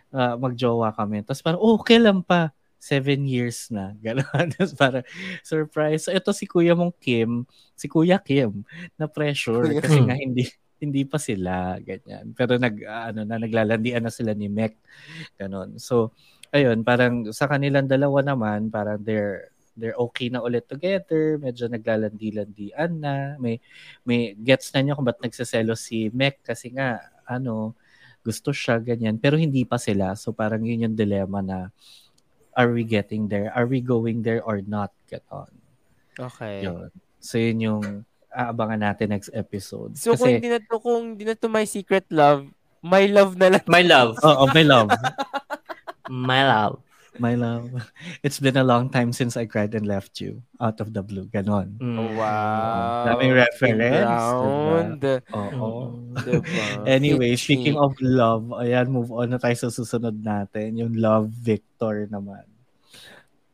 ah, 0.09 0.35
magjowa 0.35 0.91
kami. 0.91 1.21
Tapos 1.21 1.41
parang, 1.41 1.61
oh, 1.61 1.77
kailan 1.77 2.21
pa? 2.21 2.51
Seven 2.79 3.27
years 3.27 3.67
na. 3.69 3.91
Gano'n. 4.05 4.55
Tapos 4.55 4.71
parang, 4.73 5.03
surprise. 5.43 6.07
So, 6.07 6.15
ito 6.15 6.31
si 6.31 6.47
Kuya 6.47 6.71
mong 6.73 6.95
Kim, 6.95 7.43
si 7.75 7.91
Kuya 7.91 8.15
Kim, 8.17 8.63
na 8.95 9.05
pressure. 9.05 9.67
Kuya 9.67 9.83
Kasi 9.83 9.99
nga, 9.99 10.15
hindi 10.15 10.47
hindi 10.79 11.03
pa 11.03 11.19
sila, 11.19 11.75
ganyan. 11.83 12.31
Pero 12.31 12.55
nag, 12.55 12.71
ah, 12.87 13.11
ano 13.11 13.27
na, 13.27 13.35
naglalandian 13.35 13.99
na 13.99 14.07
sila 14.07 14.31
ni 14.31 14.47
Mek. 14.47 14.79
Ganon. 15.35 15.75
So, 15.75 16.15
ayun, 16.49 16.87
parang 16.87 17.35
sa 17.35 17.51
kanilang 17.51 17.91
dalawa 17.91 18.23
naman, 18.23 18.71
parang 18.71 18.95
they're, 19.03 19.51
they're 19.79 19.97
okay 19.97 20.27
na 20.27 20.43
ulit 20.43 20.67
together, 20.67 21.39
medyo 21.39 21.71
naglalandi-landian 21.71 22.91
na, 22.99 23.39
may 23.39 23.57
may 24.03 24.35
gets 24.35 24.69
na 24.75 24.83
niya 24.83 24.95
kung 24.99 25.07
ba't 25.07 25.23
nagsaselo 25.23 25.73
si 25.73 26.11
Mek 26.11 26.43
kasi 26.43 26.75
nga, 26.75 26.99
ano, 27.25 27.73
gusto 28.21 28.51
siya, 28.51 28.77
ganyan. 28.83 29.15
Pero 29.17 29.39
hindi 29.39 29.63
pa 29.63 29.79
sila. 29.79 30.13
So 30.19 30.35
parang 30.35 30.61
yun 30.67 30.85
yung 30.91 30.97
dilemma 30.99 31.39
na, 31.39 31.59
are 32.53 32.75
we 32.75 32.83
getting 32.83 33.31
there? 33.31 33.49
Are 33.55 33.65
we 33.65 33.79
going 33.79 34.19
there 34.19 34.43
or 34.43 34.59
not? 34.59 34.91
Ganon. 35.07 35.49
okay. 36.19 36.67
Yun. 36.67 36.91
So 37.23 37.39
yun 37.39 37.59
yung 37.63 37.83
aabangan 38.29 38.83
natin 38.83 39.15
next 39.15 39.31
episode. 39.33 39.97
So, 39.97 40.13
kung 40.13 40.29
kasi, 40.29 40.37
hindi 40.37 40.51
na 40.53 40.61
to, 40.61 40.77
kung 40.77 41.17
hindi 41.17 41.25
na 41.25 41.33
to 41.33 41.49
my 41.49 41.65
secret 41.65 42.05
love, 42.13 42.45
my 42.85 43.09
love 43.09 43.33
na 43.35 43.57
lang. 43.57 43.63
My 43.65 43.81
love. 43.81 44.19
oo, 44.21 44.43
my 44.53 44.65
love. 44.67 44.89
My 46.09 46.41
love. 46.41 46.81
My 47.17 47.33
love. 47.33 47.73
It's 48.21 48.37
been 48.37 48.55
a 48.55 48.63
long 48.63 48.93
time 48.93 49.09
since 49.11 49.33
I 49.33 49.49
cried 49.49 49.73
and 49.73 49.89
left 49.89 50.21
you 50.21 50.45
out 50.61 50.77
of 50.77 50.93
the 50.93 51.01
blue. 51.01 51.25
Ganon. 51.25 51.81
Mm. 51.81 51.97
Oh, 51.97 52.09
wow. 52.13 53.09
Daming 53.09 53.33
reference, 53.33 53.81
Ground. 54.05 55.01
Oo. 55.33 55.69
Mm. 56.13 56.21
Diba? 56.21 56.85
Anyway, 56.99 57.33
speaking 57.33 57.75
of 57.81 57.97
love, 57.97 58.53
ayan, 58.53 58.93
move 58.93 59.09
on 59.09 59.33
na 59.33 59.41
tayo 59.41 59.57
sa 59.57 59.73
susunod 59.73 60.21
natin. 60.21 60.77
Yung 60.77 60.93
Love 60.93 61.33
Victor 61.33 62.05
naman. 62.05 62.45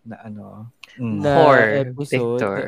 Na 0.03 0.20
ano. 0.28 0.76
mm. 0.99 1.20
Na 1.24 1.32
Whore, 1.39 1.68
episode. 1.95 2.39
Victor. 2.41 2.60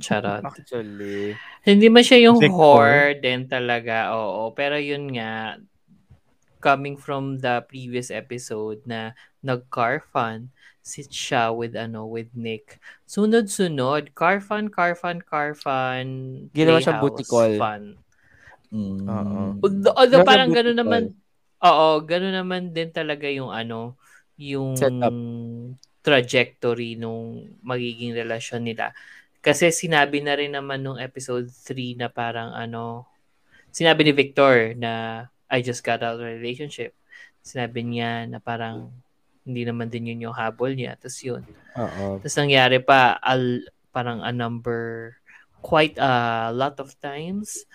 Charot. 0.00 0.42
Actually. 0.42 1.36
Hindi 1.62 1.86
man 1.92 2.00
siya 2.02 2.32
yung 2.32 2.40
Victor. 2.40 2.56
whore 2.56 3.12
din 3.20 3.44
talaga, 3.44 4.16
oo. 4.16 4.48
Pero 4.56 4.80
yun 4.80 5.12
nga, 5.12 5.60
coming 6.64 6.96
from 6.96 7.36
the 7.42 7.60
previous 7.68 8.08
episode 8.08 8.80
na 8.88 9.12
nag-car 9.42 10.00
fun 10.10 10.48
si 10.82 11.06
siya 11.06 11.54
with 11.54 11.78
ano 11.78 12.06
with 12.10 12.30
Nick. 12.34 12.82
Sunod-sunod, 13.06 14.18
car 14.18 14.42
fun, 14.42 14.66
car 14.66 14.98
fun, 14.98 15.22
car 15.22 15.54
fun, 15.54 16.06
Ginawa 16.50 16.82
siyang 16.82 16.98
butikol. 16.98 17.54
fun. 17.54 17.82
Mm. 18.74 19.06
Oo. 19.06 19.40
Although, 19.94 20.26
parang 20.26 20.50
gano'n 20.50 20.78
naman, 20.78 21.02
oo, 21.62 21.88
gano'n 22.02 22.34
naman 22.34 22.62
din 22.74 22.90
talaga 22.90 23.30
yung 23.30 23.54
ano, 23.54 23.94
yung 24.34 24.74
Setup. 24.74 25.14
trajectory 26.02 26.98
nung 26.98 27.46
magiging 27.62 28.10
relasyon 28.18 28.66
nila. 28.66 28.90
Kasi 29.38 29.70
sinabi 29.70 30.18
na 30.18 30.34
rin 30.34 30.50
naman 30.54 30.82
nung 30.82 30.98
episode 30.98 31.46
3 31.46 31.94
na 31.94 32.10
parang 32.10 32.50
ano, 32.54 33.06
sinabi 33.70 34.02
ni 34.02 34.12
Victor 34.14 34.74
na 34.74 35.26
I 35.46 35.62
just 35.62 35.86
got 35.86 36.02
out 36.02 36.18
of 36.18 36.26
a 36.26 36.32
relationship. 36.32 36.90
Sinabi 37.42 37.86
niya 37.86 38.26
na 38.26 38.42
parang 38.42 38.90
hindi 39.42 39.62
naman 39.66 39.90
din 39.90 40.10
yun 40.14 40.30
yung 40.30 40.36
habol 40.36 40.72
niya. 40.72 40.94
Tapos 40.96 41.18
yun. 41.20 41.42
Oo. 41.74 42.18
Tapos 42.22 42.36
nangyari 42.38 42.78
pa 42.78 43.18
al, 43.18 43.66
parang 43.90 44.22
a 44.22 44.30
number 44.30 45.12
quite 45.62 45.98
a 45.98 46.50
lot 46.50 46.78
of 46.78 46.94
times. 46.98 47.66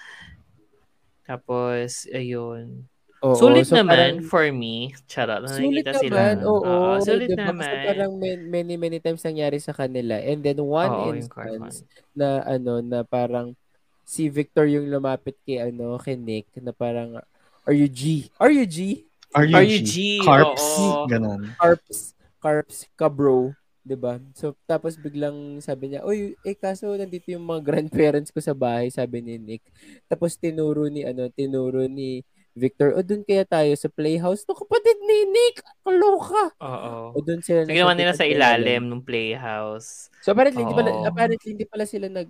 Tapos 1.28 2.07
ayun. 2.09 2.88
Oo, 3.18 3.34
sulit 3.34 3.65
so 3.65 3.74
naman 3.82 4.22
parang- 4.22 4.30
for 4.30 4.45
me. 4.53 4.93
Charot. 5.09 5.49
Sulit 5.49 5.82
Nakikita 5.82 5.93
sila. 5.97 6.13
naman, 6.13 6.38
oo. 6.45 6.61
Oo, 6.61 7.01
sulit 7.01 7.30
diba? 7.34 7.49
naman. 7.49 7.65
Kasi 7.65 7.88
parang 7.89 8.11
many, 8.22 8.74
many 8.78 8.97
times 9.01 9.26
nangyari 9.26 9.57
sa 9.57 9.74
kanila. 9.74 10.22
And 10.22 10.45
then 10.45 10.61
one 10.61 10.93
Oo, 10.93 11.18
instance 11.18 11.82
na 12.13 12.45
ano, 12.45 12.78
na 12.80 13.01
parang 13.01 13.57
si 14.05 14.30
Victor 14.30 14.70
yung 14.70 14.88
lumapit 14.88 15.36
kay 15.43 15.59
ano, 15.59 15.97
kay 15.97 16.13
Nick, 16.15 16.47
na 16.61 16.72
parang, 16.72 17.18
are 17.65 17.76
you 17.76 17.89
G? 17.89 18.30
Are 18.38 18.53
you 18.53 18.63
G? 18.70 19.06
Are 19.36 19.47
Are 19.49 19.65
you 19.65 19.84
G? 19.84 20.21
Carps? 20.23 20.63
Oo. 20.63 21.07
Ganon. 21.09 21.51
Carps, 21.59 22.15
carps, 22.39 22.78
ka 22.95 23.07
bro. 23.11 23.51
'di 23.88 23.95
ba? 23.95 24.19
So 24.36 24.51
tapos 24.67 24.99
biglang 24.99 25.63
sabi 25.63 25.95
niya, 25.95 26.03
"Oy, 26.03 26.36
eh 26.43 26.55
kaso 26.59 26.91
nandito 26.99 27.32
yung 27.32 27.47
mga 27.47 27.63
grandparents 27.67 28.36
ko 28.36 28.43
sa 28.43 28.51
bahay," 28.51 28.91
sabi 28.91 29.23
ni 29.23 29.39
Nick. 29.39 29.63
Tapos 30.11 30.36
tinuro 30.36 30.91
ni 30.91 31.07
ano, 31.07 31.32
tinuro 31.32 31.88
ni 31.88 32.19
Victor, 32.57 32.97
"O 32.97 33.05
doon 33.05 33.23
kaya 33.23 33.47
tayo 33.47 33.71
sa 33.80 33.88
playhouse 33.88 34.43
no 34.43 34.57
kapatid 34.59 34.99
ni 35.07 35.32
Nick. 35.32 35.63
Kaloka." 35.88 36.51
Oo. 36.59 37.15
O 37.15 37.23
doon 37.23 37.39
sila 37.39 37.63
So, 37.63 37.71
ginawa 37.71 37.95
nila 37.95 38.11
sa 38.11 38.28
ilalim 38.28 38.91
ng 38.91 39.03
playhouse. 39.07 40.11
So 40.19 40.36
apparently 40.36 40.67
hindi 40.67 40.75
pala 40.75 40.91
apparently 41.07 41.49
hindi 41.55 41.65
pala 41.65 41.86
sila 41.88 42.11
nag 42.11 42.28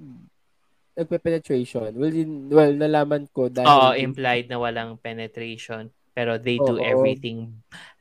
nagpe-penetration. 0.98 1.94
Well, 1.94 2.10
well, 2.50 2.74
nalaman 2.74 3.30
ko 3.30 3.54
dahil 3.54 3.70
Oo, 3.70 3.90
implied 3.94 4.50
na 4.50 4.58
walang 4.58 4.98
penetration. 4.98 5.94
Pero 6.18 6.42
they 6.42 6.58
do 6.58 6.82
Oo. 6.82 6.82
everything 6.82 7.54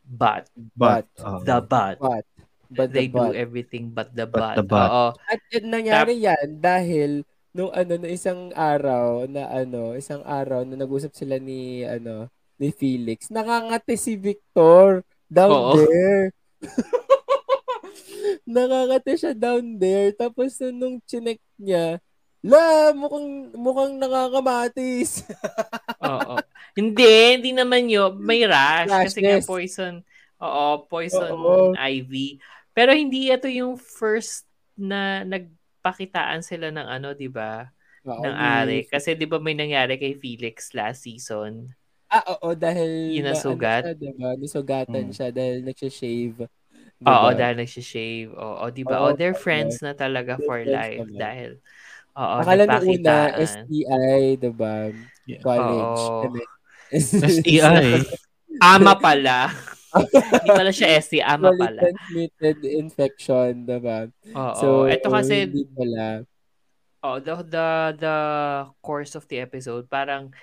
but 0.09 0.49
But, 0.57 1.05
But, 1.13 1.21
uh, 1.21 1.45
the 1.45 1.59
but. 1.61 1.97
but 2.01 2.25
but 2.73 2.89
They 2.91 3.13
the 3.13 3.13
do 3.13 3.29
but. 3.29 3.37
everything 3.37 3.85
but 3.93 4.09
the 4.17 4.25
But 4.25 4.41
but. 4.41 4.55
the 4.57 4.65
but. 4.65 4.89
Oo. 4.89 5.07
At 5.29 5.41
yun, 5.53 5.65
nangyari 5.69 6.17
yan 6.17 6.49
dahil 6.57 7.11
nung 7.53 7.69
ano 7.77 7.93
na 8.01 8.09
isang 8.09 8.57
araw 8.57 9.29
na 9.29 9.53
ano, 9.53 9.93
isang 9.93 10.25
araw 10.25 10.65
na 10.65 10.81
nag-usap 10.81 11.13
sila 11.13 11.37
ni 11.37 11.85
ano 11.85 12.33
ni 12.57 12.73
Felix, 12.73 13.29
nakangati 13.29 14.01
si 14.01 14.17
Victor 14.17 15.05
down 15.29 15.53
Oo. 15.53 15.73
there. 15.77 16.33
nakangati 18.49 19.13
siya 19.21 19.33
down 19.37 19.77
there. 19.77 20.17
Tapos 20.17 20.57
nung 20.73 21.01
chinek 21.05 21.37
niya, 21.61 22.01
la, 22.41 22.95
mukhang, 22.97 23.53
mukhang 23.53 23.93
nakakamatis. 24.01 25.27
Oo. 26.07 26.37
Hindi, 26.77 27.41
hindi 27.41 27.51
naman 27.57 27.89
yun. 27.89 28.21
May 28.21 28.45
rash. 28.45 28.93
Kasi 28.93 29.25
nga 29.25 29.41
Rashes. 29.41 29.49
poison. 29.49 29.95
Oo, 30.39 30.85
poison 30.87 31.33
Oo. 31.33 31.73
ivy. 31.75 32.37
Pero 32.77 32.93
hindi 32.93 33.33
ito 33.33 33.49
yung 33.49 33.81
first 33.81 34.45
na 34.77 35.25
nagpakitaan 35.25 36.45
sila 36.45 36.69
ng 36.69 36.85
ano, 36.85 37.17
di 37.17 37.33
ba? 37.33 37.73
Oo, 38.05 38.21
ng 38.21 38.37
ari. 38.37 38.85
Kasi 38.85 39.17
di 39.17 39.25
ba 39.25 39.41
may 39.41 39.57
nangyari 39.57 39.97
kay 39.97 40.15
Felix 40.15 40.77
last 40.77 41.09
season? 41.09 41.73
Ah, 42.07 42.23
oo, 42.37 42.55
dahil 42.55 43.19
Yun 43.19 43.25
na, 43.27 43.33
nasugat? 43.35 43.83
ano 43.83 43.91
siya, 43.91 43.99
diba? 43.99 44.29
Nisugatan 44.39 45.05
Mm. 45.09 45.15
siya 45.17 45.29
dahil 45.35 45.57
nagsha-shave. 45.65 46.47
Oo, 47.03 47.29
Diba? 47.29 47.37
dahil 47.37 47.55
nagsishave. 47.61 48.31
Oo, 48.33 48.65
di 48.73 48.83
ba? 48.87 48.97
Oo, 49.01 49.07
Oh, 49.09 49.13
they're 49.13 49.37
oo. 49.37 49.41
friends 49.43 49.83
na 49.85 49.93
talaga 49.93 50.37
They're 50.37 50.47
for 50.49 50.59
life. 50.65 51.03
naman. 51.05 51.19
Dahil, 51.19 51.51
oo, 52.17 52.37
Akala 52.41 52.65
nung 52.65 52.85
una. 52.89 53.17
STI, 53.37 54.21
diba? 54.39 54.75
Yeah. 55.27 55.43
College. 55.43 56.01
Oo. 56.01 56.56
STI. 56.93 58.05
Ama 58.63 58.97
pala. 58.97 59.51
Hindi 59.97 60.51
pala 60.53 60.73
siya 60.73 61.01
ST, 61.01 61.25
ama 61.25 61.57
pala. 61.57 61.81
transmitted 61.89 62.59
infection, 62.69 63.65
diba? 63.65 64.13
Oo. 64.37 64.59
So, 64.61 64.67
ito 64.85 65.09
kasi, 65.09 65.49
hindi 65.49 65.65
pala. 65.73 66.21
oh, 67.01 67.17
the, 67.17 67.35
the, 67.49 67.69
the 67.97 68.19
course 68.85 69.17
of 69.17 69.25
the 69.33 69.41
episode, 69.41 69.89
parang 69.89 70.37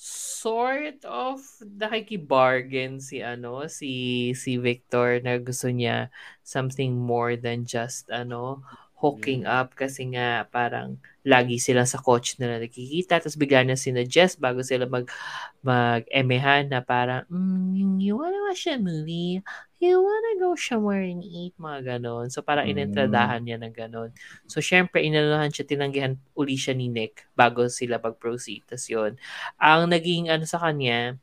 sort 0.00 1.04
of 1.04 1.44
nakikibargain 1.60 2.96
si 3.04 3.20
ano 3.20 3.68
si 3.68 4.32
si 4.32 4.56
Victor 4.56 5.20
na 5.20 5.36
gusto 5.36 5.68
niya 5.68 6.08
something 6.40 6.96
more 6.96 7.36
than 7.36 7.68
just 7.68 8.08
ano 8.08 8.64
hooking 9.00 9.48
up 9.48 9.72
kasi 9.72 10.04
nga 10.12 10.44
parang 10.52 11.00
lagi 11.24 11.56
sila 11.56 11.88
sa 11.88 11.96
coach 11.96 12.36
na 12.36 12.60
nakikita 12.60 13.16
tapos 13.16 13.36
bigla 13.36 13.64
na 13.64 13.76
sinuggest 13.76 14.36
bago 14.36 14.60
sila 14.60 14.84
mag 14.84 15.08
mag-emehan 15.60 16.68
na 16.68 16.80
parang 16.80 17.24
mm, 17.28 18.00
you 18.00 18.16
wanna 18.16 18.36
watch 18.48 18.64
a 18.68 18.76
movie? 18.76 19.40
You 19.80 19.96
wanna 20.00 20.36
go 20.36 20.52
somewhere 20.56 21.00
and 21.00 21.24
eat? 21.24 21.56
Mga 21.56 21.96
ganon. 21.96 22.28
So 22.28 22.44
parang 22.44 22.68
Mm. 22.68 22.72
inentradahan 22.76 23.40
niya 23.44 23.56
ng 23.60 23.72
ganon. 23.72 24.12
So 24.44 24.60
syempre 24.60 25.00
inanuhan 25.00 25.48
siya 25.52 25.64
tinanggihan 25.64 26.20
uli 26.36 26.56
siya 26.60 26.76
ni 26.76 26.92
Nick 26.92 27.24
bago 27.32 27.64
sila 27.72 27.96
mag-proceed. 27.96 28.68
Tas 28.68 28.84
yun. 28.92 29.16
Ang 29.56 29.88
naging 29.92 30.28
ano 30.28 30.44
sa 30.44 30.60
kanya 30.60 31.16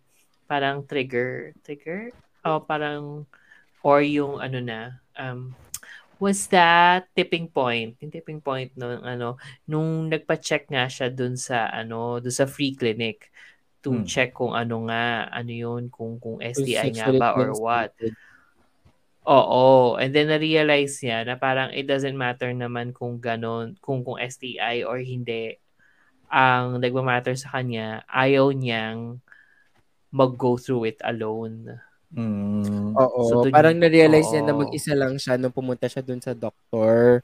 parang 0.50 0.82
trigger 0.86 1.54
trigger? 1.62 2.10
O 2.42 2.62
parang 2.62 3.26
or 3.86 4.02
yung 4.02 4.42
ano 4.42 4.58
na 4.62 4.80
um 5.18 5.54
was 6.20 6.48
that 6.50 7.08
tipping 7.16 7.48
point 7.50 7.98
yung 8.02 8.14
tipping 8.14 8.42
point 8.42 8.72
nung 8.80 9.02
ano 9.06 9.38
nung 9.70 10.10
nagpa-check 10.12 10.70
nga 10.74 10.86
siya 10.90 11.08
dun 11.14 11.36
sa 11.38 11.70
ano 11.72 12.18
dun 12.24 12.34
sa 12.34 12.46
free 12.50 12.74
clinic 12.74 13.30
to 13.84 13.92
Hmm. 13.94 14.06
check 14.06 14.34
kung 14.34 14.54
ano 14.58 14.90
nga 14.90 15.30
ano 15.32 15.52
yun 15.54 15.84
kung 15.94 16.18
kung 16.20 16.42
STI 16.42 16.90
nga 16.98 17.10
ba 17.14 17.38
or 17.38 17.54
what. 17.56 17.94
Oo. 19.28 20.00
And 20.00 20.16
then 20.16 20.32
na-realize 20.32 21.04
niya 21.04 21.28
na 21.28 21.36
parang 21.36 21.70
it 21.76 21.84
doesn't 21.84 22.16
matter 22.16 22.48
naman 22.56 22.96
kung 22.96 23.20
ganon, 23.20 23.76
kung 23.84 24.02
kung 24.08 24.16
STI 24.20 24.88
or 24.88 24.98
hindi. 25.04 25.60
Ang 26.32 26.80
nagmamatter 26.84 27.36
sa 27.40 27.60
kanya, 27.60 28.04
ayaw 28.12 28.52
niyang 28.56 29.20
mag-go 30.12 30.58
through 30.58 30.86
it 30.96 31.00
alone. 31.04 31.80
Mm. 32.08 32.96
Oo, 32.96 33.20
So, 33.28 33.36
parang 33.52 33.76
na-realize 33.76 34.32
niya 34.32 34.48
na 34.48 34.56
mag-isa 34.56 34.96
lang 34.96 35.20
siya 35.20 35.36
nung 35.36 35.52
pumunta 35.52 35.92
siya 35.92 36.00
dun 36.00 36.24
sa 36.24 36.32
doktor. 36.32 37.20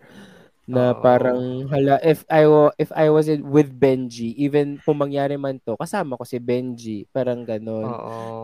Na 0.63 0.95
Oo. 0.95 1.03
parang, 1.03 1.67
hala, 1.67 1.99
if 1.99 2.23
I, 2.31 2.47
wa- 2.47 2.75
if 2.79 2.87
I 2.95 3.11
was 3.11 3.27
with 3.27 3.67
Benji, 3.71 4.31
even 4.39 4.79
kung 4.79 4.95
mangyari 4.95 5.35
man 5.35 5.59
to, 5.59 5.75
kasama 5.75 6.15
ko 6.15 6.23
si 6.23 6.39
Benji. 6.39 7.03
Parang 7.11 7.43
ganon. 7.43 7.83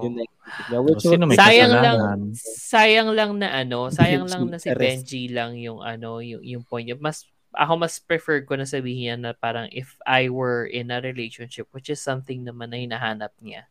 Yung 0.03 0.15
naisip 0.19 0.63
niya. 0.67 0.79
Which 0.83 1.03
may 1.07 1.15
was- 1.15 1.39
sayang 1.39 1.71
kasalanan? 1.71 1.95
lang 1.95 2.19
sayang 2.35 3.09
lang 3.15 3.31
na 3.39 3.47
ano, 3.55 3.79
sayang 3.95 4.27
Benji, 4.27 4.33
lang 4.35 4.43
na 4.51 4.57
si 4.59 4.67
arrest. 4.67 4.83
Benji 4.83 5.23
lang 5.31 5.51
yung 5.59 5.79
ano, 5.79 6.19
yung, 6.19 6.43
yung 6.43 6.63
point 6.67 6.83
niya. 6.87 6.99
Mas 6.99 7.23
ako 7.55 7.81
mas 7.81 7.97
prefer 7.97 8.43
ko 8.45 8.53
na 8.59 8.67
sabihin 8.67 8.99
niya 9.09 9.15
na 9.15 9.31
parang 9.33 9.65
if 9.73 9.95
I 10.05 10.27
were 10.29 10.69
in 10.69 10.93
a 10.93 11.01
relationship 11.01 11.65
which 11.73 11.89
is 11.89 11.97
something 11.97 12.43
naman 12.43 12.69
na 12.69 12.77
hinahanap 12.77 13.31
niya. 13.39 13.63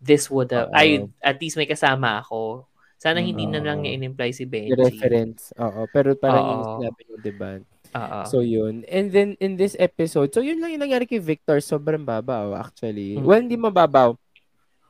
This 0.00 0.32
would 0.32 0.48
have 0.50 0.72
Oo. 0.72 0.76
ay 0.76 1.04
at 1.20 1.36
least 1.36 1.54
may 1.54 1.68
kasama 1.68 2.24
ako. 2.24 2.64
Sana 2.96 3.20
hindi 3.20 3.48
na 3.48 3.60
lang 3.60 3.80
niya 3.80 3.96
in-imply 3.96 4.28
si 4.28 4.44
the 4.44 4.52
Benji. 4.68 4.76
reference. 4.76 5.52
Oo, 5.56 5.88
pero 5.88 6.12
parang 6.16 6.44
yung 6.44 6.60
Oo. 6.60 6.72
sinabi 6.80 7.00
niyo, 7.04 7.16
diba? 7.20 7.50
Oo. 7.90 8.20
So, 8.28 8.44
yun. 8.44 8.84
And 8.84 9.08
then, 9.08 9.40
in 9.40 9.56
this 9.56 9.72
episode, 9.76 10.28
so 10.30 10.44
yun 10.44 10.60
lang 10.60 10.76
yung 10.76 10.84
nangyari 10.84 11.08
kay 11.08 11.16
Victor. 11.16 11.60
Sobrang 11.60 12.04
babaw, 12.04 12.52
actually. 12.54 13.16
Mm. 13.16 13.24
Well, 13.24 13.40
hindi 13.40 13.56
mababaw. 13.56 14.16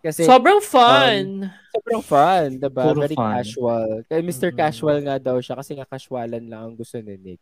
Kasi, 0.03 0.27
Sobrang 0.27 0.59
fun. 0.59 1.55
sobrang 1.71 2.03
fun, 2.03 2.59
diba? 2.59 2.83
Puro 2.83 3.05
Very 3.05 3.15
fun. 3.15 3.31
casual. 3.37 3.89
Kaya 4.09 4.21
Mr. 4.25 4.51
Mhm. 4.51 4.59
Casual 4.59 4.99
nga 5.07 5.17
daw 5.21 5.37
siya 5.39 5.55
kasi 5.61 5.71
nga 5.79 5.87
casualan 5.87 6.43
lang 6.43 6.61
ang 6.67 6.75
gusto 6.75 6.99
ni 6.99 7.15
Nick. 7.15 7.41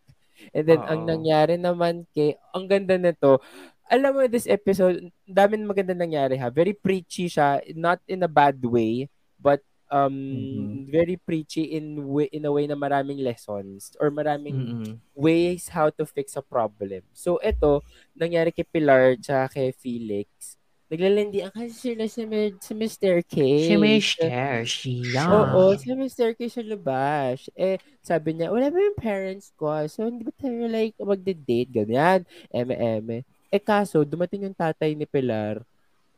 And 0.52 0.68
then, 0.68 0.82
ang 0.84 1.06
Oo. 1.06 1.08
nangyari 1.08 1.56
naman 1.56 2.04
kay, 2.12 2.36
ang 2.52 2.68
ganda 2.68 3.00
nito, 3.00 3.40
alam 3.88 4.12
mo, 4.14 4.22
this 4.28 4.46
episode, 4.46 5.10
dami 5.26 5.56
na 5.58 5.66
maganda 5.68 5.94
nangyari 5.96 6.36
ha. 6.38 6.48
Very 6.52 6.72
preachy 6.76 7.26
siya, 7.28 7.60
not 7.74 8.00
in 8.08 8.22
a 8.24 8.30
bad 8.30 8.60
way, 8.62 9.08
but 9.40 9.60
um 9.88 10.12
Mhm. 10.12 10.84
very 10.92 11.16
preachy 11.16 11.72
in 11.72 11.96
way, 12.04 12.28
in 12.32 12.44
a 12.44 12.52
way 12.52 12.68
na 12.68 12.76
maraming 12.76 13.24
lessons 13.24 13.96
or 14.00 14.12
maraming 14.12 14.76
Mm-mm. 14.76 15.00
ways 15.16 15.68
how 15.72 15.88
to 15.88 16.04
fix 16.04 16.36
a 16.36 16.44
problem. 16.44 17.00
So 17.16 17.40
ito, 17.40 17.80
nangyari 18.12 18.52
kay 18.52 18.68
Pilar 18.68 19.16
tsaka 19.16 19.56
kay 19.60 19.72
Felix. 19.72 20.56
naglalandian 20.88 21.52
kasi 21.52 21.92
sila 21.92 22.04
sa 22.08 22.24
may 22.24 22.88
staircase. 22.88 23.68
She 23.68 23.76
may 23.76 24.00
share, 24.00 24.64
siya. 24.64 25.28
Oo, 25.28 25.76
sa 25.76 25.92
may 25.92 26.08
staircase 26.08 26.56
sa 26.56 26.64
labas. 26.64 27.48
Eh, 27.52 27.76
sabi 28.00 28.32
niya, 28.40 28.48
wala 28.48 28.72
ba 28.72 28.78
yung 28.80 28.96
parents 28.96 29.52
ko? 29.52 29.68
So, 29.84 30.08
hindi 30.08 30.24
ba 30.24 30.32
tayo 30.32 30.64
like 30.64 30.96
magde-date? 30.96 31.68
Ganyan. 31.72 32.24
Eme, 32.48 32.74
eme. 32.76 33.16
Eh, 33.48 33.62
kaso, 33.62 34.04
dumating 34.04 34.44
yung 34.44 34.56
tatay 34.56 34.92
ni 34.92 35.08
Pilar. 35.08 35.64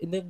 Eh, 0.03 0.07
nag, 0.07 0.27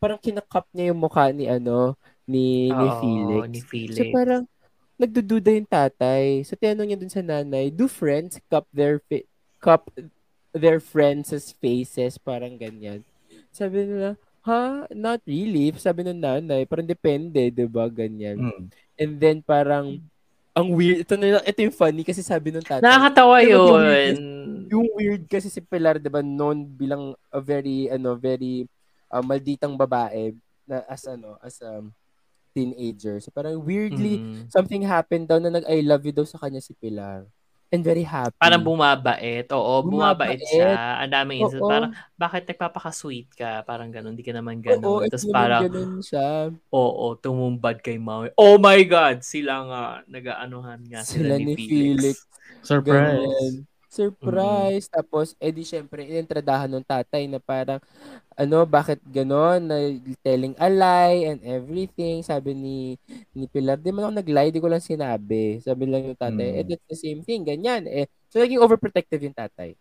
parang 0.00 0.20
kinakap 0.20 0.64
niya 0.72 0.92
yung 0.92 1.00
mukha 1.00 1.28
ni 1.32 1.48
ano, 1.48 1.96
ni, 2.24 2.72
ni 2.72 2.88
Oo, 2.88 3.00
Felix. 3.00 3.44
ni 3.52 3.60
Felix. 3.60 3.96
So, 4.00 4.08
parang, 4.08 4.48
nagdududa 4.96 5.50
yung 5.52 5.68
tatay. 5.68 6.46
So, 6.46 6.56
tinanong 6.56 6.86
niya 6.88 7.00
dun 7.00 7.12
sa 7.12 7.20
nanay, 7.20 7.68
do 7.68 7.90
friends 7.90 8.40
cup 8.48 8.64
their, 8.72 9.02
fi- 9.04 9.28
cup 9.60 9.90
their 10.54 10.80
friends' 10.80 11.52
faces? 11.60 12.16
Parang 12.16 12.56
ganyan. 12.56 13.04
Sabi 13.52 13.84
nila, 13.84 14.16
ha? 14.48 14.88
Not 14.94 15.20
really. 15.28 15.76
Sabi 15.76 16.08
ng 16.08 16.24
nanay, 16.24 16.64
parang 16.64 16.88
depende, 16.88 17.52
di 17.52 17.66
ba? 17.68 17.90
Ganyan. 17.90 18.38
Mm. 18.40 18.64
And 18.96 19.12
then, 19.20 19.36
parang, 19.44 20.00
ang 20.54 20.70
weird. 20.70 21.02
Ito, 21.02 21.14
na, 21.18 21.42
ito 21.42 21.58
yung 21.60 21.74
funny 21.74 22.02
kasi 22.02 22.22
sabi 22.22 22.54
ng 22.54 22.62
tatay. 22.62 22.80
Nakakatawa 22.80 23.42
Pero 23.42 23.50
yung 23.50 23.66
yun. 23.66 23.82
weird 23.82 24.18
yung 24.64 24.88
weird 24.96 25.22
kasi 25.28 25.52
si 25.52 25.60
Pilar, 25.60 26.00
di 26.00 26.08
ba, 26.08 26.18
known 26.18 26.64
bilang 26.66 27.12
a 27.30 27.38
very, 27.38 27.86
ano, 27.90 28.16
very 28.16 28.64
uh, 29.06 29.22
malditang 29.22 29.76
babae 29.76 30.34
na 30.64 30.82
as, 30.88 31.04
ano, 31.06 31.36
as 31.38 31.60
a 31.60 31.78
teenager. 32.50 33.18
So, 33.20 33.30
parang 33.30 33.60
weirdly, 33.60 34.18
Mhm. 34.18 34.50
something 34.50 34.82
happened 34.82 35.26
daw 35.26 35.38
na 35.38 35.50
nag-I 35.52 35.82
love 35.82 36.06
you 36.06 36.14
daw 36.14 36.24
sa 36.24 36.38
kanya 36.38 36.58
si 36.58 36.72
Pilar. 36.72 37.26
And 37.74 37.82
very 37.82 38.06
happy. 38.06 38.38
Parang 38.38 38.62
bumabait. 38.62 39.50
Oo, 39.50 39.82
bumabait, 39.82 40.38
Bumabait. 40.38 40.46
siya. 40.46 41.02
Ang 41.02 41.10
daming 41.10 41.38
insult. 41.42 41.66
Oo. 41.66 41.70
Parang, 41.74 41.90
bakit 42.14 42.46
nagpapaka-sweet 42.46 43.34
ka? 43.34 43.66
Parang 43.66 43.90
ganun. 43.90 44.14
Di 44.14 44.22
ka 44.22 44.30
naman 44.30 44.62
Oo, 44.62 44.66
ganun. 44.78 45.02
ito 45.02 45.18
Tapos 45.18 45.26
parang, 45.28 45.62
ganun 45.66 45.98
siya. 45.98 46.54
oo, 46.70 47.06
tumumbad 47.18 47.82
kay 47.82 47.98
Maui. 47.98 48.30
Oh 48.38 48.54
my 48.56 48.78
God! 48.86 49.26
Sila 49.26 49.66
nga, 49.66 49.82
nag-aanuhan 50.06 50.86
nga 50.86 51.02
sila, 51.02 51.34
Sila 51.34 51.42
ni, 51.42 51.44
ni 51.50 51.54
Felix. 51.58 51.98
Felix. 51.98 52.16
Surprise. 52.62 53.18
Ganyan. 53.18 53.54
Surprise. 53.94 54.90
Tapos, 54.90 55.38
edi 55.38 55.62
syempre, 55.62 56.02
inentradahan 56.02 56.66
ng 56.66 56.82
tatay 56.82 57.30
na 57.30 57.38
parang, 57.38 57.78
ano, 58.34 58.66
bakit 58.66 58.98
ganon? 59.06 59.62
Na 59.62 59.78
telling 60.26 60.58
a 60.58 60.66
lie 60.66 61.30
and 61.30 61.40
everything. 61.46 62.26
Sabi 62.26 62.58
ni, 62.58 62.78
ni 63.30 63.46
Pilar, 63.46 63.78
di 63.78 63.94
man 63.94 64.10
ako 64.10 64.12
nag-lie, 64.18 64.50
di 64.50 64.58
ko 64.58 64.66
lang 64.66 64.82
sinabi. 64.82 65.62
Sabi 65.62 65.86
lang 65.86 66.10
yung 66.10 66.18
tatay, 66.18 66.48
Mm. 66.50 66.58
eh, 66.58 66.64
that's 66.66 66.86
the 66.90 66.98
same 66.98 67.20
thing. 67.22 67.46
Ganyan. 67.46 67.86
Eh, 67.86 68.10
so, 68.26 68.42
naging 68.42 68.58
overprotective 68.58 69.22
yung 69.22 69.36
tatay. 69.38 69.78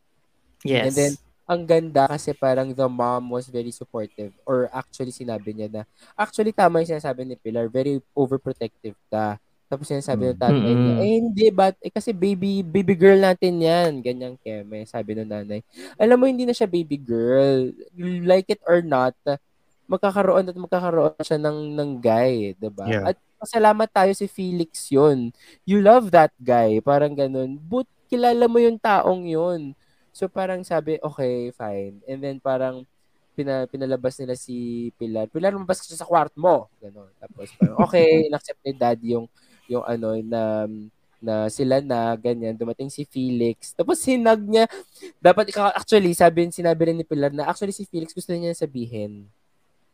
Yes. 0.62 0.86
And 0.86 0.94
then, 0.94 1.14
ang 1.44 1.68
ganda 1.68 2.08
kasi 2.08 2.32
parang 2.32 2.72
the 2.72 2.88
mom 2.88 3.36
was 3.36 3.52
very 3.52 3.72
supportive 3.76 4.32
or 4.48 4.72
actually 4.72 5.12
sinabi 5.12 5.52
niya 5.52 5.68
na 5.68 5.82
actually 6.16 6.56
tama 6.56 6.80
yung 6.80 6.96
sinasabi 6.96 7.28
ni 7.28 7.36
Pilar 7.36 7.68
very 7.68 8.00
overprotective 8.16 8.96
ka 9.12 9.36
tapos 9.74 9.90
sinasabi 9.90 10.30
ng 10.30 10.40
tatay 10.40 10.62
niya 10.62 10.78
Mm-mm. 10.78 11.02
eh 11.02 11.14
hindi 11.18 11.46
but 11.50 11.76
eh, 11.82 11.90
kasi 11.90 12.14
baby 12.14 12.62
baby 12.62 12.94
girl 12.94 13.18
natin 13.18 13.58
yan 13.58 13.92
ganyang 14.06 14.38
keme 14.38 14.86
sabi 14.86 15.18
ng 15.18 15.26
nanay 15.26 15.66
alam 15.98 16.22
mo 16.22 16.30
hindi 16.30 16.46
na 16.46 16.54
siya 16.54 16.70
baby 16.70 17.02
girl 17.02 17.74
like 18.24 18.46
it 18.54 18.62
or 18.70 18.86
not 18.86 19.18
magkakaroon 19.90 20.48
at 20.48 20.58
magkakaroon 20.58 21.18
siya 21.26 21.42
ng 21.42 21.74
ng 21.74 21.90
guy 21.98 22.54
'di 22.54 22.70
ba 22.70 22.86
Yeah. 22.86 23.10
at 23.10 23.18
pasalamat 23.42 23.90
tayo 23.90 24.12
si 24.14 24.30
Felix 24.30 24.94
yun 24.94 25.34
you 25.66 25.82
love 25.82 26.14
that 26.14 26.32
guy 26.38 26.78
parang 26.80 27.18
ganun 27.18 27.58
but 27.58 27.90
kilala 28.08 28.46
mo 28.46 28.62
yung 28.62 28.78
taong 28.78 29.26
yun 29.26 29.74
So 30.14 30.30
parang 30.30 30.62
sabi, 30.62 31.02
okay, 31.02 31.50
fine. 31.58 31.98
And 32.06 32.22
then 32.22 32.38
parang 32.38 32.86
pina, 33.34 33.66
pinalabas 33.66 34.14
nila 34.22 34.38
si 34.38 34.90
Pilar. 34.94 35.26
Pilar, 35.26 35.58
lumabas 35.58 35.82
ka 35.82 35.90
sa 35.90 36.06
kwarto 36.06 36.38
mo. 36.38 36.70
Ganon. 36.78 37.10
Tapos 37.18 37.50
parang, 37.58 37.82
okay, 37.82 38.06
inaccept 38.30 38.62
ni 38.62 38.78
dad 38.78 39.02
yung, 39.02 39.26
yung 39.74 39.86
ano, 39.86 40.14
na, 40.22 40.70
na 41.24 41.48
sila 41.48 41.80
na, 41.80 42.14
ganyan. 42.14 42.54
Dumating 42.54 42.92
si 42.92 43.08
Felix. 43.08 43.72
Tapos 43.72 43.98
sinag 43.98 44.44
niya, 44.44 44.68
dapat, 45.18 45.50
ikaw- 45.50 45.72
actually, 45.72 46.12
sabi, 46.12 46.52
sinabi 46.52 46.92
rin 46.92 46.98
ni 47.00 47.08
Pilar 47.08 47.32
na, 47.32 47.48
actually 47.48 47.72
si 47.72 47.88
Felix 47.88 48.12
gusto 48.12 48.36
niya 48.36 48.52
sabihin 48.54 49.26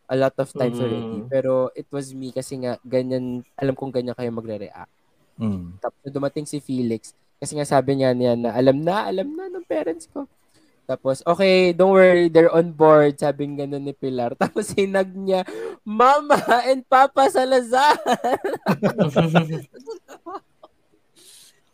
a 0.09 0.17
lot 0.17 0.33
of 0.41 0.49
times 0.51 0.81
Mm. 0.81 0.83
already. 0.83 1.19
Pero 1.29 1.69
it 1.77 1.85
was 1.93 2.09
me 2.11 2.33
kasi 2.33 2.57
nga, 2.57 2.81
ganyan, 2.81 3.45
alam 3.53 3.77
kong 3.77 3.93
ganyan 3.93 4.17
kayo 4.17 4.33
magre-react. 4.33 4.89
Mm. 5.37 5.77
Tapos 5.77 6.01
dumating 6.09 6.49
si 6.49 6.57
Felix, 6.57 7.13
kasi 7.37 7.53
nga 7.53 7.63
sabi 7.63 7.95
niya 7.95 8.11
niya 8.11 8.33
na 8.33 8.49
alam 8.51 8.81
na, 8.81 9.05
alam 9.05 9.29
na 9.31 9.47
ng 9.47 9.63
parents 9.63 10.09
ko. 10.09 10.25
Tapos, 10.89 11.21
okay, 11.21 11.69
don't 11.69 11.93
worry, 11.93 12.33
they're 12.33 12.49
on 12.49 12.73
board, 12.73 13.13
sabi 13.13 13.45
ng 13.45 13.61
ganun 13.61 13.85
ni 13.85 13.93
Pilar. 13.93 14.33
Tapos 14.41 14.73
sinag 14.73 15.13
niya, 15.13 15.45
Mama 15.85 16.33
and 16.65 16.81
Papa 16.83 17.29
Salazar! 17.29 17.93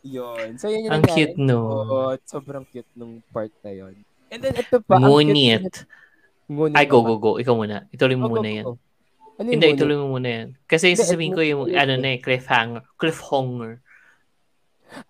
Yun. 0.06 0.54
So, 0.54 0.70
yun 0.70 0.86
yung 0.86 0.94
Ang 0.94 1.02
nangyari. 1.02 1.18
cute 1.32 1.38
no. 1.40 1.58
Oo, 1.66 2.14
sobrang 2.22 2.62
cute 2.68 2.86
nung 2.94 3.18
part 3.34 3.50
na 3.64 3.72
yun. 3.74 3.94
And 4.30 4.38
then, 4.38 4.54
ito 4.54 4.78
pa. 4.78 5.02
Ngunit. 5.02 5.82
Ngunit. 6.46 6.76
Ay, 6.78 6.86
go, 6.86 7.02
go, 7.02 7.18
go. 7.18 7.30
Ikaw 7.36 7.54
muna. 7.56 7.90
Ituloy 7.90 8.14
mo 8.14 8.30
go, 8.30 8.38
muna 8.38 8.46
go, 8.46 8.54
yan. 8.54 8.64
go. 8.64 8.74
Ano 9.36 9.48
Hindi, 9.50 9.66
ngunit? 9.66 9.76
ituloy 9.76 9.96
mo 9.98 10.06
muna 10.14 10.28
yan. 10.30 10.48
Kasi 10.64 10.94
Hindi, 10.94 11.00
sasabihin 11.02 11.34
ko 11.34 11.42
yung, 11.42 11.62
ano 11.68 11.92
na 11.98 12.08
eh, 12.12 12.20
cliffhanger. 12.22 12.86
Cliffhanger. 12.94 13.72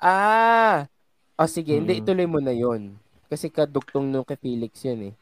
Ah! 0.00 0.88
O 1.36 1.44
sige, 1.44 1.76
hindi, 1.76 1.92
Mm. 1.92 2.00
ituloy 2.00 2.26
mo 2.26 2.40
na 2.40 2.54
yun. 2.56 2.96
Kasi 3.36 3.52
kadugtong 3.52 4.08
nung 4.08 4.24
kay 4.24 4.40
Felix 4.40 4.80
yun 4.80 5.12
eh. 5.12 5.14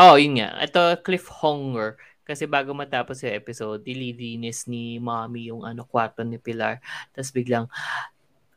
Oh, 0.00 0.16
yun 0.16 0.40
nga. 0.40 0.56
Ito, 0.64 0.96
cliffhanger. 1.04 2.00
Kasi 2.24 2.48
bago 2.48 2.72
matapos 2.72 3.20
yung 3.20 3.36
episode, 3.36 3.84
dililinis 3.84 4.64
ni 4.64 4.96
mommy 4.96 5.52
yung 5.52 5.60
ano, 5.60 5.84
kwarto 5.84 6.24
ni 6.24 6.40
Pilar. 6.40 6.80
Tapos 7.12 7.28
biglang, 7.28 7.68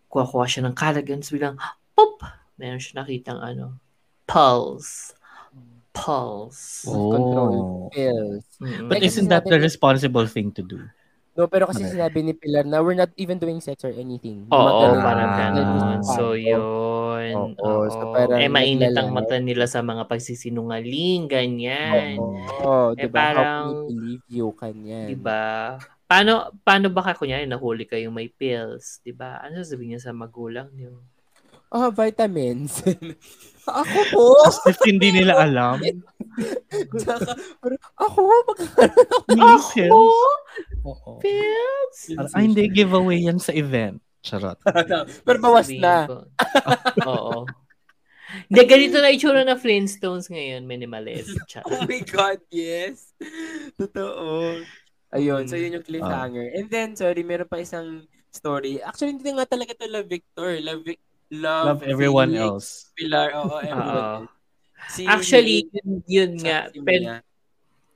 kuha-kuha 0.08 0.48
siya 0.48 0.64
ng 0.64 0.76
kalagan. 0.80 1.20
Tapos 1.20 1.36
biglang, 1.36 1.60
pop! 1.92 2.24
Meron 2.56 2.80
siya 2.80 3.04
nakitang 3.04 3.44
ano, 3.44 3.76
pulse. 4.24 5.12
Pulse. 5.92 6.88
Oh. 6.88 7.12
Control. 7.12 7.56
Pills. 7.92 8.48
Mm-mm. 8.64 8.88
But 8.88 9.04
isn't 9.04 9.28
that 9.28 9.44
the 9.44 9.60
responsible 9.60 10.32
thing 10.32 10.56
to 10.56 10.64
do? 10.64 10.80
No, 11.32 11.48
pero 11.48 11.64
kasi 11.64 11.82
Okay. 11.82 11.96
sinabi 11.96 12.20
ni 12.22 12.34
Pilar 12.34 12.68
na 12.68 12.84
we're 12.84 12.94
not 12.94 13.08
even 13.16 13.40
doing 13.40 13.64
sex 13.64 13.82
or 13.82 13.94
anything. 13.94 14.46
Oo, 14.48 14.60
Gumagano 14.60 15.00
parang 15.00 15.30
Ah. 15.30 15.38
ganon. 15.40 16.00
So, 16.04 16.36
yun. 16.36 16.60
Oo, 16.60 17.56
Oo. 17.56 17.88
so 17.88 18.12
parang 18.12 18.36
eh, 18.38 18.52
mainit 18.52 18.92
ang 18.92 19.10
mata 19.10 19.40
nila 19.40 19.64
sa 19.64 19.80
mga 19.80 20.06
pagsisinungaling, 20.06 21.32
ganyan. 21.32 22.20
Oo, 22.20 22.92
Eh, 22.94 23.08
diba? 23.08 23.16
How 23.16 23.32
can 23.32 23.36
parang- 23.40 23.68
we 23.72 23.84
believe 23.90 24.26
you? 24.28 24.48
Kanyan. 24.52 25.08
Diba? 25.08 25.44
Paano, 26.04 26.52
paano 26.60 26.92
ba 26.92 27.02
ka, 27.02 27.16
kunyari, 27.16 27.48
nahuli 27.48 27.88
kayong 27.88 28.12
may 28.12 28.28
pills? 28.28 29.00
Diba? 29.00 29.40
Ano 29.40 29.64
sasabihin 29.64 29.96
niya 29.96 30.04
sa 30.04 30.12
magulang 30.12 30.68
niyo? 30.76 31.00
Ah, 31.72 31.88
vitamins. 31.88 32.84
ako 33.64 33.98
po. 34.12 34.24
As 34.44 34.60
if 34.68 34.76
hindi 34.84 35.16
nila 35.16 35.40
alam. 35.40 35.80
Tsaka, 36.96 37.36
pero 37.60 37.76
ako, 38.00 38.20
magkakaroon 38.48 39.08
ako. 39.10 39.26
Pills? 39.28 39.68
Oo. 40.88 41.12
Pills? 41.20 41.98
Ay, 42.34 42.48
hindi, 42.48 42.64
giveaway 42.72 43.20
yan 43.28 43.38
sa 43.38 43.52
event. 43.52 44.00
Charot. 44.22 44.58
pero 45.26 45.38
bawas 45.42 45.68
na. 45.74 46.06
Oo. 47.10 47.50
Hindi, 48.48 48.62
ganito 48.64 48.98
na 49.02 49.12
itsura 49.12 49.44
na 49.44 49.60
Flintstones 49.60 50.32
ngayon, 50.32 50.64
minimalist. 50.64 51.36
Oh 51.36 51.46
Charot. 51.50 51.84
my 51.90 52.02
God, 52.08 52.40
yes. 52.54 53.12
Totoo. 53.76 54.62
Ayun, 55.12 55.44
so 55.50 55.60
yun 55.60 55.76
yung 55.76 55.84
cliffhanger. 55.84 56.56
And 56.56 56.72
then, 56.72 56.96
sorry, 56.96 57.20
meron 57.28 57.50
pa 57.52 57.60
isang 57.60 58.08
story. 58.32 58.80
Actually, 58.80 59.20
hindi 59.20 59.36
nga 59.36 59.44
talaga 59.44 59.76
ito 59.76 59.84
Love 59.90 60.08
Victor. 60.08 60.50
Love, 60.64 60.84
Vic- 60.88 61.08
love, 61.36 61.68
Love 61.76 61.84
everyone 61.84 62.32
Felix, 62.32 62.44
else. 62.48 62.68
Pilar, 62.96 63.28
oo, 63.36 63.56
everyone 63.60 63.92
Oo. 63.92 64.00
else. 64.00 64.41
Si 64.90 65.06
Actually, 65.06 65.68
yun, 65.70 65.90
yun 66.08 66.32
nga. 66.42 66.72
Pero, 66.72 67.22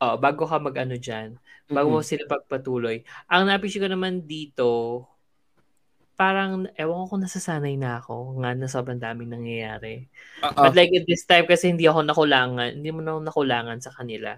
oh, 0.03 0.15
bago 0.19 0.43
ka 0.45 0.59
mag-ano 0.61 0.99
dyan, 0.99 1.39
bago 1.65 1.89
mo 1.89 2.05
sila 2.05 2.29
pagpatuloy, 2.29 3.01
ang 3.25 3.49
napisyo 3.49 3.81
ko 3.81 3.89
naman 3.89 4.21
dito, 4.27 5.01
parang, 6.15 6.69
ewan 6.77 7.05
ko 7.05 7.17
kung 7.17 7.23
nasasanay 7.25 7.75
na 7.75 7.99
ako, 7.99 8.39
nga 8.43 8.53
na 8.55 8.69
sobrang 8.69 9.01
daming 9.01 9.33
nangyayari. 9.33 10.05
Oo. 10.45 10.55
But 10.55 10.77
like 10.77 10.93
at 10.93 11.09
this 11.09 11.25
time, 11.25 11.49
kasi 11.49 11.73
hindi 11.73 11.89
ako 11.89 12.05
nakulangan, 12.05 12.77
hindi 12.77 12.89
mo 12.93 13.01
na 13.01 13.17
ako 13.17 13.21
nakulangan 13.27 13.79
sa 13.81 13.91
kanila. 13.91 14.37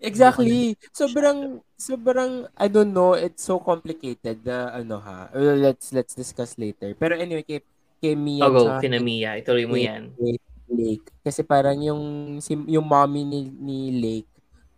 Exactly. 0.00 0.80
Sobrang 0.96 1.60
sobrang 1.76 2.48
I 2.56 2.72
don't 2.72 2.94
know, 2.94 3.12
it's 3.12 3.44
so 3.44 3.60
complicated 3.60 4.40
na 4.46 4.72
ano 4.72 4.96
ha. 4.96 5.28
Well, 5.34 5.60
let's 5.60 5.92
let's 5.92 6.16
discuss 6.16 6.56
later. 6.56 6.96
Pero 6.96 7.20
anyway, 7.20 7.44
kay 7.44 7.60
kay 8.00 8.16
Mia 8.16 8.48
Oh, 8.48 8.52
go, 8.54 8.80
kina 8.80 8.96
Mia, 8.96 9.36
ituloy 9.36 9.68
mo 9.68 9.76
yan. 9.76 10.16
kay 10.16 10.40
Lake. 10.70 11.06
Kasi 11.22 11.42
parang 11.42 11.78
yung 11.82 12.02
si, 12.40 12.54
yung 12.68 12.86
mommy 12.86 13.26
ni, 13.26 13.40
ni 13.50 13.78
Lake 13.98 14.30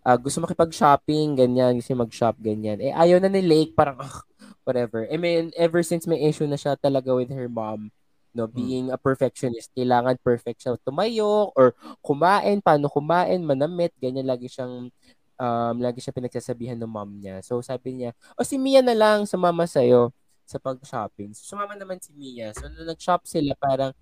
ah, 0.02 0.18
gusto 0.18 0.42
makipag-shopping, 0.42 1.38
ganyan, 1.38 1.78
gusto 1.78 1.94
mag-shop, 1.94 2.34
ganyan. 2.42 2.78
Eh, 2.82 2.90
ayaw 2.90 3.22
na 3.22 3.30
ni 3.30 3.38
Lake, 3.38 3.72
parang, 3.78 4.02
ah, 4.02 4.18
whatever. 4.66 5.06
I 5.06 5.16
mean, 5.18 5.54
ever 5.54 5.82
since 5.86 6.10
may 6.10 6.18
issue 6.26 6.46
na 6.46 6.58
siya 6.58 6.74
talaga 6.74 7.14
with 7.14 7.30
her 7.30 7.46
mom, 7.46 7.90
no 8.32 8.48
being 8.48 8.88
a 8.88 8.96
perfectionist 8.96 9.68
kailangan 9.76 10.16
perfect 10.24 10.64
siya 10.64 10.80
tumayo 10.80 11.52
or 11.52 11.76
kumain 12.00 12.64
paano 12.64 12.88
kumain 12.88 13.36
manamit 13.44 13.92
ganyan 14.00 14.24
lagi 14.24 14.48
siyang 14.48 14.88
um, 15.36 15.76
lagi 15.76 16.00
siya 16.00 16.16
pinagsasabihan 16.16 16.80
ng 16.80 16.88
mom 16.88 17.12
niya. 17.20 17.44
So 17.44 17.60
sabi 17.60 18.00
niya 18.00 18.16
o 18.36 18.44
si 18.44 18.56
Mia 18.56 18.80
na 18.80 18.96
lang 18.96 19.28
sumama 19.28 19.68
sa'yo 19.68 20.16
sa 20.48 20.56
pag-shopping. 20.56 21.36
So 21.36 21.54
sumama 21.54 21.76
naman 21.76 22.00
si 22.00 22.12
Mia. 22.16 22.56
So 22.56 22.72
nung 22.72 22.88
nag-shop 22.88 23.28
sila 23.28 23.52
parang 23.60 23.92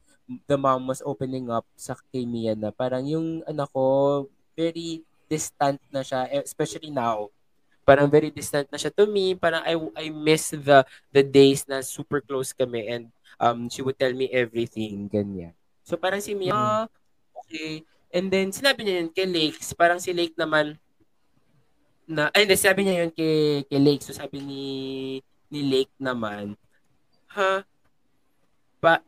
the 0.47 0.59
mom 0.59 0.87
was 0.87 1.03
opening 1.03 1.51
up 1.51 1.67
sa 1.75 1.99
kay 2.15 2.23
Mia 2.23 2.55
na 2.55 2.71
parang 2.71 3.03
yung 3.03 3.43
anak 3.49 3.67
ko 3.75 4.27
very 4.55 5.03
distant 5.27 5.79
na 5.91 6.07
siya 6.07 6.31
eh, 6.31 6.43
especially 6.47 6.91
now 6.91 7.27
parang 7.83 8.07
very 8.07 8.31
distant 8.31 8.71
na 8.71 8.79
siya 8.79 8.95
to 8.95 9.11
me 9.11 9.35
parang 9.35 9.67
I 9.67 9.75
I 9.99 10.07
miss 10.15 10.55
the 10.55 10.87
the 11.11 11.27
days 11.27 11.67
na 11.67 11.83
super 11.83 12.23
close 12.23 12.55
kami 12.55 12.87
and 12.87 13.11
um, 13.41 13.73
she 13.73 13.81
would 13.81 13.97
tell 13.97 14.13
me 14.13 14.29
everything, 14.29 15.09
ganyan. 15.09 15.57
So, 15.81 15.97
parang 15.97 16.21
si 16.21 16.37
Mia, 16.37 16.53
ah, 16.53 16.85
okay. 17.33 17.83
And 18.13 18.29
then, 18.29 18.53
sinabi 18.53 18.85
niya 18.85 19.05
yun 19.05 19.11
kay 19.11 19.27
Lakes. 19.27 19.73
Parang 19.73 19.99
si 19.99 20.13
Lake 20.13 20.37
naman, 20.37 20.77
na, 22.05 22.29
ay, 22.37 22.45
hindi, 22.45 22.55
sabi 22.61 22.85
niya 22.85 23.07
yun 23.07 23.13
kay, 23.17 23.65
kay 23.65 23.81
Lake. 23.81 24.05
So, 24.05 24.13
sabi 24.13 24.45
ni, 24.45 24.65
ni 25.49 25.61
Lake 25.65 25.95
naman, 25.97 26.55
ha, 27.33 27.65
pa, 28.79 29.01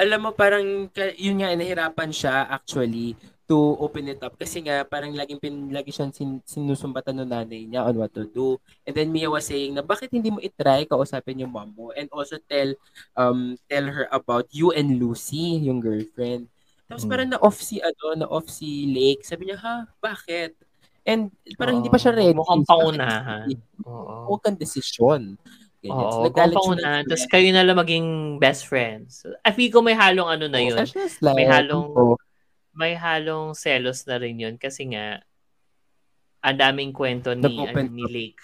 alam 0.00 0.24
mo, 0.24 0.30
parang, 0.32 0.88
yun 1.20 1.36
nga, 1.44 1.52
nahirapan 1.52 2.10
siya, 2.10 2.48
actually, 2.48 3.12
to 3.50 3.74
open 3.82 4.06
it 4.06 4.22
up 4.22 4.38
kasi 4.38 4.62
nga 4.62 4.86
parang 4.86 5.10
laging 5.10 5.42
pin, 5.42 5.74
lagi 5.74 5.90
siyang 5.90 6.14
sin, 6.14 6.38
sinusumbatan 6.46 7.18
ng 7.18 7.30
nanay 7.34 7.66
niya 7.66 7.82
on 7.82 7.98
what 7.98 8.14
to 8.14 8.22
do. 8.30 8.54
And 8.86 8.94
then 8.94 9.10
Mia 9.10 9.26
was 9.26 9.50
saying 9.50 9.74
na 9.74 9.82
bakit 9.82 10.14
hindi 10.14 10.30
mo 10.30 10.38
i-try 10.38 10.86
kausapin 10.86 11.42
yung 11.42 11.50
mom 11.50 11.74
mo 11.74 11.90
and 11.98 12.06
also 12.14 12.38
tell 12.46 12.70
um 13.18 13.58
tell 13.66 13.90
her 13.90 14.06
about 14.14 14.46
you 14.54 14.70
and 14.70 15.02
Lucy, 15.02 15.58
yung 15.66 15.82
girlfriend. 15.82 16.46
Tapos 16.86 17.02
hmm. 17.02 17.10
parang 17.10 17.28
na-off 17.34 17.58
si 17.58 17.82
ano, 17.82 18.22
na-off 18.22 18.46
si 18.46 18.86
Lake. 18.86 19.26
Sabi 19.26 19.50
niya, 19.50 19.58
"Ha, 19.58 19.90
bakit?" 19.98 20.54
And 21.02 21.34
parang 21.58 21.74
oh, 21.74 21.78
hindi 21.82 21.90
pa 21.90 21.98
siya 21.98 22.14
ready. 22.14 22.38
Mukhang 22.38 22.62
pangunahan. 22.70 23.50
Oo. 23.82 24.30
Huwag 24.30 24.46
kang 24.46 24.54
desisyon. 24.54 25.34
Ganyan. 25.80 25.96
Oo, 25.96 26.28
so, 26.28 26.32
pangunahan. 26.32 27.04
Tapos 27.08 27.26
kayo 27.28 27.48
na 27.52 27.64
lang 27.64 27.80
maging 27.80 28.36
best 28.36 28.68
friends. 28.68 29.24
I 29.44 29.50
feel 29.56 29.72
ko 29.72 29.80
may 29.80 29.96
halong 29.96 30.28
ano 30.28 30.46
na 30.48 30.60
yun. 30.60 30.76
Oh, 30.76 31.32
may 31.32 31.48
halong... 31.48 31.86
Oh, 31.96 32.16
may 32.70 32.94
halong 32.94 33.58
selos 33.58 34.06
na 34.06 34.16
rin 34.20 34.38
yun 34.38 34.54
kasi 34.54 34.86
nga 34.94 35.20
ang 36.40 36.56
daming 36.56 36.94
kwento 36.94 37.34
ni, 37.34 37.50
ano, 37.50 37.82
ni 37.90 38.06
Lake 38.06 38.40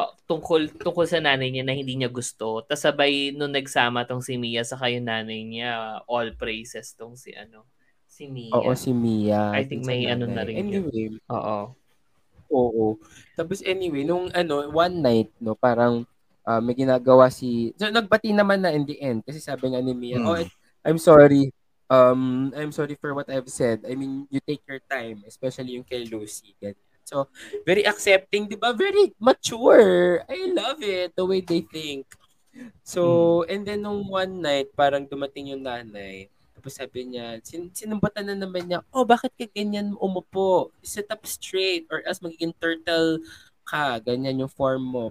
oh, 0.00 0.12
tungkol 0.26 0.70
tungkol 0.80 1.06
sa 1.06 1.20
nanay 1.20 1.50
niya 1.50 1.64
na 1.66 1.76
hindi 1.76 1.94
niya 1.96 2.10
gusto. 2.10 2.64
Tapos 2.64 2.82
sabay 2.82 3.34
nung 3.34 3.52
nagsama 3.52 4.06
tong 4.08 4.24
si 4.24 4.40
Mia 4.40 4.64
sa 4.64 4.78
kayo 4.80 4.98
nanay 5.02 5.44
niya, 5.44 6.00
all 6.06 6.32
praises 6.36 6.94
tong 6.96 7.14
si 7.18 7.34
ano, 7.36 7.66
si 8.06 8.30
Mia. 8.30 8.54
Oo, 8.56 8.72
si 8.72 8.90
Mia. 8.94 9.52
I 9.52 9.64
think 9.68 9.84
may 9.84 10.08
ano 10.08 10.24
na 10.24 10.44
rin 10.46 10.60
anyway, 10.60 11.10
yun. 11.10 11.14
Oo. 11.28 11.58
Oo. 12.50 12.86
Tapos 13.38 13.62
anyway, 13.62 14.02
nung 14.02 14.26
ano, 14.34 14.66
one 14.70 14.96
night, 14.98 15.30
no, 15.38 15.54
parang 15.54 16.02
uh, 16.46 16.60
may 16.60 16.76
ginagawa 16.76 17.28
si... 17.32 17.72
So, 17.76 17.90
nagbati 17.90 18.32
naman 18.32 18.64
na 18.64 18.72
in 18.72 18.84
the 18.86 18.96
end 19.00 19.24
kasi 19.24 19.40
sabi 19.40 19.72
nga 19.72 19.80
ni 19.80 19.92
Mia, 19.92 20.20
hmm. 20.20 20.28
oh, 20.28 20.44
I'm 20.84 21.00
sorry, 21.00 21.52
um, 21.90 22.52
I'm 22.56 22.72
sorry 22.72 22.96
for 22.96 23.12
what 23.12 23.28
I've 23.28 23.48
said. 23.48 23.84
I 23.84 23.96
mean, 23.98 24.24
you 24.30 24.40
take 24.40 24.64
your 24.64 24.80
time, 24.88 25.24
especially 25.28 25.76
yung 25.76 25.84
kay 25.84 26.08
Lucy. 26.08 26.56
Ganyan. 26.56 26.88
So, 27.04 27.26
very 27.66 27.82
accepting, 27.82 28.46
di 28.46 28.54
ba? 28.54 28.70
Very 28.70 29.10
mature. 29.18 30.22
I 30.30 30.54
love 30.54 30.78
it, 30.78 31.18
the 31.18 31.26
way 31.26 31.42
they 31.42 31.66
think. 31.66 32.06
So, 32.86 33.42
mm. 33.42 33.50
and 33.50 33.62
then 33.66 33.82
nung 33.82 34.06
one 34.06 34.42
night, 34.42 34.70
parang 34.78 35.10
dumating 35.10 35.50
yung 35.50 35.66
nanay. 35.66 36.30
Tapos 36.54 36.76
sabi 36.76 37.08
niya, 37.08 37.40
sin 37.40 37.72
sinumbatan 37.72 38.30
na 38.30 38.36
naman 38.36 38.68
niya, 38.68 38.84
oh, 38.92 39.02
bakit 39.02 39.32
ka 39.34 39.46
ganyan 39.48 39.96
umupo? 39.96 40.70
Sit 40.84 41.08
up 41.08 41.24
straight 41.24 41.88
or 41.88 42.04
else 42.04 42.20
magiging 42.20 42.54
turtle 42.60 43.18
ka. 43.64 43.98
Ganyan 44.02 44.44
yung 44.44 44.52
form 44.52 44.84
mo. 44.84 45.04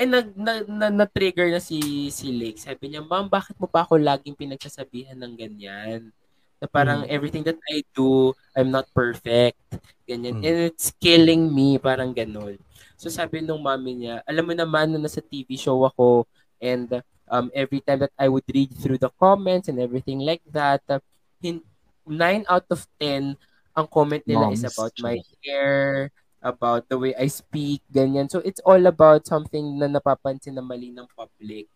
Eh, 0.00 0.08
nag, 0.08 0.32
na, 0.32 0.64
na, 0.64 0.88
na-trigger 0.88 1.52
na 1.52 1.60
si, 1.60 2.08
si 2.08 2.32
Lake. 2.32 2.56
Sabi 2.56 2.88
niya, 2.88 3.04
Ma'am, 3.04 3.28
bakit 3.28 3.52
mo 3.60 3.68
pa 3.68 3.84
ako 3.84 4.00
laging 4.00 4.32
pinagsasabihan 4.32 5.20
ng 5.20 5.36
ganyan? 5.36 6.08
Na 6.56 6.64
parang 6.64 7.04
mm. 7.04 7.12
everything 7.12 7.44
that 7.44 7.60
I 7.68 7.84
do, 7.92 8.32
I'm 8.56 8.72
not 8.72 8.88
perfect. 8.96 9.60
Ganyan. 10.08 10.40
Mm. 10.40 10.44
And 10.48 10.58
it's 10.72 10.88
killing 10.96 11.52
me. 11.52 11.76
Parang 11.76 12.16
ganun. 12.16 12.56
So 12.96 13.12
sabi 13.12 13.44
nung 13.44 13.60
mami 13.60 14.00
niya, 14.08 14.24
alam 14.24 14.48
mo 14.48 14.56
naman 14.56 14.96
na 14.96 15.04
nasa 15.04 15.20
TV 15.20 15.60
show 15.60 15.84
ako 15.84 16.24
and 16.64 17.04
um, 17.28 17.52
every 17.52 17.84
time 17.84 18.00
that 18.00 18.12
I 18.16 18.32
would 18.32 18.44
read 18.48 18.72
through 18.80 19.04
the 19.04 19.12
comments 19.20 19.68
and 19.68 19.76
everything 19.76 20.24
like 20.24 20.44
that, 20.52 20.80
uh, 20.88 21.00
in, 21.44 21.60
9 22.08 22.48
out 22.48 22.64
of 22.72 22.88
10, 23.00 23.36
ang 23.76 23.86
comment 23.86 24.24
nila 24.24 24.48
Mom's 24.48 24.64
is 24.64 24.72
about 24.72 24.92
my 25.00 25.20
hair, 25.44 26.08
about 26.40 26.88
the 26.88 26.98
way 26.98 27.12
I 27.16 27.28
speak, 27.28 27.84
ganyan. 27.92 28.32
So 28.32 28.40
it's 28.40 28.60
all 28.64 28.80
about 28.88 29.28
something 29.28 29.76
na 29.76 29.88
napapansin 29.88 30.56
na 30.56 30.64
mali 30.64 30.92
ng 30.92 31.08
public. 31.12 31.68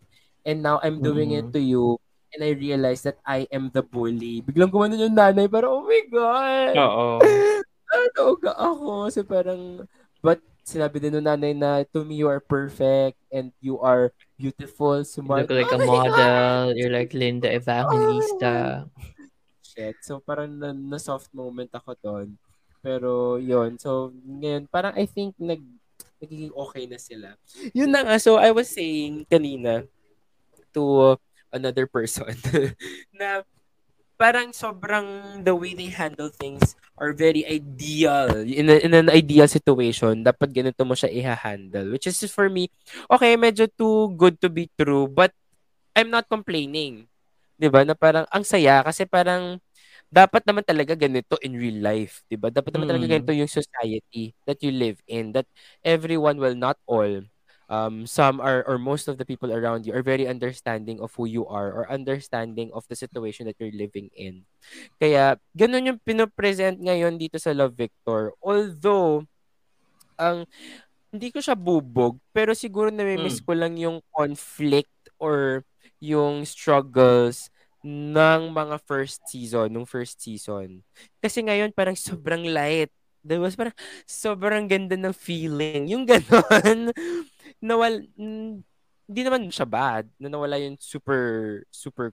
And 0.45 0.61
now 0.61 0.81
I'm 0.81 1.01
doing 1.01 1.33
mm-hmm. 1.33 1.49
it 1.49 1.53
to 1.57 1.61
you 1.61 1.97
and 2.35 2.43
I 2.43 2.51
realize 2.51 3.01
that 3.07 3.17
I 3.23 3.47
am 3.49 3.71
the 3.71 3.81
bully. 3.81 4.43
Biglang 4.43 4.69
gumanon 4.69 4.99
yung 4.99 5.15
nanay, 5.15 5.47
pero 5.47 5.79
oh 5.79 5.83
my 5.87 6.03
God! 6.11 6.73
Oo. 6.75 7.07
ano 7.95 8.21
ga 8.41 8.53
ako? 8.59 9.07
So 9.07 9.23
parang, 9.23 9.87
but 10.19 10.43
sinabi 10.65 10.99
din 10.99 11.15
ng 11.15 11.25
nanay 11.25 11.53
na 11.55 11.85
to 11.93 12.01
me 12.03 12.17
you 12.19 12.27
are 12.27 12.41
perfect 12.41 13.21
and 13.29 13.53
you 13.61 13.79
are 13.79 14.11
beautiful, 14.35 14.99
smart. 15.05 15.47
You 15.47 15.55
look 15.55 15.61
like 15.63 15.73
oh 15.73 15.79
a 15.79 15.87
model. 15.87 16.17
God. 16.17 16.73
You're 16.75 16.93
like 16.93 17.15
Linda 17.15 17.53
Evangelista. 17.53 18.85
Oh. 18.85 19.13
Shit. 19.75 19.95
So 20.03 20.19
parang 20.19 20.59
na, 20.59 20.75
na 20.75 20.99
soft 20.99 21.31
moment 21.31 21.71
ako 21.71 21.95
doon. 22.03 22.27
Pero 22.85 23.41
yon 23.41 23.81
So 23.81 24.13
ngayon 24.13 24.69
parang 24.69 24.93
I 24.93 25.09
think 25.09 25.33
nag 25.41 25.65
nagiging 26.21 26.53
okay 26.53 26.85
na 26.85 27.01
sila. 27.01 27.33
Yun 27.73 27.89
na 27.89 28.05
nga. 28.05 28.21
So 28.21 28.37
I 28.37 28.53
was 28.53 28.69
saying 28.69 29.25
kanina 29.25 29.89
to 30.77 31.17
another 31.49 31.89
person 31.89 32.29
na 33.19 33.41
parang 34.15 34.55
sobrang 34.55 35.41
the 35.43 35.51
way 35.51 35.75
they 35.75 35.91
handle 35.91 36.29
things 36.29 36.77
are 36.95 37.11
very 37.11 37.43
ideal. 37.43 38.31
In, 38.47 38.71
a, 38.71 38.79
in 38.79 38.93
an 38.95 39.09
ideal 39.11 39.47
situation, 39.47 40.23
dapat 40.23 40.55
ganito 40.55 40.87
mo 40.87 40.95
siya 40.95 41.11
i-handle. 41.11 41.91
Which 41.91 42.07
is 42.07 42.23
for 42.31 42.47
me, 42.47 42.71
okay, 43.11 43.35
medyo 43.35 43.67
too 43.67 44.15
good 44.15 44.39
to 44.39 44.47
be 44.47 44.71
true, 44.79 45.11
but 45.11 45.35
I'm 45.95 46.11
not 46.11 46.31
complaining. 46.31 47.07
'Di 47.55 47.67
ba? 47.71 47.87
Na 47.87 47.95
parang 47.95 48.27
ang 48.31 48.43
saya 48.43 48.83
kasi 48.83 49.07
parang 49.07 49.59
dapat 50.09 50.45
naman 50.45 50.63
talaga 50.63 50.93
ganito 50.93 51.35
in 51.41 51.57
real 51.57 51.81
life, 51.81 52.21
'di 52.29 52.37
ba? 52.37 52.53
Dapat 52.53 52.71
naman 52.75 52.87
mm. 52.87 52.91
talaga 52.91 53.05
ganito 53.17 53.33
yung 53.33 53.51
society 53.51 54.33
that 54.45 54.59
you 54.61 54.71
live 54.71 55.01
in 55.09 55.33
that 55.33 55.49
everyone 55.81 56.37
will 56.37 56.55
not 56.55 56.77
all 56.85 57.25
um 57.65 58.05
some 58.05 58.37
are 58.37 58.61
or 58.69 58.77
most 58.77 59.09
of 59.09 59.17
the 59.17 59.25
people 59.25 59.49
around 59.49 59.89
you 59.89 59.93
are 59.93 60.05
very 60.05 60.29
understanding 60.29 61.01
of 61.01 61.09
who 61.17 61.25
you 61.25 61.49
are 61.49 61.73
or 61.73 61.89
understanding 61.89 62.69
of 62.77 62.85
the 62.93 62.97
situation 62.97 63.49
that 63.49 63.57
you're 63.57 63.73
living 63.73 64.13
in. 64.13 64.45
Kaya 65.01 65.41
ganun 65.57 65.89
yung 65.89 65.99
pinopresent 66.01 66.77
ngayon 66.77 67.17
dito 67.17 67.41
sa 67.41 67.57
Love 67.57 67.73
Victor. 67.73 68.37
Although 68.45 69.25
ang 70.15 70.45
hindi 71.15 71.31
ko 71.31 71.39
siya 71.39 71.55
bubog, 71.55 72.19
pero 72.35 72.51
siguro 72.51 72.91
na-miss 72.91 73.39
mm. 73.39 73.45
ko 73.47 73.51
lang 73.55 73.73
yung 73.79 74.03
conflict 74.11 74.91
or 75.15 75.63
yung 76.03 76.43
struggles 76.43 77.47
ng 77.85 78.49
mga 78.49 78.81
first 78.81 79.21
season, 79.29 79.69
nung 79.69 79.85
first 79.85 80.17
season. 80.17 80.81
Kasi 81.21 81.45
ngayon 81.45 81.69
parang 81.69 81.93
sobrang 81.93 82.41
light. 82.41 82.89
There 83.21 83.37
was 83.37 83.53
parang 83.53 83.77
sobrang 84.09 84.65
ganda 84.65 84.97
ng 84.97 85.13
feeling. 85.13 85.85
Yung 85.93 86.09
ganon. 86.09 86.89
nawal, 87.61 88.09
hindi 89.05 89.21
naman 89.21 89.53
siya 89.53 89.69
bad. 89.69 90.09
Na 90.17 90.33
nawala 90.33 90.57
yung 90.57 90.81
super, 90.81 91.61
super, 91.69 92.09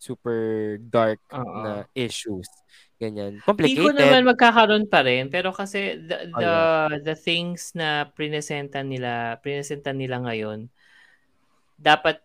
super 0.00 0.40
dark 0.80 1.20
Uh-oh. 1.28 1.44
na 1.64 1.72
issues. 1.92 2.48
Ganyan. 2.96 3.44
Complicated. 3.44 3.76
Hindi 3.76 3.84
ko 3.84 3.92
naman 3.92 4.24
magkakaroon 4.24 4.88
pa 4.88 5.04
rin. 5.04 5.28
Pero 5.28 5.52
kasi 5.52 6.00
the, 6.00 6.32
the, 6.32 6.48
oh, 6.48 6.88
yeah. 6.88 7.00
the 7.04 7.16
things 7.16 7.76
na 7.76 8.08
prinesenta 8.08 8.80
nila, 8.80 9.36
prinesenta 9.44 9.92
nila 9.92 10.20
ngayon, 10.24 10.68
dapat 11.80 12.20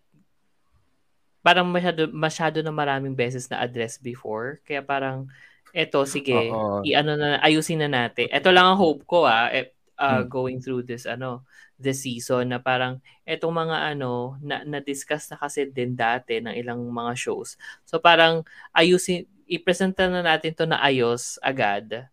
parang 1.46 1.70
masyado, 1.70 2.10
masyado 2.10 2.58
na 2.58 2.74
maraming 2.74 3.14
beses 3.14 3.46
na 3.46 3.62
address 3.62 4.02
before. 4.02 4.58
Kaya 4.66 4.82
parang, 4.82 5.30
eto, 5.70 6.02
sige, 6.02 6.34
Uh-oh. 6.50 6.82
i-ano 6.82 7.14
na, 7.14 7.38
ayusin 7.38 7.86
na 7.86 7.86
natin. 7.86 8.26
Ito 8.34 8.50
lang 8.50 8.74
ang 8.74 8.78
hope 8.82 9.06
ko, 9.06 9.30
ah, 9.30 9.46
eh, 9.54 9.70
uh, 9.94 10.26
hmm. 10.26 10.26
going 10.26 10.58
through 10.58 10.82
this, 10.82 11.06
ano, 11.06 11.46
this 11.78 12.02
season, 12.02 12.50
na 12.50 12.58
parang, 12.58 12.98
etong 13.22 13.54
mga, 13.54 13.94
ano, 13.94 14.34
na, 14.42 14.66
na-discuss 14.66 15.30
na 15.30 15.38
kasi 15.38 15.70
din 15.70 15.94
dati 15.94 16.42
ng 16.42 16.58
ilang 16.58 16.82
mga 16.82 17.14
shows. 17.14 17.54
So, 17.86 18.02
parang, 18.02 18.42
ayusin, 18.74 19.30
i-presenta 19.46 20.10
na 20.10 20.26
natin 20.26 20.50
to 20.50 20.66
na 20.66 20.82
ayos 20.82 21.38
agad. 21.38 22.10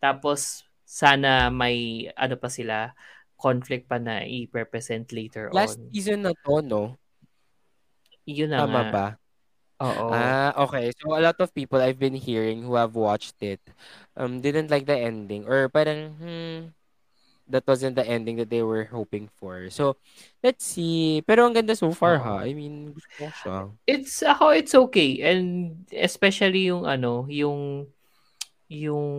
Tapos, 0.00 0.64
sana 0.88 1.52
may, 1.52 2.08
ano 2.16 2.40
pa 2.40 2.48
sila, 2.48 2.96
conflict 3.36 3.84
pa 3.84 4.00
na 4.00 4.24
i-represent 4.24 5.12
later 5.12 5.52
Last 5.52 5.76
on. 5.76 5.92
season 5.92 6.24
na 6.24 6.32
to, 6.32 6.64
no? 6.64 6.96
Yun 8.26 8.50
na 8.50 8.60
Tama 8.60 8.68
nga. 8.68 8.84
ba? 8.92 9.04
Oo. 9.82 10.10
Ah, 10.12 10.52
okay. 10.68 10.92
So, 11.00 11.14
a 11.16 11.22
lot 11.22 11.38
of 11.40 11.54
people 11.54 11.80
I've 11.80 11.98
been 11.98 12.14
hearing 12.14 12.62
who 12.62 12.74
have 12.76 12.94
watched 12.94 13.36
it 13.42 13.60
um, 14.16 14.40
didn't 14.40 14.70
like 14.70 14.86
the 14.86 14.96
ending 14.96 15.46
or 15.48 15.68
parang, 15.68 16.14
hmm, 16.20 16.58
that 17.48 17.66
wasn't 17.66 17.96
the 17.96 18.06
ending 18.06 18.36
that 18.38 18.50
they 18.50 18.62
were 18.62 18.84
hoping 18.86 19.28
for. 19.40 19.70
So, 19.70 19.96
let's 20.42 20.64
see. 20.64 21.22
Pero 21.26 21.46
ang 21.46 21.54
ganda 21.54 21.76
so 21.76 21.92
far, 21.92 22.18
ha? 22.20 22.44
I 22.44 22.54
mean, 22.54 22.92
gusto 22.94 23.10
ko 23.18 23.32
siya. 23.32 23.56
It's 23.86 24.22
ako 24.22 24.54
it's 24.54 24.74
okay 24.78 25.18
and 25.26 25.82
especially 25.90 26.70
yung 26.70 26.86
ano, 26.86 27.26
yung 27.26 27.90
yung 28.70 29.10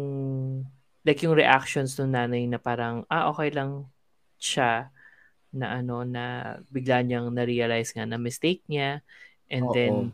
like 1.03 1.19
yung 1.23 1.35
reactions 1.35 1.99
ng 1.99 2.15
nanay 2.15 2.47
na 2.47 2.59
parang 2.59 3.03
ah 3.11 3.27
okay 3.31 3.51
lang 3.51 3.87
siya 4.39 4.87
na 5.53 5.79
ano 5.79 6.01
na 6.03 6.57
bigla 6.73 7.05
niyang 7.05 7.29
na-realize 7.33 7.93
nga 7.95 8.05
na 8.09 8.17
mistake 8.17 8.65
niya 8.67 9.05
and 9.53 9.69
Oo. 9.69 9.73
then 9.73 10.13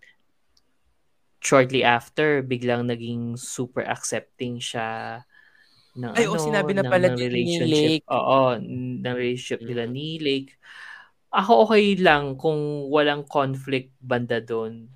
shortly 1.42 1.84
after 1.88 2.44
biglang 2.44 2.92
naging 2.92 3.40
super 3.40 3.82
accepting 3.88 4.60
siya 4.60 5.24
ng 5.96 6.14
Ay, 6.16 6.26
ano, 6.28 6.36
oo, 6.36 6.42
sinabi 6.42 6.74
na 6.74 6.82
ng, 6.84 6.90
pala 6.90 7.08
ng 7.14 7.20
ni 7.38 7.62
relationship. 7.62 7.94
Lake. 8.02 8.06
Oo, 8.10 8.58
ng 8.60 9.16
relationship 9.16 9.64
nila 9.70 9.86
Mhm. 9.86 9.94
ni 9.94 10.18
Lake. 10.18 10.58
Ako 11.32 11.70
okay 11.70 11.94
lang 12.02 12.36
kung 12.40 12.90
walang 12.90 13.24
conflict 13.30 13.94
banda 14.02 14.42
doon. 14.42 14.90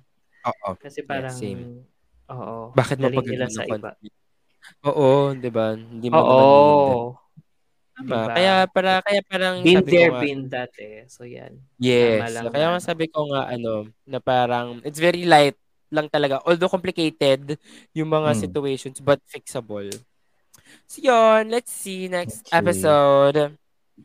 Oo. 0.44 0.70
Kasi 0.82 1.02
Yeah, 1.08 1.08
parang, 1.08 1.38
same. 1.40 1.88
oo, 2.32 2.56
Bakit 2.74 2.98
mo 3.00 3.08
pag 3.14 3.26
nila 3.28 3.46
sa 3.52 3.64
iba. 3.68 3.96
Oo, 4.86 5.34
di 5.38 5.48
ba? 5.52 5.74
Hindi 5.76 6.08
mo 6.12 6.20
Oo. 6.20 7.23
Diba? 7.94 8.26
Kaya, 8.26 8.66
para, 8.66 8.98
kaya 9.02 9.22
parang 9.22 9.62
Been 9.62 9.78
sabi 9.78 9.90
there, 9.94 10.10
ko 10.10 10.14
nga, 10.18 10.22
been 10.26 10.42
that 10.50 10.72
eh. 10.82 11.06
So 11.06 11.22
yan. 11.22 11.62
yes. 11.78 12.26
Lang 12.34 12.50
Kaya 12.50 12.66
na 12.66 12.72
nga 12.74 12.82
sabi 12.82 13.06
ko 13.06 13.30
nga, 13.30 13.46
ano, 13.46 13.86
na 14.02 14.18
parang, 14.18 14.82
it's 14.82 14.98
very 14.98 15.22
light 15.22 15.54
lang 15.94 16.10
talaga. 16.10 16.42
Although 16.42 16.66
complicated 16.68 17.54
yung 17.94 18.10
mga 18.10 18.34
Mm. 18.34 18.40
situations, 18.42 18.98
but 18.98 19.22
fixable. 19.30 19.94
So 20.90 20.98
yun, 20.98 21.54
let's 21.54 21.70
see 21.70 22.10
next 22.10 22.50
Okay. 22.50 22.58
episode. 22.58 23.54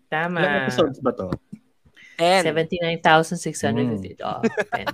Tama. 0.05 0.37
Ilang 0.37 0.69
episodes 0.69 1.01
ba 1.01 1.09
to? 1.17 1.33
10. 2.21 2.45
79,650. 2.45 4.21
Oh, 4.21 4.45
10. 4.69 4.85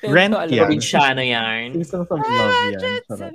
Rent 0.14 0.32
to, 0.32 0.40
alam 0.40 0.48
yan. 0.48 0.56
mo. 0.56 0.60
Probinsyano 0.64 1.20
yan. 1.20 1.76
Seasons 1.76 2.08
of 2.08 2.16
Love 2.16 2.56
yan. 2.72 2.80
Sarap. 3.04 3.28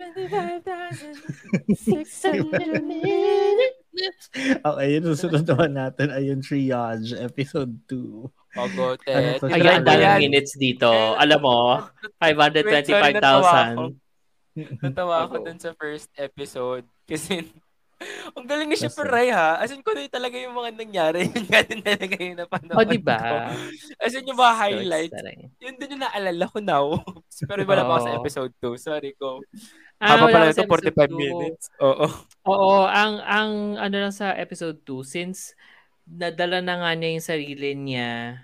175,600 1.77 3.76
Okay, 4.61 4.87
yung 4.93 5.05
susunod 5.07 5.43
naman 5.43 5.71
natin 5.73 6.07
ay 6.09 6.29
yung 6.29 6.41
Triage, 6.41 7.13
episode 7.13 7.73
2. 7.89 8.29
Ogo, 8.57 8.85
Ano 8.93 9.01
Ted. 9.01 9.37
to? 9.37 9.45
Ay, 9.47 9.61
ang 9.61 9.61
Try 9.61 9.61
mo 9.61 9.67
yan. 9.67 9.83
daming 9.83 10.23
minutes 10.23 10.53
dito. 10.55 10.89
Alam 11.15 11.39
mo, 11.41 11.57
Wait, 12.17 12.85
sorry, 12.85 13.13
natawa 13.13 13.51
ako. 13.65 13.83
525,000. 14.57 14.81
Natawa 14.81 15.15
ako 15.23 15.35
dun 15.45 15.59
sa 15.61 15.71
first 15.73 16.09
episode. 16.17 16.85
Kasi, 17.05 17.45
ang 18.37 18.45
galing 18.45 18.69
ni 18.69 18.77
Kasi- 18.77 18.89
Shifuray 18.89 19.33
ha. 19.33 19.57
As 19.57 19.73
in, 19.73 19.81
kung 19.81 19.97
yung 19.97 20.09
talaga 20.09 20.37
yung 20.37 20.53
mga 20.53 20.71
nangyari, 20.73 21.25
yun 21.33 21.45
nga 21.45 21.61
din 21.61 21.81
talaga 21.81 22.15
yung 22.17 22.37
napanood 22.37 22.77
O, 22.77 22.85
di 22.85 22.99
ba? 23.01 23.17
ko. 23.17 23.35
As 23.97 24.13
in, 24.13 24.25
yung 24.25 24.37
mga 24.37 24.53
highlights, 24.55 25.21
yun 25.57 25.75
din 25.75 25.93
yung 25.97 26.03
naalala 26.05 26.45
ko 26.45 26.57
now. 26.61 26.85
Pero 27.49 27.61
wala 27.63 27.83
pa 27.83 27.91
ako 27.93 28.01
sa 28.01 28.15
episode 28.15 28.53
2. 28.61 28.77
Sorry 28.77 29.11
ko. 29.17 29.41
Ah, 29.97 30.13
Haba 30.13 30.29
pala 30.29 30.53
ito, 30.53 30.61
episode 30.61 30.93
45 30.93 31.09
two. 31.09 31.17
minutes. 31.17 31.63
Oo. 31.81 32.05
Oo, 32.45 32.85
ang 32.85 33.17
ang 33.19 33.51
ano 33.81 33.95
lang 33.97 34.13
sa 34.13 34.37
episode 34.37 34.77
2 34.85 35.01
since 35.01 35.57
nadala 36.05 36.61
na 36.61 36.79
nga 36.79 36.91
niya 36.93 37.17
yung 37.17 37.25
sarili 37.25 37.73
niya 37.73 38.39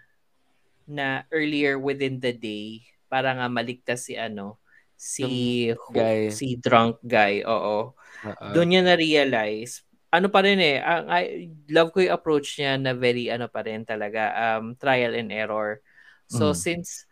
na 0.84 1.24
earlier 1.30 1.78
within 1.78 2.18
the 2.20 2.34
day 2.34 2.82
para 3.08 3.32
nga 3.32 3.48
maligtas 3.48 4.10
si 4.10 4.18
ano 4.18 4.58
si 4.98 5.24
Yung 5.70 5.94
guy. 5.94 6.28
si 6.34 6.58
drunk 6.58 7.00
guy. 7.06 7.46
Oo. 7.46 7.94
Oo. 8.24 8.48
Doon 8.56 8.68
niya 8.72 8.82
na 8.86 8.96
realize 8.96 9.84
ano 10.14 10.30
pa 10.30 10.46
rin 10.46 10.62
eh, 10.62 10.78
ang 10.78 11.10
I 11.10 11.50
love 11.74 11.90
ko 11.90 11.98
yung 12.06 12.14
approach 12.14 12.62
niya 12.62 12.78
na 12.78 12.94
very 12.94 13.34
ano 13.34 13.50
pa 13.50 13.66
rin 13.66 13.82
talaga, 13.82 14.30
um 14.62 14.78
trial 14.78 15.18
and 15.18 15.34
error. 15.34 15.82
So 16.30 16.54
Mm. 16.54 16.58
since 16.58 17.10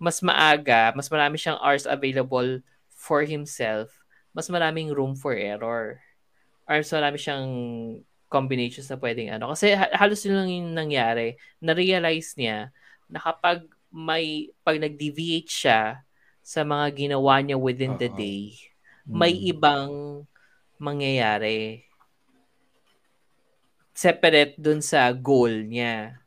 mas 0.00 0.22
maaga, 0.24 0.94
mas 0.96 1.10
marami 1.12 1.36
siyang 1.36 1.60
hours 1.60 1.84
available 1.84 2.64
for 2.88 3.22
himself, 3.28 3.92
mas 4.32 4.48
maraming 4.48 4.88
room 4.94 5.12
for 5.18 5.36
error. 5.36 6.00
Or 6.68 6.74
mas 6.80 6.92
marami 6.92 7.18
siyang 7.20 7.48
combinations 8.28 8.88
na 8.92 8.96
pwedeng 9.00 9.32
ano. 9.32 9.52
Kasi 9.52 9.72
ha- 9.76 9.92
halos 9.96 10.20
yun 10.24 10.36
lang 10.36 10.50
yung 10.52 10.70
nangyari. 10.76 11.36
Na-realize 11.64 12.36
niya 12.36 12.72
na 13.08 13.18
kapag 13.20 13.64
may, 13.88 14.52
pag 14.64 14.76
nag-deviate 14.80 15.48
siya 15.48 15.80
sa 16.44 16.60
mga 16.64 16.92
ginawa 16.96 17.40
niya 17.40 17.56
within 17.56 17.96
the 17.96 18.08
Oo. 18.08 18.16
day, 18.20 18.56
may 19.08 19.32
Mm. 19.32 19.48
ibang 19.52 19.90
mangyayari. 20.80 21.84
Separate 23.94 24.54
dun 24.58 24.78
sa 24.80 25.10
goal 25.12 25.66
niya. 25.66 26.22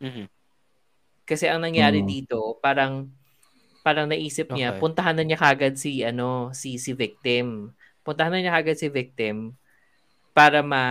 Mhm. 0.00 0.28
Kasi 1.24 1.48
ang 1.48 1.64
nangyari 1.64 2.04
Mm. 2.04 2.08
dito, 2.08 2.60
parang 2.60 3.08
parang 3.84 4.08
naisip 4.08 4.48
niya, 4.52 4.76
Okay. 4.76 4.80
puntahan 4.80 5.16
na 5.16 5.24
niya 5.24 5.40
kagad 5.40 5.76
si 5.80 6.00
ano, 6.04 6.52
si 6.56 6.76
si 6.80 6.92
victim. 6.96 7.72
Puntahan 8.04 8.32
na 8.32 8.40
niya 8.40 8.56
kagad 8.60 8.76
si 8.80 8.88
victim 8.92 9.56
para 10.36 10.60
ma, 10.64 10.84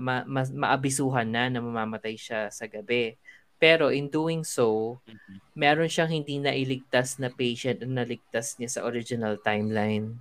ma, 0.00 0.24
ma- 0.26 0.54
maabisuhan 0.54 1.28
na 1.28 1.48
na 1.52 1.60
mamamatay 1.62 2.16
siya 2.18 2.48
sa 2.52 2.66
gabi. 2.70 3.18
Pero 3.62 3.90
in 3.94 4.08
doing 4.12 4.42
so, 4.46 4.98
Mhm. 5.08 5.38
meron 5.56 5.90
siyang 5.90 6.12
hindi 6.12 6.38
nailigtas 6.42 7.18
na 7.22 7.28
patient 7.32 7.82
na 7.84 8.04
naligtas 8.04 8.56
niya 8.58 8.70
sa 8.80 8.84
original 8.88 9.38
timeline. 9.42 10.18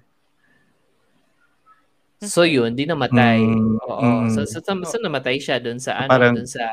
So 2.24 2.48
yun, 2.48 2.74
di 2.76 2.88
namatay. 2.88 3.44
Mm, 3.44 3.76
Oo. 3.82 4.04
mm. 4.26 4.32
So, 4.32 4.48
so, 4.48 4.64
so, 4.64 4.72
so 4.88 4.98
namatay 5.04 5.36
siya 5.38 5.60
dun 5.60 5.78
sa 5.78 6.00
ano, 6.00 6.10
Parang- 6.12 6.36
dun 6.36 6.48
sa 6.48 6.72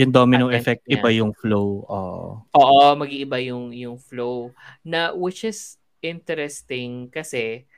Yung 0.00 0.08
domino 0.08 0.48
effect, 0.48 0.88
niya. 0.88 0.98
iba 0.98 1.08
yung 1.12 1.36
flow. 1.36 1.84
Oo. 1.84 2.24
Oo, 2.56 2.82
mag-iiba 2.96 3.36
yung 3.44 3.76
yung 3.76 4.00
flow 4.00 4.48
na 4.80 5.12
which 5.12 5.44
is 5.44 5.76
interesting 6.00 7.12
kasi 7.12 7.68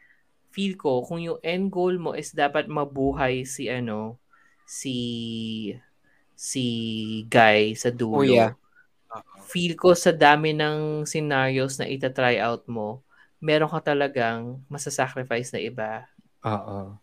feel 0.54 0.78
ko 0.78 1.02
kung 1.02 1.18
yung 1.18 1.42
end 1.42 1.74
goal 1.74 1.98
mo 1.98 2.14
is 2.14 2.30
dapat 2.30 2.70
mabuhay 2.70 3.42
si 3.42 3.66
ano 3.66 4.14
si 4.62 4.94
si 6.38 6.64
guy 7.26 7.74
sa 7.74 7.90
dulo. 7.90 8.22
Kuya. 8.22 8.54
Feel 9.50 9.74
ko 9.74 9.92
sa 9.98 10.14
dami 10.14 10.54
ng 10.54 11.02
scenarios 11.06 11.78
na 11.78 11.86
ita-try 11.90 12.38
out 12.38 12.62
mo, 12.70 13.02
meron 13.38 13.70
ka 13.70 13.82
talagang 13.94 14.62
masasacrifice 14.70 15.50
na 15.50 15.60
iba. 15.60 15.90
Oo. 16.44 16.98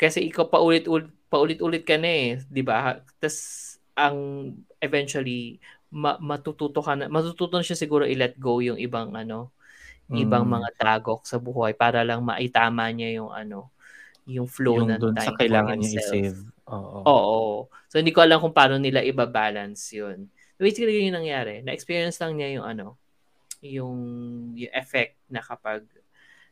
Kasi 0.00 0.24
ikaw 0.26 0.48
paulit-ulit 0.48 1.12
paulit-ulit 1.30 1.86
ka 1.86 1.94
na 2.00 2.10
eh, 2.10 2.28
'di 2.50 2.62
ba? 2.66 2.98
Tas 3.22 3.36
ang 3.94 4.50
eventually 4.80 5.60
ma- 5.92 6.18
matututo 6.18 6.80
ka 6.82 6.96
na 6.96 7.06
matututo 7.06 7.54
na 7.54 7.62
siya 7.66 7.76
siguro 7.78 8.02
i-let 8.08 8.34
go 8.40 8.58
yung 8.64 8.80
ibang 8.80 9.12
ano, 9.14 9.52
ibang 10.10 10.46
Mm. 10.46 10.52
mga 10.58 10.68
dagok 10.80 11.22
sa 11.28 11.38
buhay 11.38 11.76
para 11.76 12.02
lang 12.02 12.24
maitama 12.24 12.88
niya 12.90 13.22
yung 13.22 13.30
ano, 13.30 13.70
yung 14.26 14.48
flow 14.50 14.82
Yung 14.82 14.90
ng 14.90 15.00
dun 15.02 15.14
time 15.14 15.26
sa 15.30 15.36
kailangan 15.38 15.78
niya 15.78 16.00
i-save. 16.02 16.40
Oo. 16.70 16.98
Oo. 17.06 17.40
So 17.90 17.98
hindi 18.00 18.10
ko 18.14 18.22
alam 18.24 18.40
kung 18.42 18.54
paano 18.56 18.80
nila 18.80 19.04
iba-balance 19.04 19.94
'yun. 19.94 20.26
Basically 20.58 20.92
yun 20.96 21.12
yung 21.14 21.24
nangyari. 21.24 21.62
Na-experience 21.62 22.18
lang 22.20 22.36
niya 22.36 22.60
yung 22.60 22.66
ano, 22.66 22.86
yung, 23.60 23.96
yung 24.56 24.72
effect 24.72 25.16
na 25.28 25.40
kapag 25.44 25.84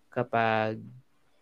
kapag 0.08 0.80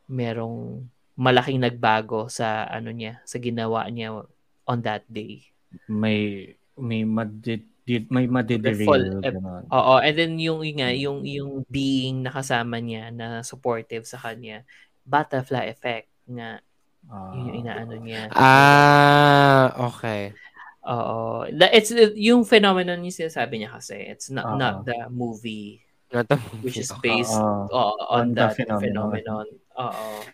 merong 0.07 0.87
malaking 1.15 1.61
nagbago 1.61 2.29
sa 2.29 2.65
ano 2.67 2.91
niya, 2.91 3.21
sa 3.23 3.39
ginawa 3.39 3.87
niya 3.89 4.23
on 4.65 4.79
that 4.81 5.03
day. 5.07 5.47
May 5.87 6.53
may 6.77 7.03
madid 7.03 7.65
did 7.83 8.11
may 8.11 8.27
madiderail. 8.27 9.23
ganun. 9.23 9.63
Oo, 9.71 9.95
and 9.99 10.15
then 10.15 10.35
yung 10.37 10.61
yung 10.61 10.77
nga, 10.77 10.91
yung 10.91 11.19
yung 11.23 11.51
being 11.67 12.21
nakasama 12.21 12.83
niya 12.83 13.09
na 13.11 13.41
supportive 13.41 14.03
sa 14.03 14.19
kanya, 14.19 14.67
butterfly 15.03 15.71
effect 15.71 16.11
nga 16.27 16.59
Ah. 17.07 17.31
yun 17.31 17.47
yung 17.47 17.59
inaano 17.63 17.95
niya. 18.03 18.27
Ah, 18.35 19.71
okay. 19.87 20.35
Oo. 20.83 21.47
The- 21.47 21.71
It's 21.71 21.95
yung 22.19 22.43
phenomenon 22.43 22.99
yung 22.99 23.15
sinasabi 23.15 23.63
niya 23.63 23.79
kasi. 23.79 23.95
It's 23.95 24.27
not 24.29 24.51
Oo. 24.51 24.59
not 24.59 24.83
the 24.83 25.07
movie 25.07 25.87
Not 26.11 26.27
a 26.31 26.39
which 26.63 26.79
is 26.79 26.91
based 27.07 27.35
oo, 27.35 27.71
on, 27.71 27.95
On 28.11 28.27
the 28.35 28.43
that 28.43 28.59
phenomenon. 28.59 29.15
phenomenon. 29.15 29.47
Oo. 29.77 30.24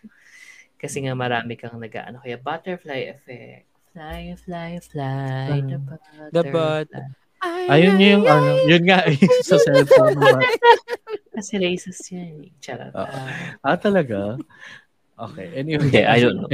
Kasi 0.75 0.99
nga 1.03 1.15
marami 1.15 1.55
kang 1.55 1.79
nag-ano 1.79 2.19
kaya 2.19 2.35
butterfly 2.35 3.07
effect. 3.07 3.67
Fly, 3.93 4.33
fly, 4.41 4.71
fly, 4.81 5.61
the 5.69 5.77
The 6.33 6.43
butterfly. 6.49 7.21
Ayun 7.43 7.99
yung 7.99 8.23
ano, 8.23 8.63
yun 8.65 8.83
nga 8.87 9.03
sa 9.47 9.59
cellphone 9.59 10.15
mo. 10.15 10.39
Kasi 11.35 11.59
racist 11.59 12.07
yan. 12.09 12.47
eh. 12.47 12.51
Charot. 12.63 12.95
Oo. 12.95 13.19
Ah. 13.63 13.75
Talaga? 13.75 14.39
Okay, 15.19 15.47
anyway. 15.53 15.91
Hindi, 15.91 16.01
I 16.07 16.17
don't 16.23 16.39
know. 16.39 16.49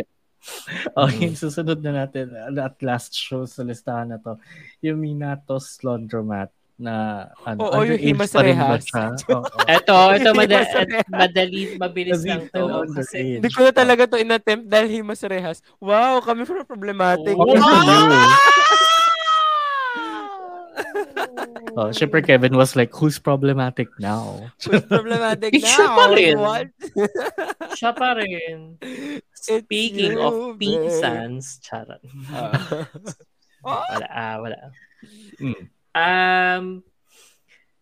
Okay, 0.97 1.35
susunod 1.37 1.79
na 1.85 2.05
natin 2.05 2.33
at 2.57 2.75
last 2.81 3.13
show 3.13 3.45
sa 3.45 3.61
listahan 3.61 4.11
na 4.11 4.17
to. 4.17 4.39
Yung 4.81 4.97
Minatos 4.97 5.77
Laundromat. 5.85 6.49
Na 6.79 7.27
ano, 7.43 7.59
Oo, 7.67 7.83
yung 7.83 7.99
underage 7.99 8.07
Himas 8.07 8.31
pa 8.31 8.39
rin 8.39 8.55
ba 8.55 8.79
Rehas. 8.79 8.87
Oo. 9.35 9.43
Ito 9.67 9.95
Hindi 10.15 10.31
mada- 10.31 10.63
masaya. 10.63 10.97
at 11.03 11.07
madali, 11.11 11.61
mabilis 11.75 12.23
lang 12.23 12.47
to. 12.47 12.87
Hindi 13.13 13.49
ko 13.51 13.59
na 13.67 13.73
talaga 13.75 14.07
to 14.07 14.15
inattempt 14.15 14.65
dahil 14.71 14.87
Himas 14.87 15.19
Rehas. 15.27 15.59
Wow, 15.83 16.23
kami 16.23 16.47
from 16.47 16.63
problematic. 16.63 17.35
Oh. 17.35 17.51
Ah! 20.79 21.79
Oh, 21.79 21.89
syempre 21.95 22.23
Kevin 22.25 22.55
was 22.55 22.75
like, 22.75 22.91
who's 22.91 23.19
problematic 23.19 23.87
now? 23.99 24.51
Who's 24.63 24.83
problematic 24.83 25.53
now? 25.55 25.63
siya 25.63 25.87
pa 25.91 26.05
rin. 26.11 26.35
What? 26.39 26.67
Siya 27.75 27.91
pa 27.95 28.09
rin. 28.19 28.79
Speaking 29.35 30.19
you, 30.19 30.23
of 30.23 30.33
pinsans, 30.59 31.59
charot. 31.63 32.03
Ah. 32.31 32.87
Wala, 33.91 34.07
ah, 34.07 34.35
wala. 34.39 34.57
Mm. 35.35 35.67
Um, 35.95 36.83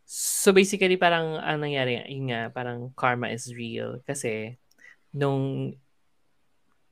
so 0.08 0.56
basically 0.56 0.96
parang 0.96 1.36
ang 1.42 1.60
nangyari, 1.64 2.00
yun 2.08 2.32
nga, 2.32 2.48
parang 2.54 2.92
karma 2.96 3.32
is 3.34 3.52
real. 3.52 4.00
Kasi, 4.08 4.56
nung 5.12 5.76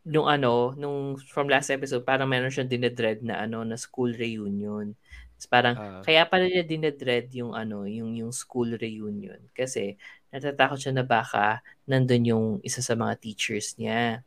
nung 0.05 0.29
ano, 0.29 0.77
nung 0.77 1.17
from 1.33 1.49
last 1.49 1.73
episode, 1.73 2.05
parang 2.05 2.29
meron 2.29 2.53
siyang 2.53 2.69
dinedread 2.69 3.25
na 3.25 3.41
ano, 3.41 3.65
na 3.65 3.73
school 3.73 4.13
reunion. 4.13 4.93
Tapos 5.35 5.47
parang, 5.49 5.75
Ah. 5.75 6.01
kaya 6.05 6.23
pala 6.29 6.45
niya 6.45 6.61
dinedread 6.61 7.33
yung 7.33 7.57
ano, 7.57 7.89
yung, 7.89 8.13
yung 8.13 8.29
school 8.29 8.77
reunion. 8.77 9.41
Kasi, 9.57 9.97
natatakot 10.29 10.77
siya 10.77 10.93
na 10.93 11.01
baka 11.07 11.65
nandun 11.89 12.23
yung 12.29 12.47
isa 12.61 12.85
sa 12.85 12.93
mga 12.93 13.17
teachers 13.17 13.73
niya. 13.81 14.21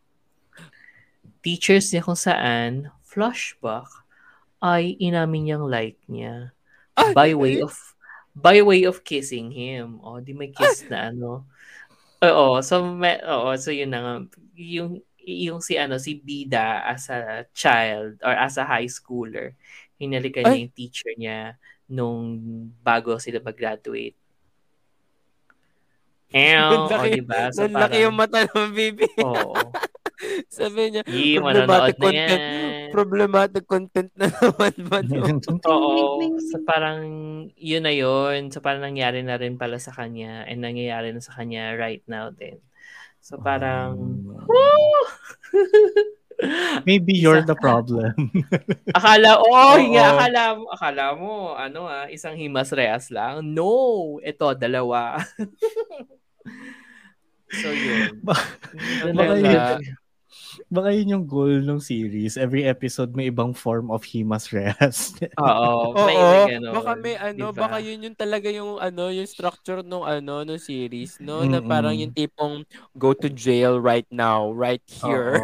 Teachers 1.47 1.95
niya 1.95 2.03
kung 2.03 2.19
saan, 2.19 2.91
flashback, 3.07 3.87
ay 4.59 4.99
inamin 4.99 5.47
niyang 5.47 5.67
like 5.71 6.03
niya. 6.11 6.51
Ay, 6.99 7.13
by 7.15 7.31
way 7.39 7.63
of, 7.63 7.75
by 8.35 8.59
way 8.61 8.83
of 8.83 9.07
kissing 9.07 9.55
him. 9.55 10.03
O, 10.03 10.19
di 10.19 10.35
may 10.35 10.51
kiss 10.51 10.83
na 10.91 11.15
ano. 11.15 11.47
Oo, 12.19 12.59
so, 12.61 12.83
me, 12.83 13.23
oo, 13.23 13.55
so 13.55 13.71
yun 13.71 13.95
na 13.95 14.01
nga. 14.03 14.15
Yung, 14.59 14.99
yung 15.23 15.61
si 15.63 15.79
ano 15.79 16.01
si 16.01 16.19
Bida 16.19 16.83
as 16.89 17.07
a 17.13 17.47
child 17.55 18.19
or 18.25 18.33
as 18.33 18.57
a 18.57 18.65
high 18.65 18.89
schooler 18.89 19.53
hinalikan 19.99 20.47
niya 20.47 20.63
yung 20.65 20.75
teacher 20.79 21.13
niya 21.19 21.39
nung 21.91 22.41
bago 22.81 23.19
sila 23.19 23.43
mag-graduate. 23.43 24.15
Ew, 26.29 26.61
o 26.61 26.87
Nanlaki- 26.87 27.19
diba? 27.19 27.41
So 27.51 27.65
Nanlaki 27.67 28.05
yung 28.05 28.17
parang, 28.17 28.47
mata 28.47 28.61
ng 28.63 28.73
baby. 28.77 29.09
oo. 29.21 29.57
Sabi 30.55 30.93
niya, 30.93 31.03
Yi, 31.09 31.41
manonood 31.41 31.97
na 31.99 32.09
yan. 32.13 32.39
Problematic 32.93 33.65
content 33.69 34.11
na 34.17 34.29
naman 34.29 34.75
ba? 34.91 34.99
Oo. 35.69 36.33
So 36.39 36.61
parang 36.65 37.01
yun 37.55 37.85
na 37.85 37.93
yun. 37.95 38.51
So 38.53 38.61
parang 38.61 38.85
nangyari 38.85 39.21
na 39.23 39.37
rin 39.37 39.61
pala 39.61 39.77
sa 39.81 39.93
kanya 39.93 40.45
and 40.49 40.65
nangyayari 40.65 41.13
na 41.13 41.23
sa 41.23 41.37
kanya 41.37 41.77
right 41.77 42.03
now 42.09 42.31
din. 42.33 42.59
So 43.19 43.37
parang, 43.37 43.99
woo! 44.47 45.01
Maybe 46.87 47.19
you're 47.19 47.43
the 47.43 47.59
problem. 47.59 48.15
akala, 48.97 49.43
oh, 49.43 49.75
Oo. 49.75 49.91
nga, 49.91 50.05
akala 50.15 50.43
mo, 50.55 50.65
akala 50.71 51.05
mo, 51.19 51.33
ano 51.59 51.91
ah, 51.91 52.07
isang 52.07 52.39
himas 52.39 52.71
reas 52.71 53.11
lang. 53.11 53.43
No! 53.43 54.23
Ito, 54.23 54.55
dalawa. 54.55 55.19
so 57.51 57.75
yun. 57.75 58.23
Ba- 58.23 58.39
Yun 59.03 59.15
baka 59.19 59.35
lang 59.35 59.43
yun-. 59.83 59.83
Baka 60.69 60.93
yun 60.93 61.17
yung 61.17 61.25
goal 61.25 61.65
ng 61.65 61.81
series. 61.81 62.37
Every 62.37 62.69
episode 62.69 63.17
may 63.17 63.33
ibang 63.33 63.57
form 63.57 63.89
of 63.89 64.05
Himas 64.05 64.53
Reyes. 64.53 65.17
Oo, 65.41 65.97
may, 65.97 66.17
baka 66.61 66.93
may 66.93 67.17
ano, 67.17 67.49
Diba? 67.49 67.65
baka 67.65 67.77
yun 67.81 68.05
yung 68.05 68.13
talaga 68.13 68.53
yung 68.53 68.77
ano, 68.77 69.09
yung 69.09 69.25
structure 69.25 69.81
nung 69.81 70.05
ano, 70.05 70.45
nung 70.45 70.61
series, 70.61 71.17
no? 71.25 71.41
Na 71.49 71.65
parang 71.65 71.97
Mm-mm. 71.97 72.05
yung 72.05 72.13
tipong 72.13 72.55
go 72.93 73.17
to 73.17 73.33
jail 73.33 73.81
right 73.81 74.05
now, 74.13 74.53
right 74.53 74.85
here. 74.85 75.41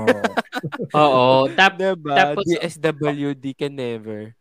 Oo. 0.92 1.48
Tap, 1.56 1.80
diba? 1.80 2.12
tapos- 2.12 2.44
DSWD 2.44 3.56
can 3.56 3.72
never. 3.72 4.36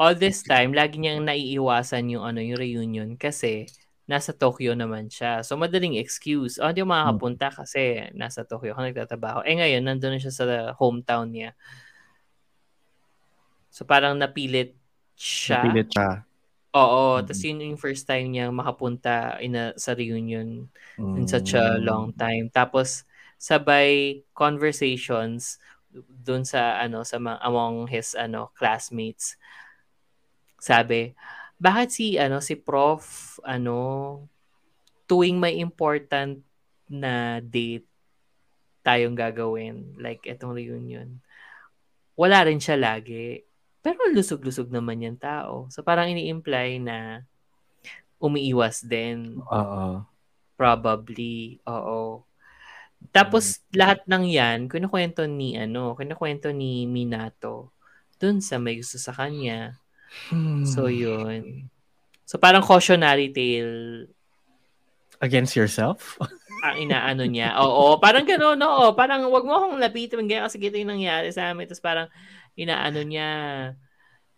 all 0.00 0.16
this 0.16 0.40
time, 0.40 0.72
lagi 0.72 0.96
niyang 0.96 1.28
naiiwasan 1.28 2.08
yung 2.08 2.24
ano, 2.24 2.40
yung 2.40 2.56
reunion 2.56 3.20
kasi 3.20 3.68
nasa 4.10 4.34
Tokyo 4.34 4.74
naman 4.74 5.06
siya. 5.06 5.46
So, 5.46 5.54
madaling 5.54 5.94
excuse. 6.02 6.58
Oh, 6.58 6.66
hindi 6.66 6.82
ako 6.82 6.90
makakapunta 6.90 7.46
kasi 7.54 8.10
nasa 8.18 8.42
Tokyo 8.42 8.74
ako 8.74 8.90
nagtatrabaho. 8.90 9.46
Eh 9.46 9.54
ngayon, 9.54 9.86
nandun 9.86 10.18
na 10.18 10.22
siya 10.22 10.34
sa 10.34 10.44
hometown 10.74 11.30
niya. 11.30 11.54
So, 13.70 13.86
parang 13.86 14.18
napilit 14.18 14.74
siya. 15.14 15.62
Napilit 15.62 15.88
siya. 15.94 16.26
Oo. 16.74 17.22
Mhm. 17.22 17.26
Tapos 17.30 17.42
yun 17.46 17.62
yung 17.62 17.78
first 17.80 18.04
time 18.06 18.26
niya 18.34 18.50
makapunta 18.50 19.38
in 19.38 19.54
a, 19.54 19.74
sa 19.78 19.94
reunion 19.94 20.66
in 20.98 21.24
Mm. 21.26 21.30
such 21.30 21.54
a 21.54 21.78
long 21.78 22.10
time. 22.14 22.50
Tapos, 22.50 23.06
sabay 23.40 24.20
conversations 24.36 25.56
doon 26.22 26.46
sa 26.46 26.78
ano 26.78 27.02
sa 27.02 27.18
mga 27.18 27.40
among 27.42 27.90
his 27.90 28.14
ano 28.14 28.50
classmates. 28.54 29.34
Sabi, 30.60 31.14
bakit 31.60 31.92
si 31.92 32.16
ano 32.16 32.40
si 32.40 32.56
prof 32.56 33.36
ano 33.44 33.78
tuwing 35.04 35.36
may 35.36 35.60
important 35.60 36.40
na 36.88 37.38
date 37.44 37.86
tayong 38.80 39.14
gagawin 39.14 39.92
like 40.00 40.24
etong 40.24 40.56
reunion. 40.56 41.20
Wala 42.16 42.48
rin 42.48 42.58
siya 42.58 42.80
lagi. 42.80 43.44
Pero 43.80 44.08
lusog-lusog 44.12 44.72
naman 44.72 45.04
yung 45.04 45.20
tao. 45.20 45.68
So 45.72 45.84
parang 45.84 46.08
ini-imply 46.12 46.80
na 46.80 47.24
umiiwas 48.20 48.84
din. 48.84 49.40
Oo. 49.40 50.04
Probably, 50.56 51.60
oo. 51.64 52.24
Tapos 53.08 53.64
lahat 53.72 54.04
ng 54.04 54.28
'yan 54.28 54.68
kinukuwento 54.68 55.24
ni 55.24 55.56
ano, 55.56 55.96
kinukuwento 55.96 56.52
ni 56.52 56.84
Minato 56.84 57.72
dun 58.20 58.44
sa 58.44 58.60
may 58.60 58.76
gusto 58.76 59.00
sa 59.00 59.16
kanya. 59.16 59.80
So 60.66 60.86
Hmm. 60.86 60.94
'yun. 60.94 61.42
So 62.26 62.38
parang 62.38 62.62
cautionary 62.62 63.30
tale 63.34 64.06
Against 65.20 65.52
yourself? 65.52 66.16
ang 66.64 66.76
inaano 66.88 67.28
niya. 67.28 67.52
Oo, 67.60 68.00
parang 68.00 68.24
gano'n, 68.24 68.56
oo. 68.56 68.96
Parang 68.96 69.28
wag 69.28 69.44
mo 69.44 69.52
akong 69.52 69.76
lapitan 69.76 70.24
ganyan 70.24 70.48
kasi 70.48 70.56
ito 70.56 70.80
yung 70.80 70.96
nangyari 70.96 71.28
sa 71.28 71.52
amin. 71.52 71.68
Tapos 71.68 71.84
parang 71.84 72.08
inaano 72.56 73.04
niya, 73.04 73.28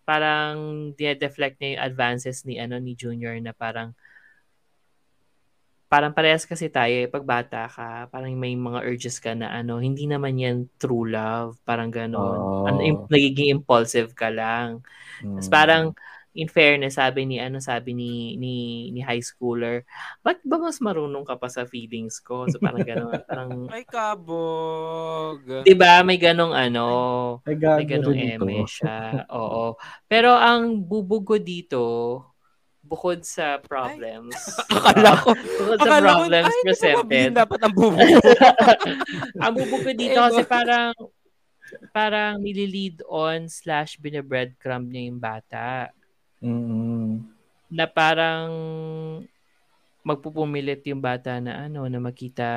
parang 0.03 0.91
dinedeflect 0.99 1.59
niya 1.63 1.79
yung 1.79 1.83
advances 1.87 2.43
ni 2.43 2.59
ano 2.59 2.75
ni 2.83 2.99
Junior 2.99 3.39
na 3.39 3.55
parang 3.55 3.95
parang 5.93 6.13
parehas 6.17 6.49
kasi 6.49 6.65
tayo 6.73 6.89
eh, 7.05 7.09
pag 7.11 7.21
bata 7.33 7.69
ka, 7.69 8.09
parang 8.09 8.33
may 8.33 8.57
mga 8.57 8.81
urges 8.89 9.17
ka 9.21 9.37
na 9.37 9.53
ano, 9.53 9.77
hindi 9.77 10.09
naman 10.09 10.41
yan 10.41 10.57
true 10.81 11.05
love, 11.05 11.61
parang 11.69 11.93
gano'n. 11.93 12.41
Oo. 12.41 12.65
Ano, 12.65 12.79
im- 12.81 13.05
nagiging 13.13 13.53
impulsive 13.61 14.09
ka 14.17 14.29
lang. 14.33 14.81
Tapos 15.35 15.47
Mm. 15.47 15.53
parang 15.53 15.85
in 16.37 16.49
fairness, 16.49 16.97
sabi 17.01 17.25
ni 17.29 17.37
ano, 17.41 17.57
sabi 17.61 17.91
ni 17.97 18.35
ni 18.41 18.53
ni 18.95 19.01
high 19.05 19.21
schooler, 19.23 19.85
ba't 20.25 20.39
ba 20.45 20.57
mas 20.61 20.79
marunong 20.81 21.25
ka 21.27 21.35
pa 21.41 21.49
sa 21.51 21.65
feelings 21.69 22.19
ko? 22.23 22.49
So 22.49 22.57
parang 22.63 22.85
gano'n, 22.87 23.21
parang 23.29 23.51
Ay, 23.73 23.83
kabog. 23.85 25.43
'di 25.63 25.73
ba, 25.79 26.03
may 26.07 26.17
ganong 26.19 26.53
ano, 26.55 26.81
Ay, 27.47 27.55
may 27.75 27.85
ganong 27.87 28.17
eme 28.19 28.63
siya. 28.67 29.25
Oo. 29.33 29.75
Pero 30.11 30.29
ang 30.35 30.83
bubog 30.89 31.23
ko 31.27 31.35
dito, 31.41 31.79
bukod 32.93 33.25
sa 33.25 33.57
problems, 33.57 34.37
Akala 34.69 35.17
ko, 35.17 35.33
bukod 35.33 35.77
sa 35.81 35.89
akala 35.89 35.97
ko, 35.97 36.21
problems 36.29 36.53
ay, 36.53 36.61
presented, 36.61 37.31
dapat 37.33 37.59
ang 37.65 37.73
bubo. 37.73 37.97
ang 39.43 39.53
bubog 39.57 39.81
ko 39.81 39.91
dito 39.97 40.19
Eh, 40.21 40.25
kasi 40.29 40.41
parang 40.45 40.93
parang 41.89 42.37
nililiad 42.37 43.01
on 43.09 43.49
slash 43.49 43.97
binibreadcrumb 43.97 44.85
niya 44.85 45.09
yung 45.09 45.17
bata. 45.17 45.89
Mm. 46.43 47.23
na 47.73 47.87
parang 47.87 48.51
magpupumilit 50.03 50.83
yung 50.91 50.99
bata 50.99 51.39
na 51.39 51.65
ano 51.65 51.87
na 51.87 51.97
makita 52.03 52.51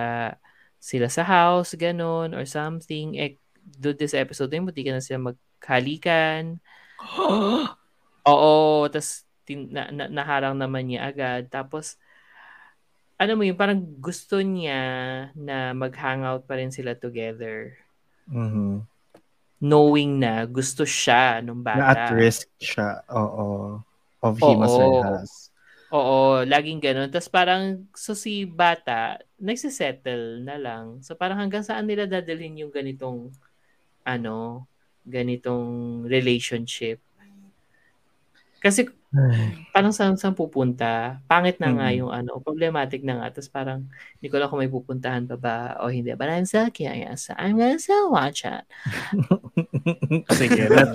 sila 0.82 1.06
sa 1.06 1.22
house 1.22 1.78
ganon 1.78 2.34
or 2.34 2.42
something 2.44 3.14
eh 3.14 3.38
do 3.62 3.94
this 3.94 4.12
episode 4.12 4.50
din 4.50 4.66
buti 4.66 4.82
ka 4.82 4.90
na 4.90 4.98
sila 4.98 5.30
maghalikan 5.30 6.58
oo 8.26 8.90
tas 8.90 9.25
tin, 9.46 9.70
na, 9.70 9.88
na, 9.94 10.10
naharang 10.10 10.58
naman 10.58 10.90
niya 10.90 11.08
agad 11.08 11.46
tapos 11.48 11.96
ano 13.18 13.32
mo 13.32 13.48
yun 13.48 13.56
parang 13.56 13.80
gusto 13.96 14.44
niya 14.44 14.80
na 15.32 15.72
mag-hangout 15.72 16.44
pa 16.44 16.60
rin 16.60 16.68
sila 16.68 16.92
together 16.92 17.72
Mhm. 18.28 18.84
knowing 19.62 20.20
na 20.20 20.44
gusto 20.44 20.84
siya 20.84 21.40
nung 21.40 21.64
bata 21.64 21.80
Na 21.80 21.96
at 21.96 22.12
risk 22.12 22.48
siya. 22.60 23.00
Oo. 23.08 23.80
Of 24.20 24.36
Himas 24.42 24.68
Oo. 24.68 24.80
Reyes. 24.80 25.32
Oo, 25.94 26.42
laging 26.42 26.82
ganun. 26.82 27.08
Tapos 27.14 27.30
parang, 27.30 27.86
so 27.94 28.12
si 28.18 28.42
bata, 28.42 29.22
nagsisettle 29.38 30.42
na 30.42 30.58
lang. 30.58 30.98
So 31.06 31.14
parang 31.14 31.38
hanggang 31.38 31.62
saan 31.62 31.86
nila 31.86 32.10
dadalhin 32.10 32.58
yung 32.58 32.74
ganitong, 32.74 33.30
ano, 34.02 34.66
ganitong 35.06 36.02
relationship. 36.10 36.98
Kasi 38.66 38.90
parang 39.70 39.94
saan 39.94 40.18
saan 40.18 40.34
pupunta, 40.34 41.22
pangit 41.24 41.56
na 41.56 41.70
nga 41.70 41.88
Mm. 41.88 41.96
yung 42.02 42.10
ano, 42.10 42.42
problematic 42.42 43.06
na 43.06 43.22
nga. 43.22 43.30
Tapos 43.30 43.46
parang 43.48 43.86
hindi 44.18 44.26
ko 44.26 44.34
alam 44.36 44.50
kung 44.50 44.58
may 44.58 44.68
pupuntahan 44.68 45.22
pa 45.24 45.36
ba 45.38 45.56
o 45.78 45.86
hindi. 45.86 46.10
But 46.12 46.28
I'm 46.28 46.44
still 46.44 46.66
curious. 46.68 47.30
I'm 47.32 47.54
gonna 47.54 47.78
still 47.78 48.10
watch 48.10 48.42
it. 48.42 48.66
Sige, 50.36 50.66
let, 50.66 50.88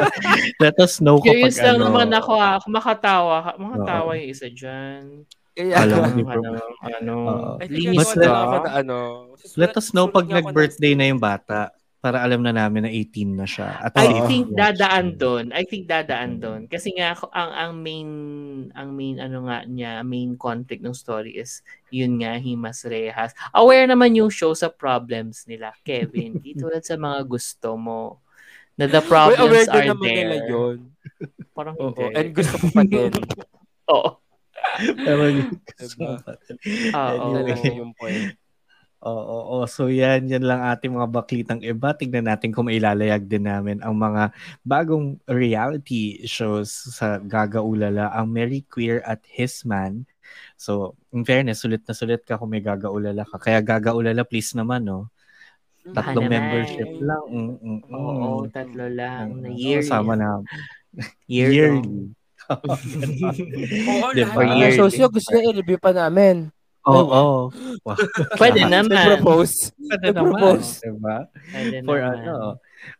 let 0.60 0.76
us 0.78 1.00
know 1.00 1.18
kapag 1.18 1.48
Curious 1.50 1.58
lang 1.58 1.80
ano. 1.80 1.88
naman 1.90 2.10
ako 2.12 2.32
ah. 2.36 2.60
Kung 2.60 2.76
makatawa, 2.76 3.56
makatawa 3.56 4.10
yung 4.20 4.30
isa 4.30 4.48
dyan. 4.52 5.24
Kaya, 5.52 5.84
Alam 5.84 5.98
mo, 5.98 6.04
Ano, 6.04 6.16
di 6.16 6.24
ano, 6.24 6.48
ba? 6.48 6.88
ano, 6.88 7.16
think 7.60 7.72
linis 7.92 8.12
na 8.16 8.28
ano. 8.72 8.98
Let 9.56 9.76
us 9.76 9.92
know 9.92 10.08
pag 10.08 10.24
nag-birthday 10.26 10.96
na 10.96 11.12
yung 11.12 11.20
bata 11.20 11.72
para 12.02 12.18
alam 12.18 12.42
na 12.42 12.50
namin 12.50 12.82
na 12.82 12.90
18 12.90 13.38
na 13.38 13.46
siya. 13.46 13.78
At 13.78 13.94
I 13.94 14.10
safe 14.10 14.26
think 14.26 14.46
dadaan 14.52 15.22
doon. 15.22 15.54
I 15.54 15.64
think 15.64 15.86
dadaan 15.86 16.42
doon. 16.42 16.66
Kasi 16.66 16.98
nga 16.98 17.14
ako- 17.14 17.30
ang 17.30 17.52
ang 17.54 17.72
main 17.78 18.10
ang 18.74 18.90
main 18.92 19.22
ano 19.22 19.46
nga 19.46 19.62
niya, 19.64 20.02
main 20.02 20.34
conflict 20.34 20.82
ng 20.82 20.98
story 20.98 21.38
is 21.38 21.62
yun 21.94 22.18
nga 22.18 22.42
Himas 22.42 22.82
Rehas. 22.84 23.38
Aware 23.54 23.86
naman 23.86 24.18
yung 24.18 24.34
show 24.34 24.50
sa 24.52 24.68
problems 24.68 25.46
nila, 25.46 25.78
Kevin. 25.86 26.42
Di 26.42 26.58
tulad 26.60 26.82
sa 26.82 26.98
mga 26.98 27.22
gusto 27.24 27.78
mo. 27.78 28.18
Na 28.74 28.90
the 28.90 29.04
problems 29.06 29.38
aware 29.38 29.70
din 29.70 29.78
are 29.78 29.90
naman 29.94 30.02
there. 30.04 30.18
nila 30.18 30.36
yun. 30.50 30.78
Parang 31.54 31.76
Oo, 31.78 31.94
hindi. 31.94 32.18
and 32.18 32.30
gusto 32.34 32.56
ko 32.58 32.66
pa 32.74 32.82
din. 32.82 33.12
Oo. 33.94 34.10
Pero 34.98 35.22
yun. 35.30 35.54
Diba? 35.78 36.18
Oo. 36.98 37.30
Anyway. 37.30 37.78
Yung 37.78 37.94
point. 37.94 38.41
Oo, 39.02 39.18
oo. 39.18 39.58
So 39.66 39.90
yan, 39.90 40.30
yan 40.30 40.46
lang 40.46 40.62
ating 40.62 40.94
mga 40.94 41.10
baklitang 41.10 41.62
iba. 41.66 41.90
Tignan 41.98 42.30
natin 42.30 42.54
kung 42.54 42.70
mailalayag 42.70 43.26
din 43.26 43.50
namin 43.50 43.82
ang 43.82 43.98
mga 43.98 44.30
bagong 44.62 45.18
reality 45.26 46.22
shows 46.30 46.70
sa 46.70 47.18
Gagaulala, 47.18 48.14
ang 48.14 48.30
Mary 48.30 48.62
Queer 48.70 49.02
at 49.02 49.26
His 49.26 49.66
Man. 49.66 50.06
So, 50.54 50.94
in 51.10 51.26
fairness, 51.26 51.66
sulit 51.66 51.82
na 51.90 51.98
sulit 51.98 52.22
ka 52.22 52.38
kung 52.38 52.54
may 52.54 52.62
Gagaulala 52.62 53.26
ka. 53.26 53.42
Kaya 53.42 53.58
Gagaulala, 53.66 54.22
please 54.22 54.54
naman, 54.54 54.86
no? 54.86 55.10
Tatlong 55.82 56.30
naman. 56.30 56.38
membership 56.38 56.90
lang. 57.02 57.24
Mm, 57.26 57.58
mm, 57.58 57.80
mm. 57.90 57.98
Oo, 57.98 58.46
tatlo 58.54 58.86
lang. 58.86 59.42
Na 59.42 59.50
Mm, 59.50 59.58
yearly. 59.58 59.90
Sama 59.90 60.14
na. 60.14 60.46
Year 61.26 61.50
Yearly. 61.58 62.14
Oo, 63.90 64.08
Diba? 64.14 64.30
For 64.30 64.46
lahat. 64.46 64.78
Ang 64.78 64.78
sosyo, 64.78 65.10
gusto 65.10 65.34
i-review 65.34 65.82
pa 65.82 65.90
namin. 65.90 66.54
Oo. 66.90 67.06
Oh, 67.10 67.42
Wow. 67.86 67.98
Pwede 68.42 68.66
naman. 68.66 69.18
propose. 69.18 69.70
Pwede 69.78 70.14
naman. 70.14 70.34
propose. 70.34 70.82
Diba? 70.82 71.18
Pwede 71.54 71.78
for 71.86 71.98
naman. 72.02 72.14
ano, 72.26 72.36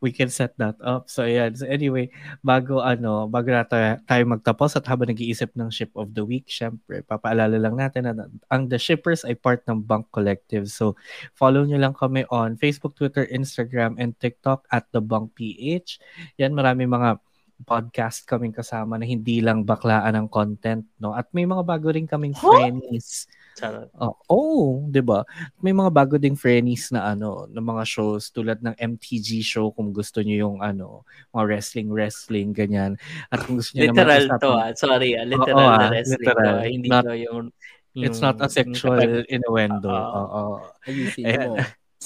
we 0.02 0.14
can 0.14 0.30
set 0.30 0.54
that 0.62 0.78
up. 0.82 1.10
So 1.10 1.26
ayan. 1.26 1.58
So 1.58 1.66
anyway, 1.66 2.10
bago 2.46 2.82
ano, 2.82 3.26
bago 3.26 3.50
na 3.50 3.66
tayo, 3.66 3.98
tayo 4.06 4.24
magtapos 4.30 4.78
at 4.78 4.86
habang 4.86 5.10
nag-iisip 5.10 5.54
ng 5.58 5.70
ship 5.74 5.90
of 5.98 6.14
the 6.14 6.22
week, 6.22 6.46
syempre, 6.50 7.02
papaalala 7.06 7.58
lang 7.58 7.78
natin 7.78 8.06
na 8.10 8.26
ang 8.54 8.70
The 8.70 8.78
Shippers 8.78 9.26
ay 9.26 9.38
part 9.38 9.66
ng 9.66 9.82
Bunk 9.82 10.10
Collective. 10.14 10.70
So 10.70 10.94
follow 11.34 11.66
nyo 11.66 11.82
lang 11.82 11.98
kami 11.98 12.26
on 12.30 12.58
Facebook, 12.62 12.94
Twitter, 12.94 13.26
Instagram, 13.34 13.98
and 13.98 14.14
TikTok 14.22 14.66
at 14.70 14.86
The 14.94 15.02
Bunk 15.02 15.34
PH. 15.34 15.98
Yan, 16.38 16.54
marami 16.54 16.86
mga 16.86 17.18
podcast 17.64 18.26
kaming 18.26 18.54
kasama 18.54 18.98
na 18.98 19.06
hindi 19.06 19.40
lang 19.40 19.64
baklaan 19.64 20.18
ng 20.18 20.28
content, 20.28 20.86
no? 20.98 21.14
At 21.16 21.30
may 21.32 21.48
mga 21.48 21.64
bago 21.64 21.90
rin 21.90 22.06
kaming 22.10 22.36
friends. 22.38 23.26
Charot. 23.60 23.92
Oh, 24.00 24.16
oh 24.32 24.64
'di 24.88 25.04
ba? 25.04 25.28
May 25.60 25.76
mga 25.76 25.92
bago 25.92 26.16
ding 26.16 26.40
friends 26.40 26.90
na 26.96 27.12
ano, 27.12 27.46
ng 27.52 27.66
mga 27.66 27.84
shows 27.84 28.32
tulad 28.32 28.64
ng 28.64 28.74
MTG 28.80 29.44
show 29.44 29.76
kung 29.76 29.92
gusto 29.92 30.24
niyo 30.24 30.48
yung 30.48 30.58
ano, 30.64 31.04
mga 31.36 31.44
wrestling 31.46 31.90
wrestling 31.92 32.50
ganyan. 32.56 32.96
At 33.28 33.44
kung 33.44 33.60
gusto 33.60 33.76
niyo 33.76 33.92
Literal 33.92 34.24
naman 34.28 34.40
to 34.40 34.52
ah. 34.56 34.70
Sorry 34.74 35.10
ah. 35.20 35.28
Literal 35.28 35.60
Oo, 35.60 35.68
na 35.68 35.88
ah, 35.88 35.92
wrestling 35.92 36.24
literal. 36.24 36.56
to. 36.64 36.70
Hindi 36.70 36.90
Not- 36.90 37.06
to 37.06 37.14
yung, 37.20 37.44
yung... 37.92 38.04
It's 38.08 38.22
not 38.24 38.38
a 38.40 38.48
sexual 38.48 38.98
innuendo. 39.28 39.92
Oo. 39.92 40.22
Oo. 40.32 40.56
Ayusin 40.88 41.28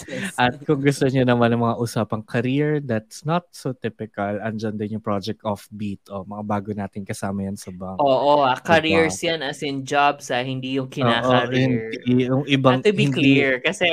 mo. 0.04 0.16
At 0.36 0.60
kung 0.62 0.84
gusto 0.84 1.08
niyo 1.08 1.24
naman 1.24 1.56
ng 1.56 1.62
mga 1.62 1.76
usapang 1.78 2.20
career 2.20 2.84
that's 2.84 3.24
not 3.24 3.48
so 3.50 3.72
typical, 3.72 4.36
andyan 4.44 4.76
din 4.76 5.00
yung 5.00 5.04
Project 5.04 5.40
Offbeat. 5.42 6.04
O, 6.12 6.28
mga 6.28 6.44
bago 6.44 6.70
natin 6.72 7.08
kasama 7.08 7.48
yan 7.48 7.56
sa 7.56 7.72
bank. 7.72 7.96
Oo, 7.98 8.44
ah, 8.44 8.60
careers 8.60 9.16
yan 9.24 9.40
as 9.40 9.64
in 9.64 9.82
jobs 9.82 10.28
ah, 10.30 10.44
hindi 10.44 10.76
yung 10.76 10.92
kina-career. 10.92 11.96
hindi, 12.04 12.28
yung 12.28 12.44
ibang, 12.46 12.80
Not 12.80 12.88
to 12.88 12.92
be 12.92 13.08
hindi- 13.08 13.16
clear 13.16 13.64
kasi 13.64 13.88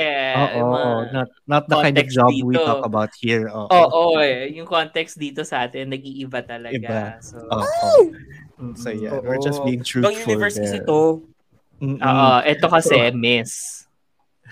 Oo, 0.59 0.59
mga, 0.73 0.91
not, 1.11 1.29
not 1.47 1.63
the 1.67 1.77
kind 1.79 1.95
of 1.95 2.07
job 2.09 2.29
we 2.29 2.51
dito. 2.51 2.65
talk 2.65 2.83
about 2.83 3.11
here. 3.15 3.47
Oo. 3.47 3.67
Oo, 3.71 4.19
eh, 4.19 4.51
yung 4.51 4.67
context 4.67 5.15
dito 5.15 5.47
sa 5.47 5.63
atin 5.63 5.87
nag-iiba 5.87 6.43
talaga. 6.43 6.75
Iba. 6.75 7.01
So, 7.23 7.39
Oo. 7.47 8.11
So 8.79 8.95
yeah, 8.95 9.19
we're 9.19 9.41
just 9.43 9.59
Oo. 9.59 9.67
being 9.67 9.83
Ibang 9.83 9.91
truthful 10.07 10.23
universe 10.39 10.55
kasi 10.55 10.79
there. 10.79 10.87
to. 10.87 11.01
Mm-mm. 11.83 11.99
oo, 11.99 12.35
ito 12.47 12.67
kasi 12.71 12.95
miss. 13.17 13.83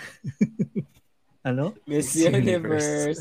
Ano? 1.42 1.74
Miss 1.90 2.14
Miss 2.14 2.22
Universe. 2.22 3.18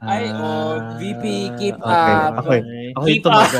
Ay, 0.00 0.32
oh, 0.32 0.80
Ah, 0.80 0.96
VP, 0.96 1.24
keep 1.60 1.76
okay. 1.76 2.12
up. 2.16 2.32
Okay. 2.40 2.60
Ako 2.96 3.04
yung 3.04 3.20
Keep 3.20 3.24
up. 3.28 3.50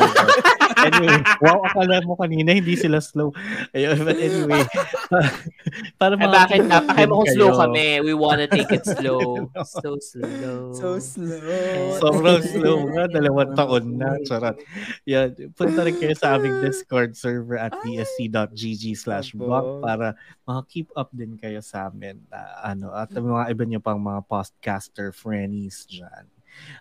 Anyway, 0.86 1.18
wow, 1.42 1.58
akala 1.66 2.04
mo 2.06 2.14
kanina 2.14 2.54
hindi 2.54 2.78
sila 2.78 3.02
slow. 3.02 3.34
Ayun, 3.74 3.98
but 4.06 4.18
anyway. 4.18 4.62
para 6.00 6.14
Eh, 6.14 6.20
mga 6.22 6.32
bakit 6.34 6.60
keep 6.62 6.70
napaka 6.70 7.02
up 7.02 7.08
mo 7.08 7.14
kung 7.22 7.30
slow 7.34 7.50
kami? 7.56 7.86
We 8.04 8.12
wanna 8.14 8.46
take 8.46 8.70
it 8.70 8.84
slow. 8.86 9.48
So 9.78 9.98
slow. 10.00 10.72
So 10.74 10.88
slow. 10.98 11.98
Sobrang 11.98 12.42
slow 12.42 12.78
nga, 12.94 13.04
dalawang 13.10 13.52
taon 13.54 13.84
na. 13.98 14.16
Charot. 14.24 14.56
Yan, 15.06 15.34
punta 15.54 15.84
rin 15.84 15.96
kayo 15.98 16.14
sa 16.14 16.38
aming 16.38 16.62
Discord 16.62 17.14
server 17.14 17.58
at 17.58 17.74
bsc.gg 17.82 18.84
slash 18.94 19.34
blog 19.34 19.82
para 19.82 20.14
maka-keep 20.46 20.88
up 20.94 21.10
din 21.12 21.36
kayo 21.36 21.60
sa 21.60 21.90
amin. 21.90 22.22
ah, 22.32 22.72
ano, 22.72 22.90
at 22.94 23.10
mga 23.12 23.50
iba 23.52 23.64
nyo 23.66 23.80
pang 23.82 24.00
mga 24.00 24.24
podcaster 24.26 25.10
friends 25.12 25.84
dyan. 25.86 26.24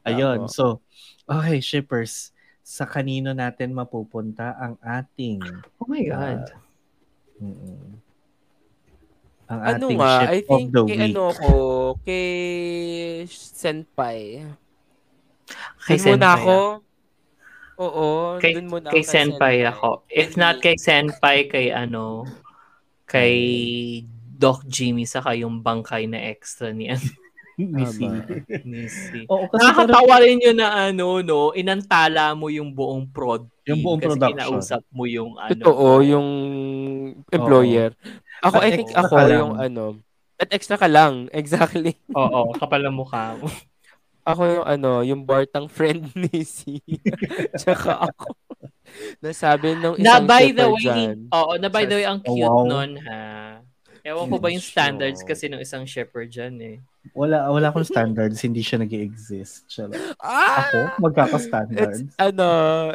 Ayun, 0.08 0.50
so, 0.50 0.82
okay, 1.30 1.62
shippers, 1.62 2.32
sa 2.68 2.84
kanino 2.84 3.32
natin 3.32 3.72
mapupunta 3.72 4.52
ang 4.60 4.76
ating 4.84 5.40
Oh 5.80 5.88
my 5.88 6.04
God. 6.04 6.52
mm, 7.40 7.88
ang 9.48 9.60
Ano 9.64 9.88
ating 9.88 10.00
nga, 10.04 10.12
ship 10.20 10.28
I 10.36 10.40
of 10.44 10.60
think 10.60 10.68
the 10.76 10.84
kay 10.84 10.98
week. 11.00 11.16
ano 11.16 11.26
ko, 11.32 11.52
kay 12.04 12.28
Senpai. 13.32 14.44
Kay 15.88 15.96
Dun 15.96 16.04
muna 16.20 16.28
Senpai 16.28 16.44
ako. 16.44 16.58
Oo, 17.78 18.08
Kay, 18.44 18.54
dun 18.60 18.68
muna 18.68 18.90
kay 18.92 19.04
Senpai 19.08 19.56
ako. 19.64 20.04
If 20.12 20.36
not 20.36 20.60
kay 20.60 20.76
Senpai, 20.76 21.48
kay 21.48 21.72
ano, 21.72 22.28
kay 23.08 23.38
Doc 24.38 24.68
Jimmy, 24.68 25.08
saka 25.08 25.40
yung 25.40 25.64
bangkay 25.64 26.04
na 26.12 26.20
extra 26.20 26.76
ni 26.76 26.92
ano, 26.92 27.00
Missy. 27.60 28.06
Missy. 28.64 29.26
Oo, 29.26 29.46
kasi 29.46 29.58
parang- 29.60 29.90
Nakakatawa 29.90 30.16
rin 30.22 30.38
yun 30.38 30.56
na 30.56 30.70
ano, 30.88 31.20
no, 31.20 31.52
inantala 31.52 32.32
mo 32.32 32.48
yung 32.48 32.70
buong 32.70 33.06
prod 33.08 33.50
team 33.60 33.74
Yung 33.74 33.82
buong 33.82 34.00
kasi 34.00 34.10
production. 34.12 34.38
kinausap 34.38 34.82
mo 34.90 35.04
yung 35.04 35.32
ano. 35.36 35.58
Totoo, 35.58 35.88
yung 36.02 36.28
employer. 37.28 37.98
Ako, 38.40 38.56
I 38.60 38.70
think 38.72 38.94
ako 38.94 39.16
lang. 39.18 39.30
yung 39.34 39.54
ano, 39.58 39.84
at 40.38 40.50
extra 40.52 40.78
ka 40.78 40.86
lang, 40.86 41.26
exactly. 41.34 41.98
Oo, 42.14 42.54
kapal 42.54 42.86
ang 42.86 42.94
mukha 42.96 43.34
mo. 43.36 43.50
Ako 44.22 44.42
yung 44.46 44.68
ano, 44.68 44.92
yung 45.02 45.22
Bartang 45.24 45.66
friend 45.66 46.14
ni 46.20 46.44
si. 46.44 46.78
Tsaka 47.56 48.06
ako. 48.06 48.38
Nasabi 49.20 49.74
nung 49.74 49.98
Na 49.98 50.16
isang 50.16 50.26
by 50.26 50.46
the 50.52 50.68
way, 50.70 50.84
dyan. 50.86 51.18
oo, 51.28 51.52
na 51.56 51.68
by 51.68 51.84
the 51.84 51.96
way, 51.96 52.06
ang 52.06 52.22
Oh, 52.22 52.30
cute 52.30 52.46
wow. 52.46 52.64
nun 52.64 52.92
ha. 53.02 53.20
Ewan 54.08 54.32
ko 54.32 54.38
ba 54.40 54.48
yung 54.48 54.64
standards 54.64 55.20
show. 55.20 55.28
kasi 55.28 55.52
ng 55.52 55.60
isang 55.60 55.84
shepherd 55.84 56.32
dyan 56.32 56.56
eh. 56.64 56.78
Wala 57.12 57.52
wala 57.52 57.68
akong 57.72 57.88
standards, 57.88 58.40
hindi 58.40 58.64
siya 58.64 58.80
nag 58.80 58.92
exist 58.92 59.68
Ako, 59.68 59.96
Ah! 60.24 60.96
magkaka-standards. 61.00 62.08
It's, 62.08 62.16
ano, 62.16 62.48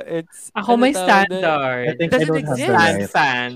it's... 0.08 0.48
Ako 0.56 0.76
ano 0.76 0.82
may 0.88 0.92
standard. 0.96 1.92
I 1.92 1.94
think 2.00 2.12
I 2.12 2.16
doesn't 2.16 2.32
don't 2.32 2.48
have 2.48 2.56
the 2.56 2.64
exist. 2.64 2.72
Fan, 2.72 2.94
right. 2.96 3.12
fan. 3.12 3.52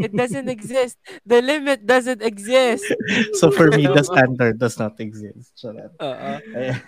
It 0.00 0.12
doesn't 0.16 0.48
exist. 0.48 0.96
The 1.26 1.42
limit 1.42 1.84
doesn't 1.84 2.22
exist. 2.22 2.86
So 3.40 3.52
for 3.52 3.68
me, 3.68 3.84
the 3.84 4.06
standard 4.06 4.56
does 4.56 4.78
not 4.80 4.96
exist. 5.02 5.52
Charot. 5.58 5.92
Ayan. 6.00 6.80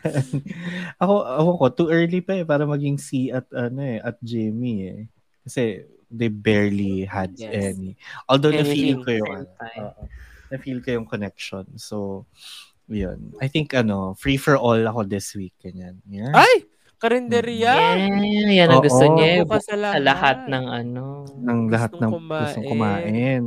ako, 1.02 1.14
ako 1.20 1.50
ko, 1.58 1.64
too 1.74 1.88
early 1.92 2.24
pa 2.24 2.40
eh, 2.40 2.46
para 2.48 2.64
maging 2.64 2.96
C 2.96 3.28
at, 3.28 3.44
ano 3.52 3.80
eh, 3.84 3.98
at 4.00 4.16
Jamie 4.24 4.88
eh. 4.88 5.00
Kasi 5.44 5.84
they 6.10 6.28
barely 6.28 7.04
had 7.04 7.36
Yes. 7.36 7.76
any. 7.76 7.94
Although 8.26 8.50
na-feel 8.50 8.98
Anything. 8.98 9.04
ko 9.04 9.10
yung, 9.12 9.30
ano, 9.30 9.44
Senpai. 9.46 9.76
oo. 9.80 10.02
na-feel 10.48 10.78
ko 10.80 10.88
yung 10.96 11.04
connection. 11.06 11.64
So, 11.76 12.24
yun. 12.88 13.36
I 13.36 13.48
think, 13.48 13.76
ano, 13.76 14.16
free 14.16 14.40
for 14.40 14.56
all 14.56 14.80
ako 14.80 15.04
this 15.04 15.36
week. 15.36 15.52
Ganyan. 15.60 16.00
Yeah. 16.08 16.32
Ay! 16.32 16.64
Karinderya! 16.98 17.74
Yeah, 17.94 18.64
yan 18.64 18.68
ang 18.74 18.82
Oo. 18.82 18.86
gusto 18.88 19.04
niya. 19.14 19.46
Bukas 19.46 19.70
sa 19.70 19.76
Sa 19.78 20.00
lahat 20.02 20.50
ng 20.50 20.66
ano. 20.66 21.28
ng 21.30 21.60
lahat 21.70 21.94
Gustong 21.94 22.10
ng 22.10 22.26
gustong 22.26 22.64
kumain. 22.66 23.44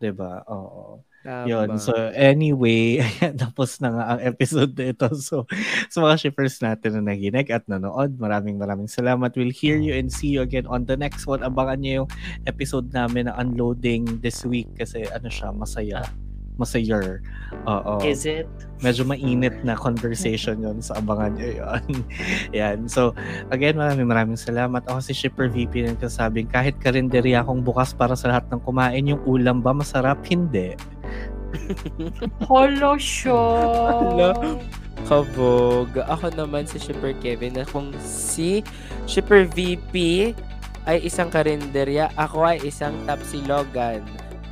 'Di 0.00 0.10
ba? 0.10 0.42
Oo. 0.50 1.04
Tama. 1.24 1.48
Yun. 1.48 1.80
So, 1.80 1.96
anyway, 2.12 3.00
tapos 3.42 3.80
na 3.80 3.96
nga 3.96 4.04
ang 4.12 4.20
episode 4.20 4.76
na 4.76 4.92
ito. 4.92 5.08
So, 5.16 5.48
sa 5.88 6.04
mga 6.04 6.20
shippers 6.20 6.60
natin 6.60 7.00
na 7.00 7.16
naginig 7.16 7.48
at 7.48 7.64
nanood, 7.64 8.20
maraming 8.20 8.60
maraming 8.60 8.92
salamat. 8.92 9.32
We'll 9.32 9.54
hear 9.54 9.80
you 9.80 9.96
and 9.96 10.12
see 10.12 10.36
you 10.36 10.44
again 10.44 10.68
on 10.68 10.84
the 10.84 11.00
next 11.00 11.24
one. 11.24 11.40
Abangan 11.40 11.80
nyo 11.80 12.04
yung 12.04 12.10
episode 12.44 12.92
namin 12.92 13.32
na 13.32 13.40
unloading 13.40 14.20
this 14.20 14.44
week 14.44 14.68
kasi 14.76 15.08
ano 15.08 15.32
siya, 15.32 15.48
masaya. 15.56 16.04
Masaya. 16.60 17.18
Oo. 17.66 18.04
Is 18.04 18.28
it? 18.28 18.46
Medyo 18.84 19.08
mainit 19.08 19.56
na 19.64 19.74
conversation 19.74 20.60
yon 20.60 20.78
sa 20.84 21.00
abangan 21.00 21.40
nyo 21.40 21.48
yun. 21.50 22.04
Yan. 22.60 22.86
So, 22.86 23.16
again, 23.48 23.80
maraming 23.80 24.06
maraming 24.06 24.38
salamat. 24.38 24.84
Ako 24.86 25.00
si 25.00 25.16
Shipper 25.16 25.48
VP 25.48 25.88
na 25.88 25.96
kasabing 25.96 26.52
kahit 26.52 26.76
karinderya 26.84 27.40
akong 27.42 27.64
bukas 27.64 27.96
para 27.96 28.12
sa 28.12 28.28
lahat 28.28 28.44
ng 28.52 28.60
kumain, 28.60 29.08
yung 29.08 29.24
ulam 29.24 29.64
ba 29.64 29.72
masarap? 29.72 30.20
Hindi. 30.28 30.76
Holo 32.48 32.98
show. 32.98 33.60
Hala. 33.88 34.58
Kabog. 35.04 35.92
Ako 36.00 36.32
naman 36.32 36.64
si 36.64 36.80
Shipper 36.80 37.12
Kevin 37.20 37.60
na 37.60 37.64
kung 37.68 37.92
si 38.00 38.64
Shipper 39.04 39.44
VP 39.44 40.32
ay 40.84 40.98
isang 41.04 41.32
karinderya, 41.32 42.12
ako 42.16 42.44
ay 42.44 42.58
isang 42.64 42.96
tapsilogan. 43.08 44.04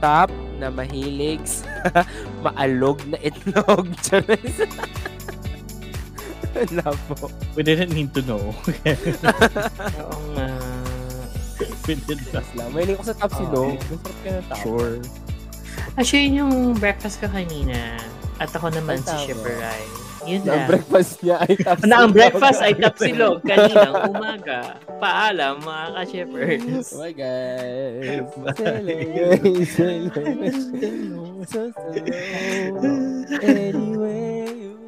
Top 0.03 0.33
na 0.59 0.69
mahilig 0.69 1.41
sa 1.47 2.05
maalog 2.45 2.99
na 3.09 3.19
itlog. 3.23 3.87
Charis. 4.05 4.67
Wala 6.53 6.93
po. 7.09 7.33
We 7.57 7.65
didn't 7.65 7.97
need 7.97 8.13
to 8.13 8.23
know. 8.27 8.41
Oo 10.03 10.19
nga. 10.37 10.49
We 11.87 11.95
did 11.97 12.21
not. 12.35 12.45
Mahilig 12.75 12.99
ko 12.99 13.05
sa 13.09 13.17
tapsilog. 13.17 13.79
Masarap 13.79 14.17
ka 14.21 14.31
tap. 14.53 14.59
Sure. 14.61 14.99
Actually, 15.97 16.33
yun 16.33 16.35
yung 16.47 16.55
breakfast 16.81 17.21
ko 17.21 17.29
kanina. 17.29 18.01
At 18.41 18.49
ako 18.57 18.73
naman 18.73 19.05
Ay, 19.05 19.07
si. 19.07 19.17
Shipper 19.29 19.57
Rai. 19.61 19.85
Yun 20.23 20.47
Na 20.47 20.55
ang 20.55 20.71
breakfast 20.71 21.19
niya 21.19 21.37
ay 21.43 21.55
tapsilog. 21.59 21.91
Na 21.91 21.97
ang 21.99 22.13
breakfast 22.15 22.61
ay 22.63 22.75
tapsilog 22.79 23.43
kaninang 23.43 23.95
umaga. 24.07 24.79
Paalam 25.03 25.59
mga 25.67 25.87
ka-shippers. 25.99 26.95
Oh 26.95 27.03
my 27.03 27.11
God. 27.11 28.23
Anyway. 33.43 34.82